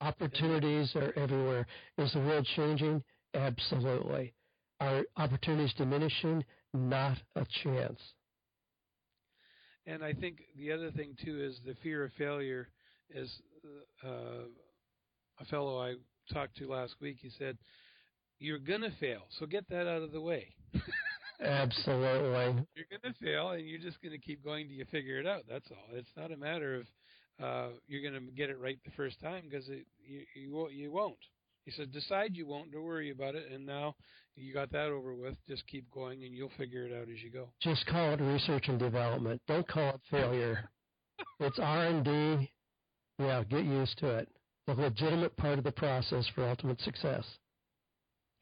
Opportunities 0.00 0.94
are 0.94 1.12
everywhere. 1.16 1.66
Is 1.98 2.12
the 2.12 2.20
world 2.20 2.46
changing? 2.54 3.02
Absolutely. 3.34 4.34
Are 4.80 5.04
opportunities 5.16 5.72
diminishing? 5.74 6.44
Not 6.74 7.18
a 7.34 7.46
chance. 7.62 8.00
And 9.86 10.04
I 10.04 10.12
think 10.12 10.38
the 10.56 10.72
other 10.72 10.90
thing 10.90 11.16
too 11.24 11.42
is 11.42 11.58
the 11.64 11.74
fear 11.82 12.04
of 12.04 12.12
failure. 12.18 12.68
Is 13.14 13.32
uh, 14.04 14.48
a 15.40 15.44
fellow 15.48 15.80
I 15.80 15.94
talked 16.32 16.56
to 16.58 16.68
last 16.68 16.96
week. 17.00 17.18
He 17.20 17.30
said, 17.38 17.56
"You're 18.38 18.58
gonna 18.58 18.90
fail, 18.98 19.22
so 19.38 19.46
get 19.46 19.68
that 19.68 19.86
out 19.86 20.02
of 20.02 20.10
the 20.10 20.20
way." 20.20 20.54
Absolutely. 21.40 22.66
You're 22.74 23.00
gonna 23.00 23.14
fail, 23.22 23.50
and 23.50 23.66
you're 23.66 23.78
just 23.78 24.02
gonna 24.02 24.18
keep 24.18 24.42
going 24.42 24.66
till 24.66 24.76
you 24.76 24.86
figure 24.86 25.20
it 25.20 25.26
out. 25.26 25.42
That's 25.48 25.70
all. 25.70 25.96
It's 25.96 26.10
not 26.16 26.32
a 26.32 26.36
matter 26.36 26.74
of 26.74 26.86
uh, 27.42 27.68
you're 27.86 28.02
going 28.02 28.14
to 28.14 28.32
get 28.32 28.50
it 28.50 28.58
right 28.60 28.78
the 28.84 28.90
first 28.92 29.20
time 29.20 29.44
because 29.48 29.66
you, 29.68 30.20
you 30.34 30.68
you 30.70 30.92
won't. 30.92 31.16
He 31.66 31.72
said, 31.72 31.92
decide 31.92 32.36
you 32.36 32.46
won't. 32.46 32.70
Don't 32.72 32.84
worry 32.84 33.10
about 33.10 33.34
it. 33.34 33.50
And 33.52 33.66
now 33.66 33.96
you 34.36 34.54
got 34.54 34.70
that 34.70 34.86
over 34.86 35.14
with. 35.14 35.34
Just 35.48 35.66
keep 35.66 35.90
going, 35.90 36.22
and 36.22 36.32
you'll 36.32 36.52
figure 36.56 36.86
it 36.86 36.92
out 36.92 37.08
as 37.12 37.20
you 37.22 37.30
go. 37.30 37.48
Just 37.60 37.84
call 37.86 38.12
it 38.12 38.20
research 38.20 38.68
and 38.68 38.78
development. 38.78 39.42
Don't 39.48 39.66
call 39.66 39.90
it 39.90 40.00
failure. 40.08 40.70
it's 41.40 41.58
R 41.58 41.86
and 41.86 42.04
D. 42.04 42.50
Yeah, 43.18 43.42
get 43.44 43.64
used 43.64 43.98
to 43.98 44.18
it. 44.18 44.28
The 44.68 44.74
legitimate 44.74 45.36
part 45.36 45.58
of 45.58 45.64
the 45.64 45.72
process 45.72 46.24
for 46.34 46.48
ultimate 46.48 46.80
success. 46.82 47.24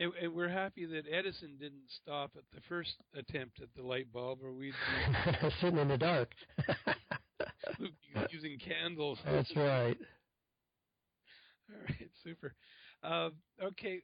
And, 0.01 0.13
and, 0.21 0.35
we're 0.35 0.49
happy 0.49 0.87
that 0.87 1.05
Edison 1.11 1.57
didn't 1.61 1.89
stop 2.03 2.33
at 2.37 2.43
the 2.53 2.61
first 2.69 2.95
attempt 3.17 3.63
at 3.63 3.69
the 3.77 3.83
light 3.83 4.13
bulb, 4.13 4.41
or 4.43 4.53
we'd 4.53 4.73
be 4.73 5.49
sitting 5.61 5.79
in 5.79 5.89
the 5.89 5.97
dark. 5.97 6.31
using 8.33 8.59
candles. 8.59 9.19
That's 9.25 9.55
right. 9.57 9.97
All 11.71 11.81
right, 11.89 12.11
super. 12.23 12.55
Uh, 13.03 13.31
okay, 13.63 14.03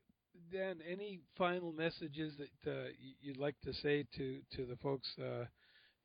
Dan, 0.53 0.79
any 0.89 1.21
final 1.37 1.73
messages 1.73 2.35
that 2.39 2.71
uh, 2.71 2.89
you'd 3.21 3.37
like 3.37 3.57
to 3.65 3.73
say 3.75 4.07
to 4.17 4.41
to 4.57 4.67
the 4.67 4.77
folks 4.77 5.09
uh, 5.19 5.45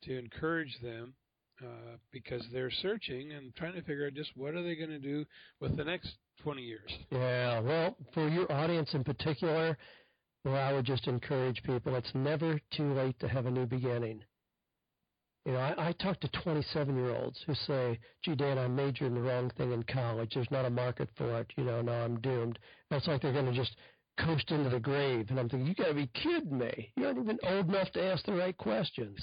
to 0.03 0.17
encourage 0.17 0.77
them 0.81 1.13
uh, 1.61 1.97
because 2.11 2.45
they're 2.51 2.71
searching 2.71 3.31
and 3.31 3.55
trying 3.55 3.73
to 3.73 3.81
figure 3.81 4.05
out 4.05 4.13
just 4.13 4.31
what 4.35 4.53
are 4.55 4.63
they 4.63 4.75
going 4.75 4.89
to 4.89 4.99
do 4.99 5.25
with 5.61 5.75
the 5.77 5.83
next 5.83 6.15
20 6.43 6.61
years? 6.61 6.91
Yeah, 7.11 7.59
well, 7.61 7.95
for 8.13 8.27
your 8.27 8.51
audience 8.51 8.93
in 8.93 9.03
particular, 9.03 9.77
well, 10.43 10.55
I 10.55 10.73
would 10.73 10.85
just 10.85 11.07
encourage 11.07 11.61
people. 11.63 11.95
It's 11.95 12.11
never 12.13 12.59
too 12.75 12.93
late 12.93 13.17
to 13.19 13.27
have 13.27 13.45
a 13.45 13.51
new 13.51 13.65
beginning. 13.65 14.23
You 15.45 15.51
know, 15.51 15.59
I, 15.59 15.89
I 15.89 15.91
talk 15.91 16.19
to 16.21 16.27
27 16.43 16.95
year 16.95 17.15
olds 17.15 17.39
who 17.45 17.53
say, 17.53 17.99
gee, 18.23 18.33
Dan, 18.33 18.57
I 18.57 18.67
majored 18.67 19.09
in 19.09 19.13
the 19.13 19.21
wrong 19.21 19.51
thing 19.55 19.71
in 19.71 19.83
college. 19.83 20.31
There's 20.33 20.49
not 20.49 20.65
a 20.65 20.71
market 20.71 21.07
for 21.15 21.39
it. 21.39 21.51
You 21.55 21.65
know, 21.65 21.83
now 21.83 22.03
I'm 22.03 22.19
doomed. 22.19 22.57
That's 22.89 23.07
like 23.07 23.21
they're 23.21 23.31
going 23.31 23.45
to 23.45 23.53
just 23.53 23.75
coast 24.19 24.49
into 24.49 24.71
the 24.71 24.79
grave. 24.79 25.27
And 25.29 25.39
I'm 25.39 25.47
thinking, 25.47 25.67
you 25.67 25.75
got 25.75 25.89
to 25.89 25.93
be 25.93 26.09
kidding 26.15 26.57
me. 26.57 26.91
You 26.97 27.05
aren't 27.05 27.19
even 27.19 27.37
old 27.43 27.69
enough 27.69 27.91
to 27.91 28.03
ask 28.03 28.25
the 28.25 28.33
right 28.33 28.57
questions. 28.57 29.19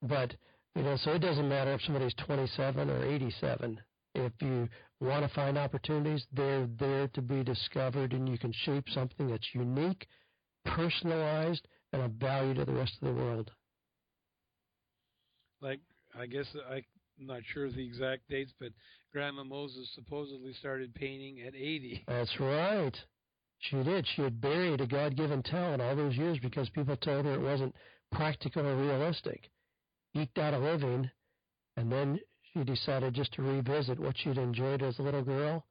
But, 0.00 0.32
you 0.76 0.82
know, 0.82 0.96
so 0.96 1.12
it 1.12 1.20
doesn't 1.20 1.48
matter 1.48 1.72
if 1.72 1.82
somebody's 1.82 2.14
27 2.24 2.88
or 2.88 3.04
87. 3.04 3.80
If 4.14 4.32
you 4.40 4.68
want 5.00 5.26
to 5.26 5.34
find 5.34 5.58
opportunities, 5.58 6.24
they're 6.32 6.68
there 6.78 7.08
to 7.08 7.22
be 7.22 7.42
discovered, 7.42 8.12
and 8.12 8.28
you 8.28 8.38
can 8.38 8.52
shape 8.64 8.84
something 8.90 9.28
that's 9.28 9.54
unique, 9.54 10.06
personalized, 10.64 11.66
and 11.92 12.02
of 12.02 12.12
value 12.12 12.54
to 12.54 12.64
the 12.64 12.72
rest 12.72 12.92
of 13.02 13.08
the 13.08 13.20
world 13.20 13.50
like 15.60 15.80
I 16.18 16.26
guess 16.26 16.46
I'm 16.70 17.26
not 17.26 17.42
sure 17.52 17.66
of 17.66 17.74
the 17.74 17.84
exact 17.84 18.28
dates, 18.28 18.52
but 18.58 18.72
Grandma 19.12 19.44
Moses 19.44 19.90
supposedly 19.94 20.52
started 20.54 20.94
painting 20.94 21.40
at 21.46 21.54
80. 21.54 22.04
That's 22.08 22.40
right. 22.40 22.96
She 23.60 23.82
did. 23.82 24.06
She 24.14 24.22
had 24.22 24.40
buried 24.40 24.80
a 24.80 24.86
God-given 24.86 25.42
talent 25.42 25.82
all 25.82 25.96
those 25.96 26.16
years 26.16 26.38
because 26.40 26.68
people 26.70 26.96
told 26.96 27.24
her 27.24 27.34
it 27.34 27.40
wasn't 27.40 27.74
practical 28.12 28.64
or 28.64 28.76
realistic. 28.76 29.50
Eked 30.14 30.38
out 30.38 30.54
a 30.54 30.58
living, 30.58 31.10
and 31.76 31.90
then 31.90 32.20
she 32.52 32.62
decided 32.62 33.14
just 33.14 33.32
to 33.34 33.42
revisit 33.42 33.98
what 33.98 34.16
she'd 34.16 34.38
enjoyed 34.38 34.82
as 34.82 34.98
a 34.98 35.02
little 35.02 35.22
girl. 35.22 35.66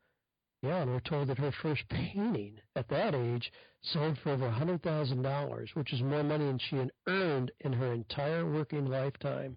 Yeah, 0.61 0.81
and 0.81 0.91
we're 0.91 0.99
told 0.99 1.29
that 1.29 1.37
her 1.37 1.51
first 1.61 1.87
painting 1.89 2.59
at 2.75 2.89
that 2.89 3.15
age 3.15 3.51
sold 3.81 4.17
for 4.19 4.31
over 4.31 4.47
a 4.47 4.51
$100,000, 4.51 5.75
which 5.75 5.93
is 5.93 6.01
more 6.01 6.23
money 6.23 6.45
than 6.45 6.59
she 6.59 6.75
had 6.75 6.91
earned 7.07 7.51
in 7.61 7.73
her 7.73 7.93
entire 7.93 8.45
working 8.45 8.87
lifetime. 8.87 9.55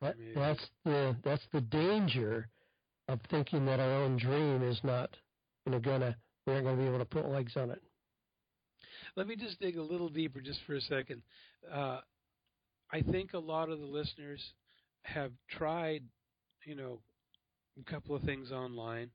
That, 0.00 0.14
that's 0.34 0.64
the 0.84 1.16
that's 1.24 1.42
the 1.52 1.60
danger 1.60 2.48
of 3.08 3.20
thinking 3.30 3.64
that 3.66 3.80
our 3.80 3.92
own 4.02 4.16
dream 4.16 4.62
is 4.62 4.78
not 4.84 5.10
you 5.66 5.72
know 5.72 5.80
gonna 5.80 6.16
we 6.46 6.52
aren't 6.52 6.66
gonna 6.66 6.76
be 6.76 6.86
able 6.86 6.98
to 6.98 7.04
put 7.04 7.28
legs 7.28 7.56
on 7.56 7.70
it. 7.70 7.82
Let 9.16 9.26
me 9.26 9.34
just 9.36 9.58
dig 9.60 9.76
a 9.76 9.82
little 9.82 10.08
deeper 10.08 10.40
just 10.40 10.60
for 10.66 10.74
a 10.74 10.80
second. 10.82 11.22
Uh, 11.72 12.00
I 12.92 13.02
think 13.10 13.32
a 13.32 13.38
lot 13.38 13.68
of 13.68 13.80
the 13.80 13.86
listeners 13.86 14.40
have 15.02 15.32
tried, 15.50 16.02
you 16.64 16.74
know, 16.74 17.00
a 17.78 17.90
couple 17.90 18.14
of 18.14 18.22
things 18.22 18.52
online, 18.52 19.10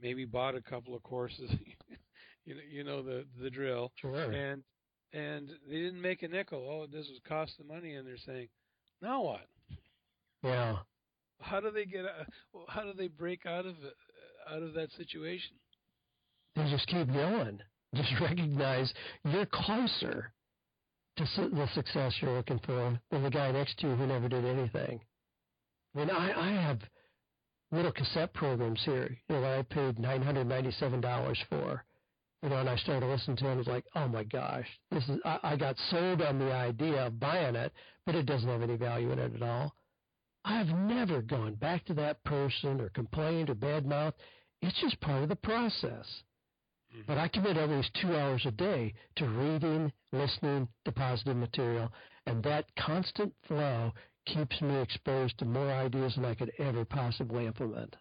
maybe 0.00 0.24
bought 0.24 0.54
a 0.54 0.62
couple 0.62 0.94
of 0.94 1.02
courses. 1.02 1.50
you 2.44 2.54
know, 2.54 2.60
you 2.68 2.84
know 2.84 3.02
the 3.02 3.24
the 3.40 3.50
drill. 3.50 3.92
Sure. 3.96 4.32
And 4.32 4.62
and 5.12 5.50
they 5.68 5.76
didn't 5.76 6.00
make 6.00 6.22
a 6.22 6.28
nickel. 6.28 6.84
It 6.84 6.92
does 6.92 7.08
was 7.08 7.20
cost 7.26 7.52
the 7.58 7.64
money, 7.64 7.94
and 7.94 8.06
they're 8.06 8.16
saying, 8.26 8.48
now 9.02 9.22
what? 9.22 9.46
Yeah. 10.42 10.76
How 11.40 11.60
do 11.60 11.70
they 11.70 11.84
get? 11.84 12.04
Uh, 12.04 12.58
how 12.68 12.82
do 12.82 12.92
they 12.92 13.08
break 13.08 13.46
out 13.46 13.66
of 13.66 13.74
out 14.50 14.62
of 14.62 14.74
that 14.74 14.90
situation? 14.92 15.56
They 16.56 16.68
just 16.70 16.86
keep 16.86 17.06
going. 17.12 17.60
Just 17.94 18.20
recognize 18.20 18.92
you're 19.24 19.46
closer 19.46 20.32
to 21.16 21.24
the 21.24 21.68
success 21.74 22.14
you're 22.20 22.36
looking 22.36 22.60
for 22.64 23.00
than 23.10 23.24
the 23.24 23.30
guy 23.30 23.50
next 23.50 23.78
to 23.78 23.88
you 23.88 23.96
who 23.96 24.06
never 24.06 24.28
did 24.28 24.44
anything. 24.44 25.00
I 25.94 25.98
mean, 25.98 26.10
I, 26.10 26.32
I 26.32 26.52
have 26.52 26.78
little 27.72 27.90
cassette 27.90 28.32
programs 28.32 28.80
here, 28.84 29.18
you 29.28 29.34
know, 29.34 29.40
that 29.40 29.58
I 29.58 29.62
paid 29.62 29.98
nine 29.98 30.22
hundred 30.22 30.46
ninety-seven 30.46 31.00
dollars 31.00 31.38
for. 31.48 31.84
You 32.42 32.48
know, 32.48 32.56
and 32.56 32.70
I 32.70 32.76
started 32.76 33.06
listening 33.06 33.36
to 33.38 33.48
it. 33.48 33.52
I 33.52 33.56
was 33.56 33.66
like, 33.66 33.84
oh 33.96 34.08
my 34.08 34.24
gosh, 34.24 34.66
this 34.90 35.02
is. 35.08 35.18
I, 35.24 35.38
I 35.42 35.56
got 35.56 35.76
sold 35.90 36.22
on 36.22 36.38
the 36.38 36.52
idea 36.52 37.06
of 37.06 37.20
buying 37.20 37.56
it, 37.56 37.72
but 38.06 38.14
it 38.14 38.24
doesn't 38.24 38.48
have 38.48 38.62
any 38.62 38.76
value 38.76 39.10
in 39.10 39.18
it 39.18 39.34
at 39.34 39.42
all. 39.42 39.74
I've 40.44 40.68
never 40.68 41.22
gone 41.22 41.54
back 41.54 41.84
to 41.86 41.94
that 41.94 42.22
person 42.24 42.80
or 42.80 42.88
complained 42.90 43.50
or 43.50 43.54
badmouthed. 43.54 44.14
It's 44.62 44.80
just 44.80 45.00
part 45.00 45.22
of 45.22 45.28
the 45.28 45.36
process. 45.36 46.06
Mm-hmm. 46.92 47.02
But 47.06 47.18
I 47.18 47.28
commit 47.28 47.56
at 47.56 47.68
least 47.68 47.90
two 48.00 48.16
hours 48.16 48.42
a 48.46 48.50
day 48.50 48.94
to 49.16 49.28
reading, 49.28 49.92
listening 50.12 50.68
to 50.84 50.92
positive 50.92 51.36
material, 51.36 51.92
and 52.26 52.42
that 52.42 52.66
constant 52.76 53.32
flow 53.46 53.92
keeps 54.26 54.60
me 54.60 54.80
exposed 54.80 55.38
to 55.38 55.44
more 55.44 55.70
ideas 55.72 56.14
than 56.14 56.24
I 56.24 56.34
could 56.34 56.52
ever 56.58 56.84
possibly 56.84 57.46
implement. 57.46 57.96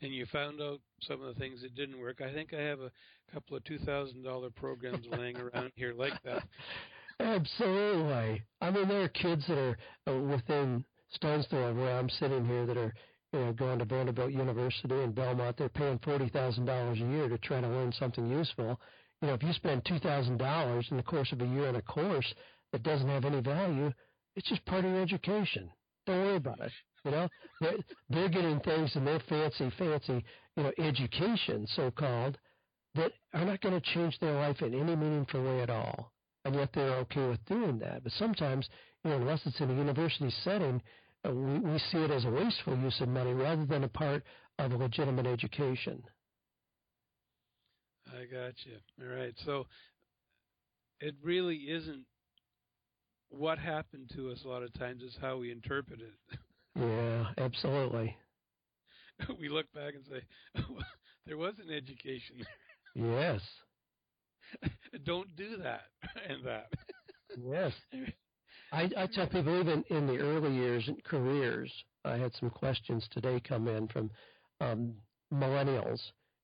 And 0.00 0.12
you 0.12 0.26
found 0.26 0.60
out 0.60 0.80
some 1.02 1.22
of 1.22 1.32
the 1.32 1.40
things 1.40 1.62
that 1.62 1.76
didn't 1.76 2.00
work. 2.00 2.20
I 2.20 2.32
think 2.32 2.52
I 2.52 2.60
have 2.60 2.80
a 2.80 2.90
couple 3.32 3.56
of 3.56 3.64
two 3.64 3.78
thousand 3.78 4.24
dollar 4.24 4.50
programs 4.50 5.06
laying 5.10 5.36
around 5.36 5.72
here 5.76 5.94
like 5.94 6.20
that. 6.24 6.42
Absolutely. 7.20 8.42
I 8.60 8.70
mean, 8.70 8.88
there 8.88 9.02
are 9.02 9.08
kids 9.08 9.46
that 9.48 9.58
are 9.58 9.78
uh, 10.06 10.18
within 10.18 10.84
stone's 11.12 11.46
throw 11.46 11.72
where 11.74 11.98
I'm 11.98 12.08
sitting 12.10 12.44
here 12.44 12.66
that 12.66 12.76
are 12.76 12.94
you 13.32 13.38
know, 13.40 13.52
going 13.52 13.78
to 13.78 13.84
Vanderbilt 13.84 14.32
University 14.32 14.94
in 15.02 15.12
Belmont. 15.12 15.56
They're 15.56 15.68
paying 15.68 15.98
forty 16.04 16.28
thousand 16.28 16.66
dollars 16.66 16.98
a 17.00 17.04
year 17.06 17.28
to 17.28 17.38
try 17.38 17.60
to 17.60 17.68
learn 17.68 17.92
something 17.92 18.28
useful. 18.28 18.78
You 19.20 19.28
know, 19.28 19.34
if 19.34 19.42
you 19.42 19.52
spend 19.52 19.84
two 19.86 19.98
thousand 19.98 20.38
dollars 20.38 20.86
in 20.90 20.96
the 20.96 21.02
course 21.02 21.32
of 21.32 21.40
a 21.40 21.46
year 21.46 21.68
on 21.68 21.76
a 21.76 21.82
course 21.82 22.32
that 22.72 22.82
doesn't 22.82 23.08
have 23.08 23.24
any 23.24 23.40
value, 23.40 23.92
it's 24.36 24.48
just 24.48 24.64
part 24.66 24.84
of 24.84 24.90
your 24.92 25.02
education. 25.02 25.70
Don't 26.06 26.18
worry 26.24 26.36
about 26.36 26.60
it. 26.60 26.72
You 27.04 27.10
know, 27.12 27.28
they're, 27.60 27.76
they're 28.10 28.28
getting 28.28 28.60
things 28.60 28.94
in 28.96 29.04
their 29.04 29.20
fancy, 29.28 29.70
fancy, 29.78 30.24
you 30.56 30.62
know, 30.62 30.72
education, 30.78 31.66
so 31.74 31.90
called, 31.90 32.38
that 32.94 33.12
are 33.34 33.44
not 33.44 33.60
going 33.60 33.74
to 33.80 33.92
change 33.94 34.18
their 34.20 34.34
life 34.34 34.62
in 34.62 34.74
any 34.74 34.94
meaningful 34.94 35.42
way 35.42 35.62
at 35.62 35.70
all. 35.70 36.11
And 36.44 36.54
yet 36.54 36.70
they're 36.74 36.96
okay 36.96 37.28
with 37.28 37.44
doing 37.46 37.78
that. 37.78 38.02
But 38.02 38.12
sometimes, 38.12 38.68
you 39.04 39.10
know, 39.10 39.16
unless 39.16 39.40
it's 39.46 39.60
in 39.60 39.70
a 39.70 39.74
university 39.74 40.30
setting, 40.42 40.82
uh, 41.24 41.30
we, 41.32 41.58
we 41.60 41.78
see 41.78 41.98
it 41.98 42.10
as 42.10 42.24
a 42.24 42.30
wasteful 42.30 42.76
use 42.78 43.00
of 43.00 43.08
money 43.08 43.32
rather 43.32 43.64
than 43.64 43.84
a 43.84 43.88
part 43.88 44.24
of 44.58 44.72
a 44.72 44.76
legitimate 44.76 45.26
education. 45.26 46.02
I 48.08 48.24
got 48.24 48.54
you. 48.64 48.76
All 49.00 49.14
right. 49.14 49.34
So 49.44 49.66
it 51.00 51.14
really 51.22 51.56
isn't 51.56 52.04
what 53.30 53.58
happened 53.58 54.10
to 54.14 54.30
us 54.30 54.40
a 54.44 54.48
lot 54.48 54.62
of 54.62 54.72
times 54.74 55.02
is 55.02 55.16
how 55.20 55.38
we 55.38 55.50
interpret 55.50 56.00
it. 56.00 56.38
Yeah, 56.74 57.26
absolutely. 57.38 58.16
we 59.40 59.48
look 59.48 59.72
back 59.72 59.94
and 59.94 60.04
say, 60.06 60.22
there 61.26 61.36
was 61.36 61.54
an 61.58 61.72
education 61.72 62.36
there. 62.38 63.10
Yes. 63.10 63.40
Don't 65.04 65.34
do 65.36 65.56
that 65.58 65.82
and 66.28 66.44
that. 66.44 66.68
yes. 67.36 67.72
I, 68.72 68.90
I 68.96 69.06
tell 69.06 69.26
people 69.26 69.58
even 69.60 69.84
in 69.90 70.06
the 70.06 70.18
early 70.18 70.54
years 70.54 70.84
and 70.88 71.02
careers, 71.04 71.70
I 72.04 72.16
had 72.16 72.32
some 72.40 72.50
questions 72.50 73.06
today 73.10 73.40
come 73.46 73.68
in 73.68 73.86
from 73.88 74.10
um, 74.60 74.94
millennials. 75.32 76.00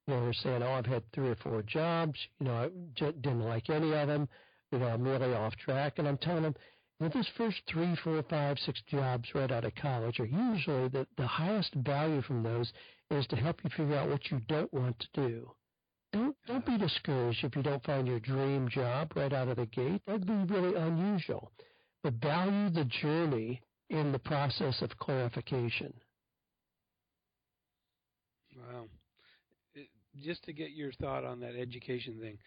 You 0.06 0.14
know, 0.14 0.20
who 0.20 0.26
are 0.28 0.32
saying, 0.34 0.62
"Oh, 0.62 0.72
I've 0.72 0.86
had 0.86 1.02
three 1.12 1.30
or 1.30 1.36
four 1.36 1.62
jobs. 1.62 2.18
You 2.40 2.46
know, 2.46 2.54
I 2.54 2.68
j- 2.94 3.12
didn't 3.20 3.40
like 3.44 3.68
any 3.70 3.92
of 3.94 4.08
them. 4.08 4.28
You 4.72 4.78
know, 4.78 4.86
I'm 4.88 5.02
really 5.02 5.34
off 5.34 5.54
track." 5.56 5.98
And 5.98 6.08
I'm 6.08 6.18
telling 6.18 6.42
them, 6.42 6.54
you 7.00 7.06
know, 7.06 7.12
those 7.14 7.28
first 7.36 7.58
three, 7.70 7.94
four, 8.02 8.22
five, 8.24 8.58
six 8.58 8.80
jobs 8.88 9.28
right 9.34 9.50
out 9.50 9.64
of 9.64 9.74
college 9.74 10.18
are 10.20 10.26
usually 10.26 10.88
the, 10.88 11.06
the 11.16 11.26
highest 11.26 11.74
value 11.74 12.22
from 12.22 12.42
those 12.42 12.72
is 13.10 13.26
to 13.28 13.36
help 13.36 13.62
you 13.64 13.70
figure 13.76 13.96
out 13.96 14.08
what 14.08 14.30
you 14.30 14.40
don't 14.48 14.72
want 14.72 14.98
to 14.98 15.08
do. 15.28 15.50
Don't 16.12 16.36
don't 16.46 16.64
be 16.64 16.78
discouraged 16.78 17.44
if 17.44 17.54
you 17.54 17.62
don't 17.62 17.84
find 17.84 18.06
your 18.06 18.20
dream 18.20 18.68
job 18.68 19.12
right 19.14 19.32
out 19.32 19.48
of 19.48 19.56
the 19.56 19.66
gate. 19.66 20.00
That'd 20.06 20.26
be 20.26 20.54
really 20.54 20.74
unusual. 20.74 21.52
But 22.02 22.14
value 22.14 22.70
the 22.70 22.84
journey 22.84 23.60
in 23.90 24.12
the 24.12 24.18
process 24.18 24.80
of 24.82 24.96
clarification. 24.98 25.92
Wow. 28.56 28.86
Just 30.22 30.44
to 30.44 30.52
get 30.52 30.70
your 30.70 30.92
thought 30.92 31.24
on 31.24 31.40
that 31.40 31.54
education 31.54 32.18
thing. 32.20 32.38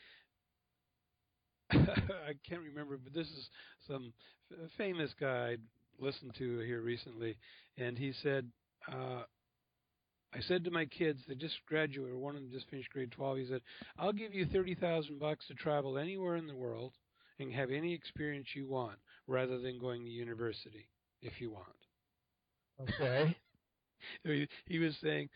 I 1.71 2.33
can't 2.47 2.61
remember, 2.61 2.97
but 2.97 3.13
this 3.13 3.27
is 3.27 3.49
some 3.87 4.11
famous 4.77 5.13
guy 5.19 5.51
I 5.51 5.57
listened 5.99 6.33
to 6.37 6.59
here 6.59 6.81
recently, 6.81 7.37
and 7.77 7.97
he 7.97 8.13
said, 8.21 8.47
uh, 8.91 9.23
I 10.33 10.39
said 10.39 10.63
to 10.63 10.71
my 10.71 10.85
kids, 10.85 11.19
they 11.27 11.35
just 11.35 11.55
graduated, 11.67 12.15
one 12.15 12.35
of 12.35 12.41
them 12.41 12.51
just 12.51 12.69
finished 12.69 12.89
grade 12.91 13.11
12. 13.11 13.37
He 13.37 13.45
said, 13.47 13.61
I'll 13.97 14.13
give 14.13 14.33
you 14.33 14.45
30,000 14.45 15.19
bucks 15.19 15.45
to 15.47 15.53
travel 15.53 15.97
anywhere 15.97 16.37
in 16.37 16.47
the 16.47 16.55
world 16.55 16.93
and 17.39 17.51
have 17.53 17.71
any 17.71 17.93
experience 17.93 18.47
you 18.55 18.67
want 18.67 18.97
rather 19.27 19.59
than 19.59 19.79
going 19.79 20.03
to 20.03 20.09
university 20.09 20.87
if 21.21 21.41
you 21.41 21.51
want. 21.51 21.67
Okay. 22.81 23.35
he, 24.23 24.47
he 24.65 24.79
was 24.79 24.95
saying 25.01 25.29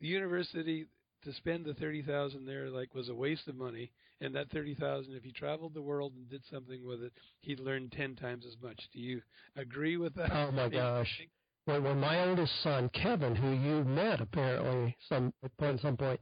the 0.00 0.06
university 0.06 0.86
to 1.24 1.32
spend 1.34 1.64
the 1.64 1.74
30,000 1.74 2.46
there 2.46 2.70
like 2.70 2.94
was 2.94 3.08
a 3.08 3.14
waste 3.14 3.48
of 3.48 3.56
money 3.56 3.90
and 4.20 4.34
that 4.34 4.50
30,000 4.50 5.14
if 5.14 5.22
he 5.22 5.32
traveled 5.32 5.74
the 5.74 5.82
world 5.82 6.12
and 6.16 6.28
did 6.28 6.42
something 6.50 6.86
with 6.86 7.02
it 7.02 7.12
he'd 7.40 7.60
learn 7.60 7.90
10 7.90 8.16
times 8.16 8.44
as 8.46 8.56
much 8.62 8.80
do 8.92 9.00
you 9.00 9.20
agree 9.56 9.96
with 9.96 10.14
that 10.14 10.30
oh 10.32 10.50
my 10.52 10.68
gosh 10.68 11.20
when, 11.66 11.84
when 11.84 12.00
my 12.00 12.26
oldest 12.26 12.52
son 12.62 12.88
Kevin 12.88 13.36
who 13.36 13.52
you 13.52 13.84
met 13.84 14.20
apparently 14.20 14.96
some 15.08 15.32
at 15.44 15.80
some 15.80 15.96
point 15.96 16.20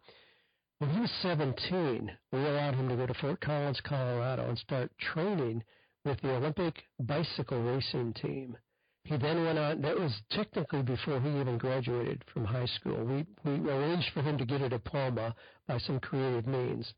when 0.78 0.90
he 0.90 1.00
was 1.00 1.10
17 1.22 2.10
we 2.32 2.38
allowed 2.38 2.74
him 2.74 2.88
to 2.88 2.96
go 2.96 3.06
to 3.06 3.14
Fort 3.14 3.40
Collins 3.40 3.80
Colorado 3.82 4.48
and 4.48 4.58
start 4.58 4.90
training 4.98 5.62
with 6.04 6.20
the 6.20 6.34
Olympic 6.34 6.82
bicycle 6.98 7.62
racing 7.62 8.12
team 8.14 8.56
he 9.04 9.18
then 9.18 9.44
went 9.44 9.58
on. 9.58 9.82
That 9.82 9.98
was 9.98 10.12
technically 10.30 10.82
before 10.82 11.20
he 11.20 11.28
even 11.38 11.58
graduated 11.58 12.24
from 12.32 12.46
high 12.46 12.64
school. 12.64 13.04
We 13.04 13.26
we 13.44 13.70
arranged 13.70 14.10
for 14.14 14.22
him 14.22 14.38
to 14.38 14.46
get 14.46 14.62
a 14.62 14.68
diploma 14.70 15.34
by 15.68 15.76
some 15.78 16.00
creative 16.00 16.46
means. 16.46 16.94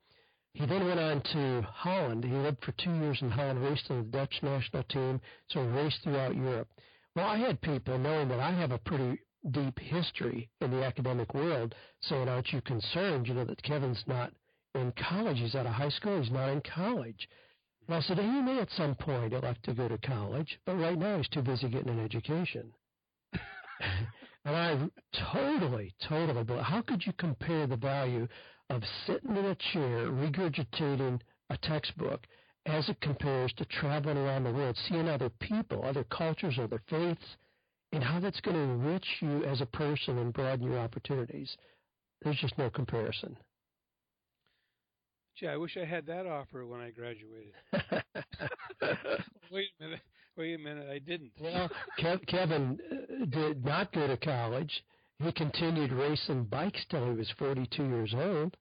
He 0.53 0.67
then 0.67 0.87
went 0.87 1.01
on 1.01 1.21
to 1.33 1.63
Holland. 1.69 2.23
He 2.23 2.31
lived 2.31 2.65
for 2.65 2.73
two 2.73 2.95
years 2.95 3.21
in 3.21 3.31
Holland, 3.31 3.61
raced 3.61 3.91
in 3.91 3.97
the 3.99 4.19
Dutch 4.19 4.35
national 4.41 4.85
team, 4.85 5.21
so 5.49 5.63
raced 5.63 6.03
throughout 6.05 6.37
Europe. 6.37 6.69
Well, 7.17 7.25
I 7.25 7.39
had 7.39 7.63
people 7.63 7.99
knowing 7.99 8.29
that 8.29 8.41
I 8.41 8.51
have 8.51 8.73
a 8.73 8.79
pretty 8.79 9.19
deep 9.51 9.79
history 9.79 10.51
in 10.61 10.71
the 10.71 10.85
academic 10.85 11.33
world 11.33 11.75
saying, 12.03 12.29
aren't 12.29 12.53
you 12.53 12.61
concerned, 12.61 13.27
you 13.27 13.33
know, 13.33 13.47
that 13.47 13.63
Kevin's 13.63 14.05
not 14.07 14.33
in 14.75 14.93
college? 15.09 15.39
He's 15.39 15.55
out 15.55 15.65
of 15.65 15.73
high 15.73 15.89
school. 15.89 16.21
He's 16.21 16.31
not 16.31 16.51
in 16.51 16.61
college. 16.61 17.27
And 17.87 17.97
I 17.97 18.03
said, 18.03 18.19
he 18.19 18.27
may 18.27 18.61
at 18.61 18.69
some 18.77 18.95
point 18.97 19.33
elect 19.33 19.65
to 19.65 19.73
go 19.73 19.89
to 19.89 19.97
college, 19.97 20.59
but 20.67 20.77
right 20.77 20.99
now 20.99 21.17
he's 21.17 21.29
too 21.29 21.41
busy 21.41 21.71
getting 21.71 21.89
an 21.89 22.05
education. 22.05 22.71
and 24.45 24.55
I 24.55 24.79
totally, 25.33 25.95
totally, 26.07 26.45
but 26.45 26.65
how 26.65 26.83
could 26.83 27.07
you 27.07 27.15
compare 27.15 27.67
the 27.67 27.77
value 27.77 28.29
of 28.69 28.83
sitting 29.07 29.35
in 29.35 29.45
a 29.47 29.57
chair 29.73 30.09
regurgitating 30.11 31.21
a 31.49 31.57
textbook 31.57 32.27
as 32.67 32.89
it 32.89 33.01
compares 33.01 33.53
to 33.55 33.65
traveling 33.65 34.19
around 34.19 34.45
the 34.45 34.53
world, 34.53 34.77
seeing 34.89 35.09
other 35.09 35.31
people, 35.41 35.85
other 35.85 36.05
cultures, 36.05 36.59
other 36.61 36.83
faiths, 36.89 37.37
and 37.93 38.03
how 38.03 38.21
that's 38.21 38.41
going 38.41 38.57
to 38.57 38.63
enrich 38.63 39.07
you 39.21 39.45
as 39.45 39.61
a 39.61 39.67
person 39.67 40.19
and 40.19 40.33
broaden 40.33 40.67
your 40.67 40.79
opportunities? 40.79 41.57
There's 42.23 42.39
just 42.39 42.59
no 42.59 42.69
comparison. 42.69 43.37
Gee, 45.39 45.49
I 45.49 45.57
wish 45.57 45.77
I 45.77 45.85
had 45.85 46.07
that 46.07 46.27
offer 46.27 46.67
when 46.67 46.81
I 46.81 46.91
graduated. 46.91 47.53
wait 49.53 49.69
a 49.79 49.85
minute. 49.85 50.01
Wait 50.37 50.55
a 50.55 50.59
minute. 50.59 50.89
I 50.91 50.99
didn't. 50.99 51.33
Well, 51.41 51.71
Kev- 51.99 52.27
Kevin 52.27 52.79
uh, 52.91 53.25
did 53.27 53.65
not 53.65 53.93
go 53.93 54.07
to 54.07 54.17
college. 54.17 54.73
He 55.23 55.33
continued 55.33 55.93
racing 55.93 56.45
bikes 56.45 56.85
till 56.91 57.07
he 57.07 57.17
was 57.17 57.31
42 57.39 57.85
years 57.85 58.15
old. 58.15 58.57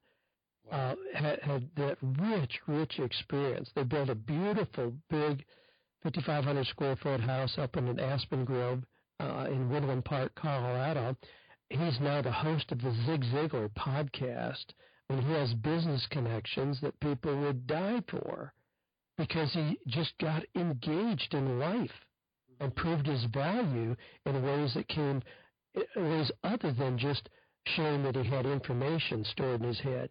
Uh, 0.71 0.95
had, 1.13 1.39
had 1.41 1.69
that 1.75 1.97
rich, 2.01 2.59
rich 2.67 2.99
experience. 2.99 3.69
They 3.75 3.83
built 3.83 4.09
a 4.09 4.15
beautiful, 4.15 4.93
big, 5.09 5.45
5,500 6.03 6.65
square 6.67 6.95
foot 6.95 7.19
house 7.19 7.57
up 7.57 7.77
in 7.77 7.87
an 7.87 7.99
Aspen 7.99 8.45
Grove 8.45 8.83
uh, 9.19 9.47
in 9.49 9.69
Woodland 9.69 10.05
Park, 10.05 10.33
Colorado. 10.35 11.15
He's 11.69 11.99
now 11.99 12.21
the 12.21 12.31
host 12.31 12.71
of 12.71 12.81
the 12.81 12.91
Zig 13.05 13.23
Ziglar 13.23 13.69
podcast 13.77 14.65
and 15.09 15.23
he 15.23 15.31
has 15.33 15.53
business 15.55 16.05
connections 16.09 16.79
that 16.81 16.99
people 16.99 17.39
would 17.41 17.67
die 17.67 18.01
for 18.09 18.53
because 19.17 19.53
he 19.53 19.77
just 19.87 20.17
got 20.19 20.43
engaged 20.55 21.33
in 21.33 21.59
life 21.59 21.91
and 22.59 22.75
proved 22.75 23.05
his 23.05 23.23
value 23.25 23.95
in 24.25 24.43
ways 24.43 24.73
that 24.73 24.87
came 24.87 25.21
ways 25.95 26.31
other 26.43 26.71
than 26.71 26.97
just 26.97 27.29
showing 27.75 28.03
that 28.03 28.15
he 28.15 28.23
had 28.23 28.45
information 28.45 29.23
stored 29.25 29.61
in 29.61 29.67
his 29.67 29.79
head. 29.79 30.09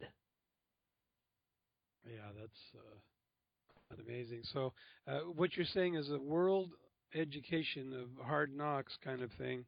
Yeah, 2.07 2.31
that's 2.39 2.61
uh, 2.77 4.03
amazing. 4.07 4.43
So, 4.53 4.73
uh, 5.09 5.21
what 5.35 5.57
you're 5.57 5.67
saying 5.67 5.95
is 5.95 6.11
a 6.11 6.19
world 6.19 6.71
education 7.15 7.93
of 7.95 8.27
hard 8.27 8.55
knocks 8.55 8.97
kind 9.05 9.23
of 9.23 9.31
thing 9.39 9.65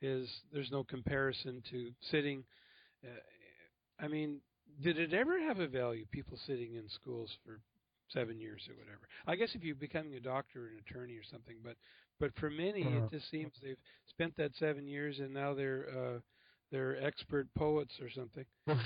is 0.00 0.28
there's 0.52 0.70
no 0.70 0.84
comparison 0.84 1.62
to 1.70 1.90
sitting. 2.10 2.44
Uh, 3.04 4.04
I 4.04 4.08
mean, 4.08 4.40
did 4.82 4.98
it 4.98 5.14
ever 5.14 5.40
have 5.40 5.60
a 5.60 5.68
value? 5.68 6.04
People 6.10 6.38
sitting 6.46 6.74
in 6.74 6.88
schools 6.88 7.30
for 7.44 7.60
seven 8.10 8.40
years 8.40 8.62
or 8.68 8.74
whatever. 8.76 9.08
I 9.26 9.36
guess 9.36 9.54
if 9.54 9.62
you're 9.62 9.74
becoming 9.74 10.14
a 10.14 10.20
doctor 10.20 10.64
or 10.64 10.66
an 10.68 10.82
attorney 10.86 11.14
or 11.14 11.24
something, 11.30 11.56
but 11.62 11.76
but 12.18 12.30
for 12.38 12.48
many, 12.50 12.82
uh-huh. 12.82 13.04
it 13.04 13.10
just 13.10 13.30
seems 13.30 13.52
they've 13.62 13.76
spent 14.08 14.36
that 14.36 14.52
seven 14.58 14.86
years 14.86 15.18
and 15.18 15.34
now 15.34 15.54
they're 15.54 15.86
uh, 15.90 16.18
they're 16.70 17.02
expert 17.04 17.46
poets 17.56 17.92
or 18.00 18.10
something. 18.10 18.44
well, 18.66 18.76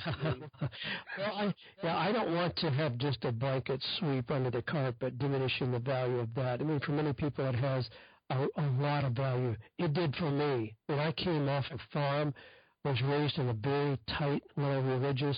I, 1.18 1.54
yeah, 1.82 1.96
I 1.96 2.12
don't 2.12 2.34
want 2.34 2.56
to 2.56 2.70
have 2.70 2.98
just 2.98 3.24
a 3.24 3.32
blanket 3.32 3.82
sweep 3.98 4.30
under 4.30 4.50
the 4.50 4.62
carpet, 4.62 5.18
diminishing 5.18 5.72
the 5.72 5.78
value 5.78 6.18
of 6.18 6.34
that. 6.34 6.60
I 6.60 6.64
mean, 6.64 6.80
for 6.80 6.92
many 6.92 7.12
people, 7.12 7.46
it 7.46 7.54
has 7.54 7.88
a, 8.30 8.46
a 8.56 8.66
lot 8.78 9.04
of 9.04 9.12
value. 9.12 9.56
It 9.78 9.94
did 9.94 10.14
for 10.16 10.30
me 10.30 10.74
when 10.86 10.98
I 10.98 11.12
came 11.12 11.48
off 11.48 11.64
a 11.70 11.78
farm. 11.92 12.34
Was 12.82 13.00
raised 13.02 13.36
in 13.36 13.50
a 13.50 13.52
very 13.52 13.98
tight 14.18 14.42
little 14.56 14.80
religious 14.80 15.36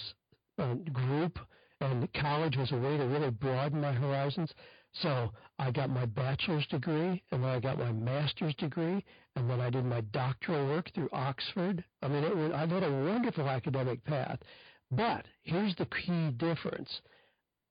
uh, 0.59 0.74
group, 0.93 1.40
and 1.80 2.09
college 2.12 2.57
was 2.57 2.70
a 2.70 2.76
way 2.76 2.97
to 2.97 3.05
really 3.05 3.30
broaden 3.30 3.80
my 3.80 3.93
horizons. 3.93 4.53
So 5.01 5.32
I 5.59 5.72
got 5.72 5.90
my 5.90 6.07
bachelor's 6.07 6.66
degree, 6.68 7.20
and 7.32 7.43
then 7.43 7.51
I 7.51 7.59
got 7.59 7.78
my 7.78 7.90
master's 7.90 8.55
degree, 8.57 9.05
and 9.37 9.49
then 9.49 9.61
I 9.61 9.70
did 9.70 9.85
my 9.85 10.03
doctoral 10.12 10.66
work 10.68 10.91
through 10.95 11.09
Oxford. 11.12 11.85
I 12.03 12.09
mean, 12.09 12.24
it 12.24 12.37
was, 12.37 12.53
I've 12.55 12.70
had 12.70 12.83
a 12.83 12.91
wonderful 12.91 13.49
academic 13.49 14.05
path. 14.05 14.39
But 14.91 15.26
here's 15.43 15.74
the 15.76 15.87
key 15.87 16.30
difference. 16.33 17.01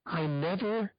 I 0.06 0.26
never 0.26 0.92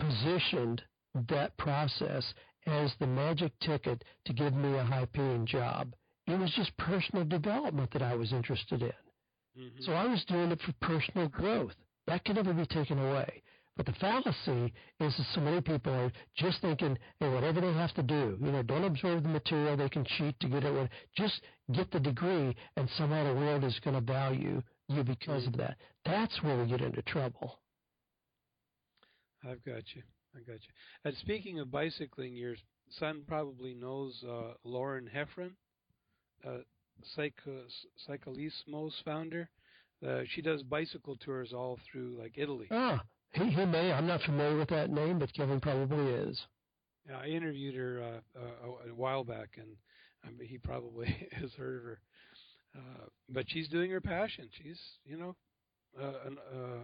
positioned 0.00 0.82
that 1.28 1.56
process 1.56 2.24
as 2.66 2.92
the 2.98 3.06
magic 3.06 3.52
ticket 3.60 4.02
to 4.26 4.32
give 4.32 4.54
me 4.54 4.76
a 4.76 4.84
high 4.84 5.06
paying 5.12 5.46
job. 5.46 5.94
It 6.26 6.38
was 6.38 6.52
just 6.56 6.76
personal 6.76 7.24
development 7.24 7.90
that 7.92 8.02
I 8.02 8.14
was 8.14 8.32
interested 8.32 8.82
in. 8.82 8.92
Mm-hmm. 9.58 9.82
So 9.82 9.92
I 9.92 10.04
was 10.04 10.24
doing 10.26 10.50
it 10.50 10.60
for 10.60 10.74
personal 10.82 11.28
growth. 11.28 11.74
That 12.06 12.24
can 12.24 12.34
never 12.34 12.52
be 12.52 12.66
taken 12.66 12.98
away. 12.98 13.42
But 13.78 13.86
the 13.86 13.92
fallacy 13.92 14.74
is 14.98 15.16
that 15.16 15.26
so 15.34 15.40
many 15.40 15.60
people 15.60 15.92
are 15.94 16.10
just 16.36 16.60
thinking, 16.60 16.98
hey, 17.20 17.28
whatever 17.28 17.60
they 17.60 17.72
have 17.72 17.94
to 17.94 18.02
do, 18.02 18.36
you 18.40 18.50
know, 18.50 18.60
don't 18.64 18.82
absorb 18.82 19.22
the 19.22 19.28
material, 19.28 19.76
they 19.76 19.88
can 19.88 20.04
cheat 20.04 20.38
to 20.40 20.48
get 20.48 20.64
it. 20.64 20.90
Just 21.16 21.40
get 21.72 21.88
the 21.92 22.00
degree, 22.00 22.56
and 22.76 22.90
somehow 22.98 23.22
the 23.22 23.38
world 23.38 23.62
is 23.62 23.78
going 23.84 23.94
to 23.94 24.00
value 24.00 24.60
you 24.88 25.04
because 25.04 25.46
of 25.46 25.56
that. 25.58 25.76
That's 26.04 26.42
where 26.42 26.60
we 26.60 26.68
get 26.68 26.80
into 26.80 27.02
trouble. 27.02 27.60
I've 29.48 29.64
got 29.64 29.84
you. 29.94 30.02
I 30.34 30.40
got 30.40 30.54
you. 30.54 30.72
And 31.04 31.16
speaking 31.18 31.60
of 31.60 31.70
bicycling, 31.70 32.34
your 32.34 32.56
son 32.98 33.22
probably 33.28 33.74
knows 33.74 34.20
uh, 34.28 34.54
Lauren 34.64 35.08
Hefferon, 35.08 35.52
uh, 36.44 36.62
Ciclismo's 37.16 38.94
founder. 39.04 39.48
Uh, 40.04 40.22
she 40.34 40.42
does 40.42 40.64
bicycle 40.64 41.16
tours 41.16 41.52
all 41.52 41.78
through 41.90 42.18
like 42.18 42.32
Italy. 42.36 42.66
Ah, 42.72 43.04
he, 43.32 43.50
he 43.50 43.64
may. 43.64 43.92
I'm 43.92 44.06
not 44.06 44.22
familiar 44.22 44.56
with 44.58 44.68
that 44.70 44.90
name, 44.90 45.18
but 45.18 45.32
Kevin 45.34 45.60
probably 45.60 46.12
is. 46.12 46.40
Yeah, 47.08 47.18
I 47.18 47.26
interviewed 47.26 47.74
her 47.74 48.20
uh, 48.36 48.38
uh, 48.40 48.90
a 48.90 48.94
while 48.94 49.24
back, 49.24 49.50
and 49.56 49.68
I 50.24 50.30
mean, 50.30 50.48
he 50.48 50.58
probably 50.58 51.06
has 51.32 51.52
heard 51.54 51.76
of 51.76 51.82
her. 51.84 52.00
Uh, 52.76 53.04
but 53.28 53.44
she's 53.48 53.68
doing 53.68 53.90
her 53.90 54.00
passion. 54.00 54.48
She's, 54.62 54.80
you 55.04 55.16
know, 55.16 55.34
uh, 56.00 56.12
an, 56.26 56.36
uh, 56.52 56.82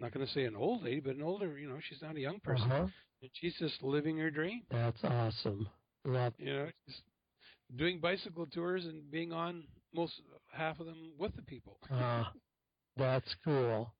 not 0.00 0.12
going 0.12 0.26
to 0.26 0.32
say 0.32 0.44
an 0.44 0.56
old 0.56 0.82
lady, 0.82 1.00
but 1.00 1.14
an 1.14 1.22
older. 1.22 1.56
You 1.58 1.68
know, 1.68 1.78
she's 1.88 2.02
not 2.02 2.16
a 2.16 2.20
young 2.20 2.40
person. 2.40 2.70
Uh-huh. 2.70 2.86
And 3.22 3.30
she's 3.34 3.54
just 3.58 3.82
living 3.82 4.18
her 4.18 4.30
dream. 4.30 4.62
That's 4.70 5.02
awesome. 5.04 5.68
Love. 6.04 6.34
You 6.38 6.52
know, 6.52 6.68
just 6.88 7.02
doing 7.76 8.00
bicycle 8.00 8.46
tours 8.46 8.84
and 8.84 9.08
being 9.10 9.32
on 9.32 9.64
most 9.94 10.14
half 10.52 10.80
of 10.80 10.86
them 10.86 11.12
with 11.18 11.34
the 11.36 11.42
people. 11.42 11.78
uh, 11.90 12.24
that's 12.96 13.34
cool. 13.44 13.92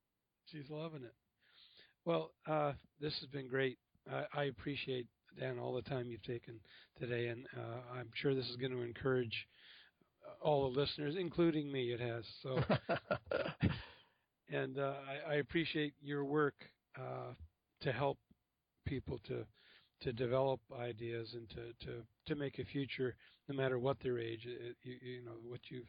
She's 0.50 0.68
loving 0.68 1.04
it. 1.04 1.14
Well, 2.04 2.32
uh, 2.48 2.72
this 3.00 3.16
has 3.20 3.28
been 3.28 3.46
great. 3.46 3.78
I, 4.10 4.24
I, 4.34 4.44
appreciate 4.44 5.06
Dan 5.38 5.60
all 5.60 5.72
the 5.72 5.82
time 5.82 6.10
you've 6.10 6.22
taken 6.24 6.58
today, 6.98 7.28
and 7.28 7.46
uh, 7.56 7.96
I'm 7.96 8.10
sure 8.14 8.34
this 8.34 8.48
is 8.48 8.56
going 8.56 8.72
to 8.72 8.82
encourage 8.82 9.46
uh, 10.26 10.44
all 10.44 10.68
the 10.68 10.80
listeners, 10.80 11.14
including 11.16 11.70
me. 11.70 11.92
It 11.92 12.00
has 12.00 12.24
so, 12.42 12.58
and 14.52 14.80
uh, 14.80 14.94
I, 15.28 15.34
I, 15.34 15.36
appreciate 15.36 15.94
your 16.02 16.24
work 16.24 16.54
uh, 16.98 17.34
to 17.82 17.92
help 17.92 18.18
people 18.84 19.20
to 19.28 19.44
to 20.00 20.12
develop 20.12 20.60
ideas 20.76 21.34
and 21.34 21.48
to 21.50 21.86
to 21.86 22.02
to 22.26 22.34
make 22.34 22.58
a 22.58 22.64
future, 22.64 23.14
no 23.48 23.54
matter 23.54 23.78
what 23.78 23.98
their 24.02 24.18
age. 24.18 24.44
It, 24.44 24.76
you, 24.82 24.96
you 25.00 25.24
know 25.24 25.36
what 25.44 25.60
you've 25.68 25.86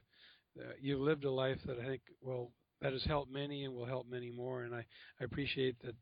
uh, 0.60 0.74
you've 0.80 1.02
lived 1.02 1.26
a 1.26 1.32
life 1.32 1.60
that 1.66 1.80
I 1.80 1.86
think 1.86 2.02
will 2.22 2.52
that 2.84 2.94
has 2.94 3.04
helped 3.06 3.32
many 3.32 3.64
and 3.64 3.74
will 3.74 3.86
help 3.86 4.06
many 4.08 4.30
more. 4.30 4.64
And 4.64 4.76
I, 4.76 4.86
I 5.20 5.24
appreciate 5.24 5.82
that 5.84 5.96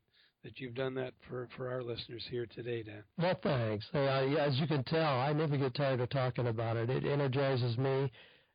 that 0.44 0.60
you've 0.60 0.74
done 0.74 0.96
that 0.96 1.14
for, 1.30 1.48
for 1.56 1.70
our 1.70 1.84
listeners 1.84 2.26
here 2.32 2.48
today, 2.48 2.82
Dan. 2.82 3.04
Well, 3.20 3.40
thanks. 3.44 3.86
Uh, 3.94 4.00
as 4.00 4.58
you 4.58 4.66
can 4.66 4.84
tell, 4.84 5.20
I 5.20 5.34
never 5.34 5.56
get 5.56 5.76
tired 5.76 6.00
of 6.00 6.10
talking 6.10 6.48
about 6.48 6.78
it. 6.78 6.90
It 6.90 7.06
energizes 7.06 7.78
me. 7.78 8.12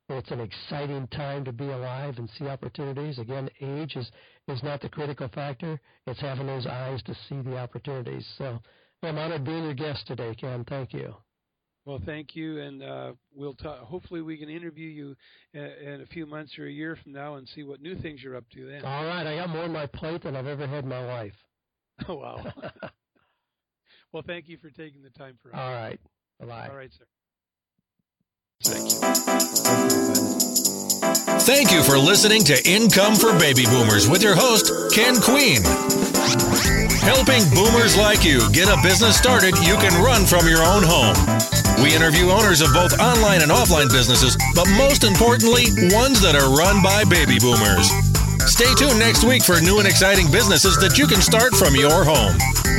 It's 0.09 0.33
an 0.33 0.41
exciting 0.41 1.07
time 1.09 1.45
to 1.45 1.53
be 1.53 1.67
alive 1.67 2.15
and 2.19 2.29
see 2.37 2.49
opportunities. 2.49 3.21
Again, 3.21 3.49
age 3.61 3.95
is, 3.95 4.11
is 4.49 4.65
not 4.65 4.81
the 4.81 4.89
critical 4.89 5.29
factor. 5.29 5.81
It's 6.09 6.21
having 6.21 6.49
those 6.49 6.67
eyes 6.67 7.05
to 7.05 7.15
see 7.29 7.41
the 7.41 7.57
opportunities. 7.57 8.27
So 8.37 8.59
I'm 9.05 9.17
honored 9.17 9.45
being 9.45 9.63
your 9.63 9.75
guest 9.75 10.09
today, 10.09 10.35
Ken. 10.35 10.65
Thank 10.69 10.93
you. 10.93 11.15
Well, 11.87 12.01
thank 12.05 12.35
you, 12.35 12.59
and 12.61 12.83
uh, 12.83 13.13
we'll 13.33 13.55
talk. 13.55 13.79
Hopefully, 13.79 14.21
we 14.21 14.37
can 14.37 14.49
interview 14.49 14.89
you 14.89 15.17
in, 15.55 15.63
in 15.63 16.01
a 16.01 16.07
few 16.07 16.27
months 16.27 16.59
or 16.59 16.67
a 16.67 16.71
year 16.71 16.97
from 16.97 17.13
now 17.13 17.37
and 17.37 17.49
see 17.49 17.63
what 17.63 17.81
new 17.81 17.95
things 17.95 18.21
you're 18.25 18.35
up 18.35 18.51
to 18.55 18.67
then. 18.67 18.85
All 18.85 19.05
right, 19.05 19.25
I 19.25 19.37
got 19.37 19.51
more 19.51 19.63
on 19.63 19.73
my 19.73 19.87
plate 19.87 20.23
than 20.23 20.35
I've 20.35 20.49
ever 20.49 20.67
had 20.67 20.83
in 20.83 20.91
my 20.91 21.05
life. 21.05 21.35
Oh 22.09 22.17
wow. 22.17 22.45
well, 24.13 24.23
thank 24.27 24.51
you 24.51 24.59
for 24.59 24.69
taking 24.69 25.03
the 25.03 25.09
time 25.09 25.39
for 25.43 25.49
us. 25.49 25.59
All 25.59 25.73
right. 25.73 25.99
Bye. 26.39 26.69
All 26.69 26.77
right, 26.77 26.93
sir. 26.93 27.07
Thank 28.65 28.93
you. 28.93 28.99
Thank 31.41 31.73
you 31.73 31.83
for 31.83 31.97
listening 31.97 32.45
to 32.45 32.69
Income 32.69 33.17
for 33.17 33.33
Baby 33.39 33.65
Boomers 33.65 34.11
with 34.11 34.23
your 34.23 34.35
host, 34.37 34.95
Ken 34.95 35.19
Queen. 35.23 35.63
Helping 37.01 37.49
boomers 37.55 37.97
like 37.97 38.25
you 38.27 38.41
get 38.53 38.69
a 38.69 38.77
business 38.83 39.17
started 39.17 39.57
you 39.63 39.77
can 39.77 39.95
run 40.05 40.27
from 40.27 40.47
your 40.47 40.63
own 40.63 40.83
home. 40.85 41.56
We 41.83 41.95
interview 41.95 42.31
owners 42.31 42.61
of 42.61 42.73
both 42.73 42.99
online 42.99 43.43
and 43.43 43.51
offline 43.51 43.91
businesses, 43.91 44.37
but 44.55 44.67
most 44.77 45.05
importantly, 45.05 45.69
ones 45.93 46.21
that 46.23 46.35
are 46.35 46.49
run 46.57 46.83
by 46.83 47.05
baby 47.05 47.39
boomers. 47.39 47.91
Stay 48.49 48.73
tuned 48.75 48.99
next 48.99 49.25
week 49.25 49.43
for 49.43 49.61
new 49.61 49.79
and 49.79 49.87
exciting 49.87 50.31
businesses 50.31 50.77
that 50.79 50.97
you 50.97 51.07
can 51.07 51.21
start 51.21 51.55
from 51.55 51.75
your 51.77 52.05
home. 52.05 52.37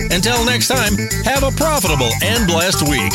Until 0.10 0.44
next 0.46 0.68
time, 0.68 0.98
have 1.24 1.44
a 1.44 1.52
profitable 1.52 2.10
and 2.24 2.48
blessed 2.48 2.88
week. 2.90 3.14